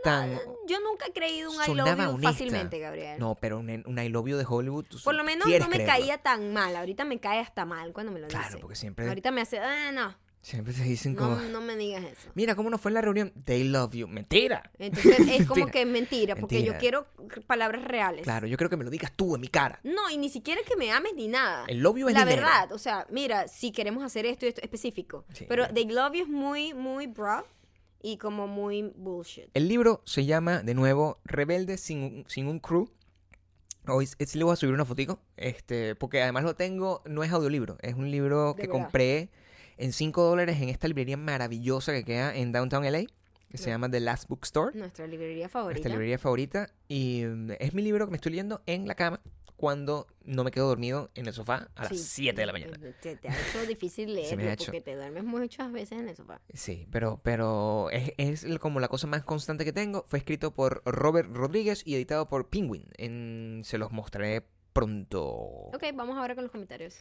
Tan 0.05 0.39
Yo 0.69 0.79
nunca 0.81 1.07
he 1.07 1.13
creído 1.13 1.51
un 1.51 1.57
I 1.57 1.75
love 1.75 1.99
you 1.99 2.19
fácilmente, 2.23 2.79
Gabriel. 2.79 3.19
No, 3.19 3.35
pero 3.35 3.59
un, 3.59 3.69
un 3.87 3.99
I 3.99 4.09
love 4.09 4.29
you 4.29 4.37
de 4.37 4.45
Hollywood. 4.49 4.85
tú 4.85 4.99
Por 5.03 5.15
lo 5.15 5.25
menos 5.25 5.47
no 5.47 5.53
me 5.53 5.77
creerlo. 5.77 5.87
caía 5.87 6.19
tan 6.19 6.53
mal. 6.53 6.77
Ahorita 6.77 7.05
me 7.05 7.19
cae 7.19 7.41
hasta 7.41 7.65
mal 7.65 7.93
cuando 7.93 8.13
me 8.13 8.21
lo 8.21 8.29
Claro, 8.29 8.47
dice. 8.49 8.59
porque 8.61 8.77
siempre, 8.77 9.09
Ahorita 9.09 9.31
me 9.33 9.41
hace, 9.41 9.59
ah, 9.59 9.91
no, 9.93 10.15
siempre 10.43 10.75
te 10.75 10.83
dicen 10.83 11.15
como. 11.17 11.37
no, 11.37 11.43
no 11.49 11.61
me 11.63 11.75
digas 11.77 12.05
eso. 12.05 12.29
Mira 12.35 12.55
cómo 12.55 12.69
nos 12.71 12.81
fue 12.81 12.91
en 12.91 12.95
la 12.95 13.01
reunión. 13.01 13.33
They 13.45 13.65
love 13.65 13.95
you. 13.95 14.07
Mentira. 14.09 14.71
Entonces 14.79 15.19
es 15.29 15.47
como 15.49 15.67
que 15.69 15.83
es 15.83 15.87
mentira, 15.87 16.37
porque 16.37 16.63
yo 16.63 16.77
quiero 16.79 17.07
palabras 17.47 17.83
reales. 17.85 18.23
Claro, 18.25 18.47
yo 18.47 18.57
creo 18.59 18.69
que 18.69 18.77
me 18.77 18.85
lo 18.85 18.91
digas 18.91 19.13
tú 19.17 19.35
en 19.35 19.41
mi 19.41 19.49
cara. 19.49 19.81
No, 19.85 20.11
y 20.11 20.19
ni 20.19 20.29
siquiera 20.29 20.61
que 20.69 20.77
me 20.77 20.93
ames 20.93 21.15
ni 21.15 21.29
nada. 21.29 21.65
El 21.67 21.79
love 21.81 21.97
you 21.99 22.09
es 22.09 22.15
La 22.15 22.25
dinero. 22.25 22.43
verdad, 22.43 22.73
o 22.73 22.79
sea, 22.79 23.07
mira, 23.11 23.49
si 23.49 23.73
queremos 23.73 24.05
hacer 24.05 24.27
esto 24.27 24.45
y 24.45 24.51
esto 24.51 24.61
específico. 24.63 25.25
Sí. 25.33 25.47
Pero 25.49 25.67
The 25.69 25.85
Love 25.87 26.13
You 26.15 26.23
es 26.25 26.29
muy, 26.29 26.75
muy 26.75 27.07
broad 27.07 27.45
y 28.05 28.19
como 28.19 28.47
muy 28.47 28.93
bullshit. 28.97 29.47
El 29.55 29.67
libro 29.67 30.03
se 30.05 30.27
llama, 30.27 30.63
de 30.63 30.75
nuevo, 30.75 31.19
Rebelde 31.25 31.79
sin, 31.79 32.03
un- 32.03 32.25
sin 32.29 32.47
un 32.47 32.61
crew. 32.61 32.91
Hoy 33.89 34.07
sí 34.07 34.39
le 34.39 34.45
voy 34.45 34.53
a 34.53 34.57
subir 34.57 34.75
una 34.75 34.85
fotico, 34.85 35.21
este, 35.39 35.95
porque 35.95 36.23
además 36.23 36.45
lo 36.45 36.55
tengo, 36.55 37.03
no 37.07 37.25
es 37.25 37.33
audiolibro, 37.33 37.79
es 37.81 37.95
un 37.95 38.11
libro 38.11 38.53
De 38.55 38.61
que 38.63 38.67
verdad. 38.69 38.83
compré 38.83 39.31
en 39.79 39.93
5 39.93 40.23
dólares 40.23 40.61
en 40.61 40.69
esta 40.69 40.87
librería 40.87 41.17
maravillosa 41.17 41.93
que 41.93 42.05
queda 42.05 42.35
en 42.37 42.53
Downtown 42.53 42.85
LA, 42.85 43.05
que 43.51 43.59
se 43.59 43.71
llama 43.71 43.91
The 43.91 44.01
Last 44.01 44.29
Bookstore, 44.29 44.77
Nuestra 44.79 45.07
librería 45.07 45.49
favorita. 45.49 45.79
esta 45.79 45.89
librería 45.89 46.19
favorita, 46.19 46.71
y 46.89 47.25
mm, 47.25 47.53
es 47.59 47.73
mi 47.75 47.83
libro 47.83 48.07
que 48.07 48.11
me 48.11 48.17
estoy 48.17 48.33
leyendo 48.33 48.63
en 48.67 48.87
la 48.87 48.95
cama 48.95 49.21
cuando 49.65 50.07
no 50.27 50.45
me 50.45 50.51
quedo 50.51 50.69
dormido 50.69 51.11
en 51.15 51.25
el 51.27 51.33
sofá 51.33 51.71
a 51.75 51.85
las 51.85 51.99
7 51.99 52.39
de 52.39 52.45
la 52.47 52.53
mañana. 52.53 52.79
Te, 53.01 53.17
te 53.17 53.29
ha 53.31 53.33
hecho 53.33 53.65
difícil 53.67 54.15
leerlo 54.15 54.45
ha 54.47 54.53
hecho. 54.53 54.67
porque 54.67 54.83
te 54.83 54.95
duermes 54.95 55.25
muchas 55.25 55.73
veces 55.73 55.99
en 56.01 56.07
el 56.11 56.15
sofá. 56.15 56.39
Sí, 56.53 56.87
pero, 56.91 57.19
pero 57.23 57.89
es, 57.91 58.13
es 58.19 58.59
como 58.59 58.79
la 58.79 58.89
cosa 58.89 59.07
más 59.07 59.25
constante 59.25 59.65
que 59.65 59.73
tengo. 59.73 60.05
Fue 60.07 60.19
escrito 60.19 60.51
por 60.51 60.83
Robert 60.85 61.31
Rodríguez 61.33 61.83
y 61.87 61.95
editado 61.95 62.29
por 62.29 62.51
Penguin. 62.51 62.85
En- 62.99 63.63
se 63.65 63.79
los 63.79 63.91
mostraré 63.91 64.47
pronto. 64.75 65.23
Ok, 65.23 65.83
vamos 65.95 66.19
ahora 66.19 66.35
con 66.35 66.45
los 66.45 66.51
comentarios. 66.53 66.99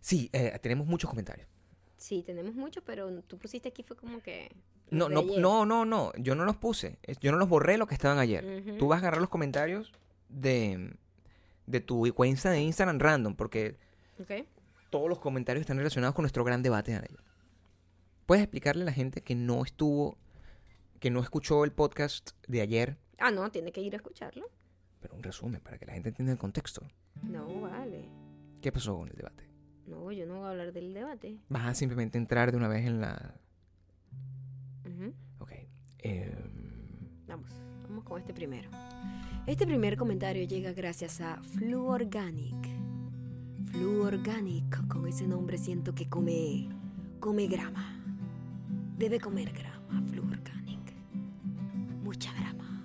Sí, 0.00 0.30
eh, 0.32 0.56
tenemos 0.62 0.86
muchos 0.86 1.10
comentarios. 1.10 1.48
Sí, 1.96 2.22
tenemos 2.22 2.54
muchos, 2.54 2.84
pero 2.86 3.10
tú 3.22 3.38
pusiste 3.38 3.70
aquí 3.70 3.82
fue 3.82 3.96
como 3.96 4.22
que... 4.22 4.54
No, 4.90 5.08
no, 5.08 5.18
ayer. 5.22 5.40
no, 5.40 5.66
no, 5.66 5.84
no. 5.84 6.12
Yo 6.16 6.36
no 6.36 6.44
los 6.44 6.56
puse. 6.56 7.00
Yo 7.20 7.32
no 7.32 7.38
los 7.38 7.48
borré 7.48 7.76
los 7.76 7.88
que 7.88 7.94
estaban 7.94 8.18
ayer. 8.20 8.62
Ujú. 8.62 8.78
Tú 8.78 8.86
vas 8.86 8.98
a 8.98 9.00
agarrar 9.00 9.20
los 9.20 9.30
comentarios 9.30 9.92
de, 10.28 10.94
de 11.68 11.80
tu 11.80 12.12
cuenta 12.14 12.50
de 12.50 12.60
Instagram 12.62 12.98
random, 12.98 13.34
porque 13.34 13.76
Ok. 14.20 14.46
todos 14.90 15.08
los 15.08 15.18
comentarios 15.18 15.60
están 15.62 15.76
relacionados 15.76 16.14
con 16.14 16.22
nuestro 16.22 16.44
gran 16.44 16.62
debate 16.62 16.92
de 16.92 16.98
ayer. 16.98 17.20
¿Puedes 18.26 18.42
explicarle 18.42 18.82
a 18.82 18.86
la 18.86 18.92
gente 18.92 19.22
que 19.22 19.34
no 19.34 19.62
estuvo, 19.64 20.16
que 21.00 21.10
no 21.10 21.20
escuchó 21.20 21.64
el 21.64 21.72
podcast 21.72 22.30
de 22.46 22.60
ayer, 22.60 22.96
Ah, 23.18 23.30
no, 23.32 23.50
tiene 23.50 23.72
que 23.72 23.80
ir 23.80 23.94
a 23.94 23.96
escucharlo. 23.96 24.46
pero 25.00 25.14
un 25.14 25.22
resumen 25.22 25.60
para 25.60 25.78
que 25.78 25.86
la 25.86 25.92
gente 25.92 26.08
entienda 26.10 26.32
el 26.32 26.38
contexto? 26.38 26.82
No, 27.22 27.60
vale. 27.62 28.08
¿Qué 28.60 28.70
pasó 28.72 28.96
con 28.96 29.08
el 29.08 29.14
debate? 29.16 29.44
No, 29.86 30.10
yo 30.12 30.26
no 30.26 30.36
voy 30.38 30.46
a 30.46 30.50
hablar 30.50 30.72
del 30.72 30.92
debate. 30.94 31.38
Vas 31.48 31.66
a 31.66 31.74
simplemente 31.74 32.18
entrar 32.18 32.50
de 32.50 32.56
una 32.58 32.68
vez 32.68 32.84
en 32.86 33.00
la... 33.00 33.34
Ujú. 34.86 35.14
Ok. 35.38 35.52
Eh, 36.00 36.34
Vamos, 37.26 37.50
vamos 37.88 38.04
con 38.04 38.20
este 38.20 38.32
primero. 38.34 38.70
Este 39.48 39.66
primer 39.66 39.96
comentario 39.96 40.46
llega 40.46 40.74
gracias 40.74 41.22
a 41.22 41.40
Flu 41.42 41.86
Organic. 41.86 42.68
Flu 43.72 44.02
Organic, 44.02 44.86
con 44.88 45.06
ese 45.06 45.26
nombre 45.26 45.56
siento 45.56 45.94
que 45.94 46.06
come, 46.06 46.68
come 47.18 47.46
grama. 47.46 47.98
Debe 48.98 49.18
comer 49.18 49.50
grama, 49.54 50.06
Flu 50.06 50.20
Organic. 50.24 50.92
Mucha 52.04 52.30
grama. 52.34 52.84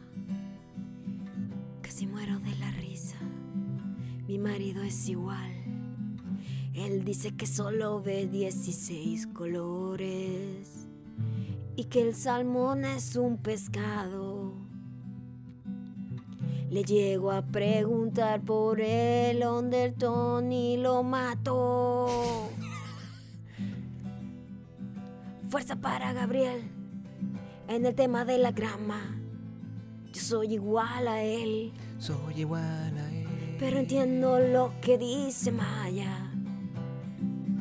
Casi 1.82 2.07
muero 2.07 2.39
de 2.39 2.55
la 2.55 2.72
risa. 2.72 3.18
Mi 4.26 4.38
marido 4.38 4.84
es 4.84 5.09
igual. 5.09 5.51
Él 6.74 7.03
dice 7.03 7.36
que 7.36 7.45
solo 7.45 8.01
ve 8.01 8.26
16 8.26 9.28
colores 9.28 10.88
y 11.76 11.84
que 11.86 12.01
el 12.03 12.16
salmón 12.16 12.86
es 12.86 13.18
un 13.18 13.38
pescado 13.38 14.22
Le 16.74 16.84
llego 16.84 17.32
a 17.32 17.43
preguntar 17.43 18.41
por 18.41 18.82
el 18.82 19.45
undertone 19.45 20.55
y 20.74 20.78
lo 20.78 21.03
mato. 21.03 22.07
Fuerza 25.49 25.76
para 25.76 26.13
Gabriel 26.13 26.63
en 27.67 27.86
el 27.86 27.93
tema 27.93 28.26
de 28.26 28.39
la 28.39 28.51
grama. 28.53 29.19
Yo 30.13 30.19
soy 30.19 30.55
igual 30.55 31.07
a 31.07 31.21
él, 31.21 31.74
Soy 31.99 32.39
igual 32.41 32.97
a 32.97 33.11
él. 33.13 33.55
pero 33.59 33.78
entiendo 33.78 34.39
lo 34.39 34.74
que 34.82 34.97
dice 34.97 35.51
Maya. 35.51 36.32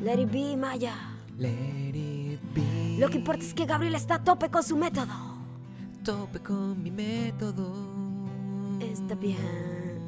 Let 0.01 0.21
it 0.21 0.31
be 0.31 0.57
Maya. 0.57 0.95
Let 1.37 1.91
it 1.93 2.41
be. 2.55 2.97
Lo 2.97 3.09
que 3.09 3.17
importa 3.19 3.43
es 3.43 3.53
que 3.53 3.67
Gabriel 3.67 3.93
está 3.93 4.15
a 4.15 4.23
tope 4.23 4.49
con 4.49 4.63
su 4.63 4.75
método. 4.75 5.13
Tope 6.03 6.39
con 6.39 6.81
mi 6.81 6.89
método. 6.89 7.92
Está 8.91 9.15
bien, 9.15 9.99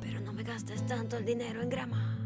pero 0.00 0.20
no 0.20 0.32
me 0.32 0.42
gastes 0.42 0.84
tanto 0.86 1.16
el 1.16 1.24
dinero 1.24 1.62
en 1.62 1.68
grama. 1.68 2.16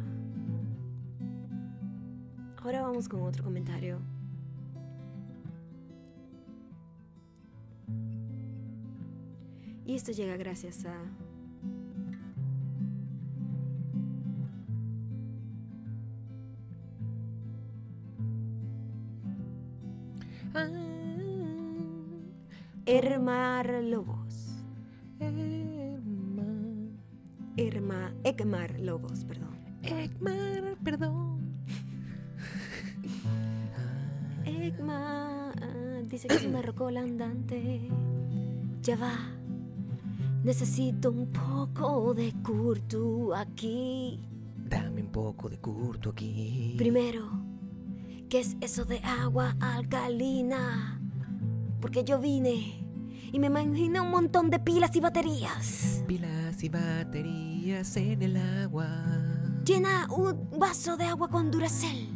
Ahora 2.62 2.82
vamos 2.82 3.08
con 3.08 3.22
otro 3.22 3.42
comentario. 3.44 3.98
Y 9.86 9.94
esto 9.94 10.12
llega 10.12 10.36
gracias 10.36 10.84
a 10.84 10.94
Ah, 20.54 20.68
Hermar 22.86 23.82
Lobos. 23.84 24.19
Ekmar 28.30 28.78
Lobos, 28.78 29.24
perdón. 29.24 29.58
Ekmar, 29.82 30.76
perdón. 30.84 31.40
Ekmar 34.44 36.06
dice 36.06 36.28
que 36.28 36.36
es 36.36 36.44
una 36.44 36.62
rocola 36.62 37.00
andante. 37.00 37.88
Ya 38.82 38.96
va. 38.96 39.14
Necesito 40.44 41.10
un 41.10 41.32
poco 41.32 42.14
de 42.14 42.32
curtu 42.40 43.34
aquí. 43.34 44.20
Dame 44.56 45.02
un 45.02 45.10
poco 45.10 45.48
de 45.48 45.58
curto 45.58 46.10
aquí. 46.10 46.76
Primero, 46.78 47.28
¿qué 48.28 48.38
es 48.38 48.56
eso 48.60 48.84
de 48.84 49.00
agua 49.00 49.56
alcalina? 49.58 51.00
Porque 51.80 52.04
yo 52.04 52.20
vine 52.20 52.86
y 53.32 53.40
me 53.40 53.48
imaginé 53.48 54.00
un 54.00 54.12
montón 54.12 54.50
de 54.50 54.60
pilas 54.60 54.94
y 54.94 55.00
baterías. 55.00 56.04
Pilas 56.06 56.39
y 56.62 56.68
baterías 56.68 57.96
en 57.96 58.22
el 58.22 58.36
agua. 58.36 58.88
Llena 59.64 60.06
un 60.10 60.50
vaso 60.58 60.96
de 60.96 61.04
agua 61.04 61.28
con 61.28 61.50
duracel. 61.50 62.08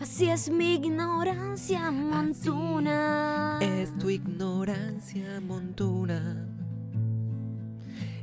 Así 0.00 0.28
es 0.28 0.50
mi 0.50 0.74
ignorancia 0.74 1.90
montuna. 1.90 3.58
Es 3.60 3.96
tu 3.98 4.10
ignorancia 4.10 5.40
montuna. 5.40 6.48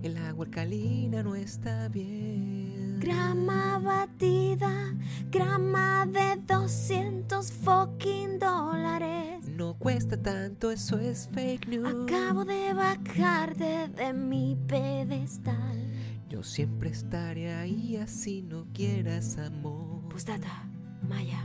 El 0.03 0.17
agua 0.17 0.45
alcalina 0.45 1.23
no 1.23 1.35
está 1.35 1.87
bien. 1.87 2.99
Grama 2.99 3.79
batida, 3.79 4.93
grama 5.29 6.05
de 6.05 6.41
200 6.45 7.51
fucking 7.51 8.39
dólares. 8.39 9.38
No 9.59 9.73
cuesta 9.73 10.15
tanto, 10.15 10.71
eso 10.71 10.99
es 10.99 11.27
fake 11.33 11.67
news. 11.67 12.05
Acabo 12.09 12.45
de 12.45 12.73
bajarte 12.73 13.89
de 13.89 14.13
mi 14.13 14.55
pedestal. 14.55 15.85
Yo 16.29 16.43
siempre 16.43 16.91
estaré 16.91 17.53
ahí 17.53 17.97
así 17.97 18.41
no 18.41 18.67
quieras 18.73 19.37
amor. 19.37 20.07
Postdata, 20.07 20.65
Maya. 21.01 21.43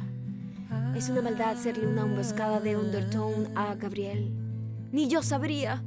Es 0.95 1.09
una 1.09 1.23
maldad 1.23 1.51
hacerle 1.59 1.89
una 1.89 2.03
emboscada 2.03 2.61
de 2.61 2.77
undertone 2.77 3.49
a 3.57 3.75
Gabriel. 3.75 4.33
Ni 4.93 5.09
yo 5.09 5.21
sabría. 5.21 5.83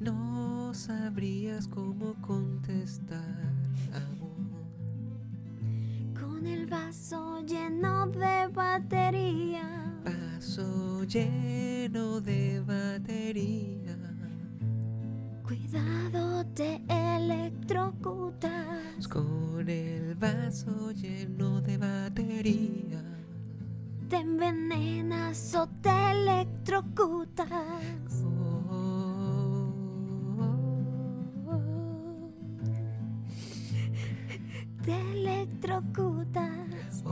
No 0.00 0.74
sabrías 0.74 1.68
cómo 1.68 2.14
contestar, 2.20 3.52
amor. 3.92 4.34
Con 6.20 6.48
el 6.48 6.66
vaso 6.66 7.46
lleno 7.46 8.08
de 8.08 8.48
batería. 8.52 9.83
Vaso 10.44 11.04
lleno 11.04 12.20
de 12.20 12.60
batería. 12.60 13.96
Cuidado, 15.42 16.44
te 16.54 16.82
electrocutas. 16.86 19.08
Con 19.08 19.66
el 19.66 20.14
vaso 20.16 20.90
lleno 20.90 21.62
de 21.62 21.78
batería. 21.78 23.02
Te 24.10 24.18
envenenas 24.18 25.54
o 25.54 25.66
te 25.80 26.10
electrocutas. 26.10 27.48
Te 34.84 35.00
electrocutas. 35.12 37.02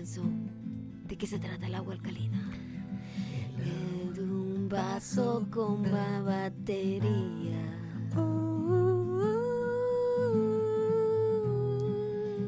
Pienso 0.00 0.22
de 1.08 1.18
qué 1.18 1.26
se 1.26 1.38
trata 1.38 1.66
el 1.66 1.74
agua 1.74 1.92
alcalina. 1.92 2.40
Es 3.58 4.18
un 4.18 4.66
vaso 4.66 5.46
con 5.50 5.82
la 5.92 6.22
batería. 6.22 7.60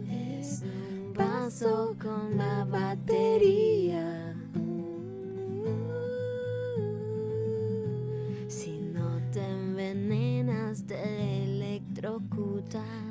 Es 0.08 0.62
un 0.62 1.12
vaso 1.12 1.94
con 2.00 2.38
la 2.38 2.64
batería. 2.64 4.34
Si 8.48 8.80
no 8.80 9.20
te 9.30 9.46
envenenas, 9.46 10.84
te 10.84 11.42
electrocutas. 11.44 13.01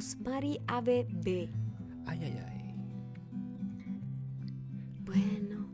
Rosmary 0.00 0.58
ABB. 0.66 1.50
Ay, 2.06 2.20
ay, 2.22 2.42
ay. 2.48 2.74
Bueno, 5.04 5.66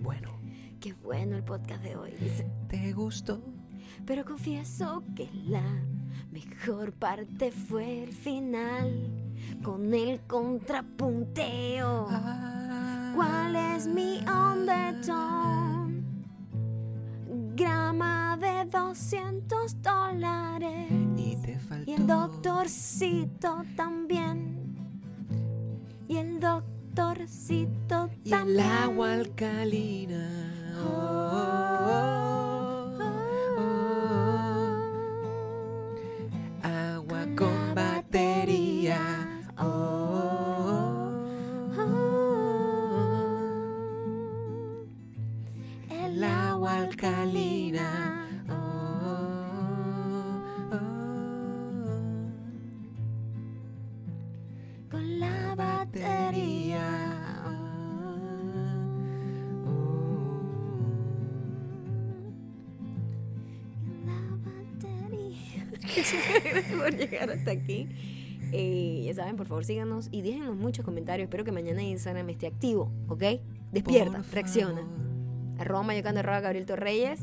Bueno, 0.00 0.30
qué 0.78 0.92
bueno 0.92 1.34
el 1.36 1.42
podcast 1.42 1.82
de 1.82 1.96
hoy. 1.96 2.12
¿te 2.68 2.92
gustó? 2.92 3.42
Pero 4.06 4.24
confieso 4.24 5.02
que 5.16 5.28
la 5.48 5.64
mejor 6.30 6.92
parte 6.92 7.50
fue 7.50 8.04
el 8.04 8.12
final 8.12 9.10
con 9.64 9.92
el 9.92 10.20
contrapunteo. 10.28 12.06
Ah. 12.08 13.12
¿Cuál 13.16 13.56
es 13.56 13.88
mi 13.88 14.18
undertone? 14.20 16.04
Grama 17.56 18.36
de 18.40 18.64
200 18.66 19.82
dólares. 19.82 21.09
Y 21.70 21.72
faltó. 21.72 21.90
Y 21.90 21.94
el 21.94 22.06
doctorcito 22.06 23.64
también. 23.76 24.56
Y 26.08 26.16
el 26.16 26.40
doctorcito 26.40 28.10
Y 28.24 28.30
también. 28.30 28.60
el 28.60 28.66
agua 28.66 29.12
alcalina. 29.12 30.28
Oh, 30.82 30.88
oh, 30.88 32.19
aquí. 67.52 67.88
Eh, 68.52 69.02
ya 69.04 69.14
saben, 69.14 69.36
por 69.36 69.46
favor 69.46 69.64
síganos 69.64 70.08
y 70.10 70.22
déjenos 70.22 70.56
muchos 70.56 70.84
comentarios. 70.84 71.26
Espero 71.26 71.44
que 71.44 71.52
mañana 71.52 71.82
Instagram 71.82 72.28
esté 72.30 72.46
activo, 72.46 72.92
¿ok? 73.08 73.22
Despierta, 73.72 74.22
reacciona. 74.32 74.82
Arroba 75.58 75.82
Mayocando, 75.82 76.20
arroba 76.20 76.40
Gabriel 76.40 76.66
Torreyes. 76.66 77.20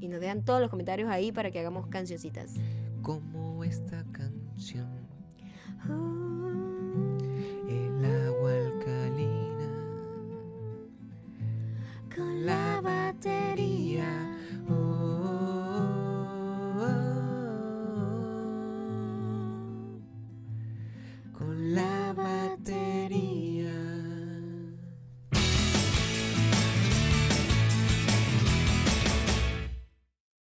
Y 0.00 0.08
nos 0.08 0.20
dejan 0.20 0.44
todos 0.44 0.60
los 0.60 0.70
comentarios 0.70 1.10
ahí 1.10 1.30
para 1.30 1.50
que 1.50 1.60
hagamos 1.60 1.86
cancioncitas. 1.86 2.54
Como 3.02 3.64
esta 3.64 4.04
canción. 4.12 4.88
Ah. 5.82 6.20
El 7.68 8.04
agua 8.26 8.52
alcalina. 8.52 9.68
Con 12.14 12.46
la 12.46 12.80
batería. 12.82 14.29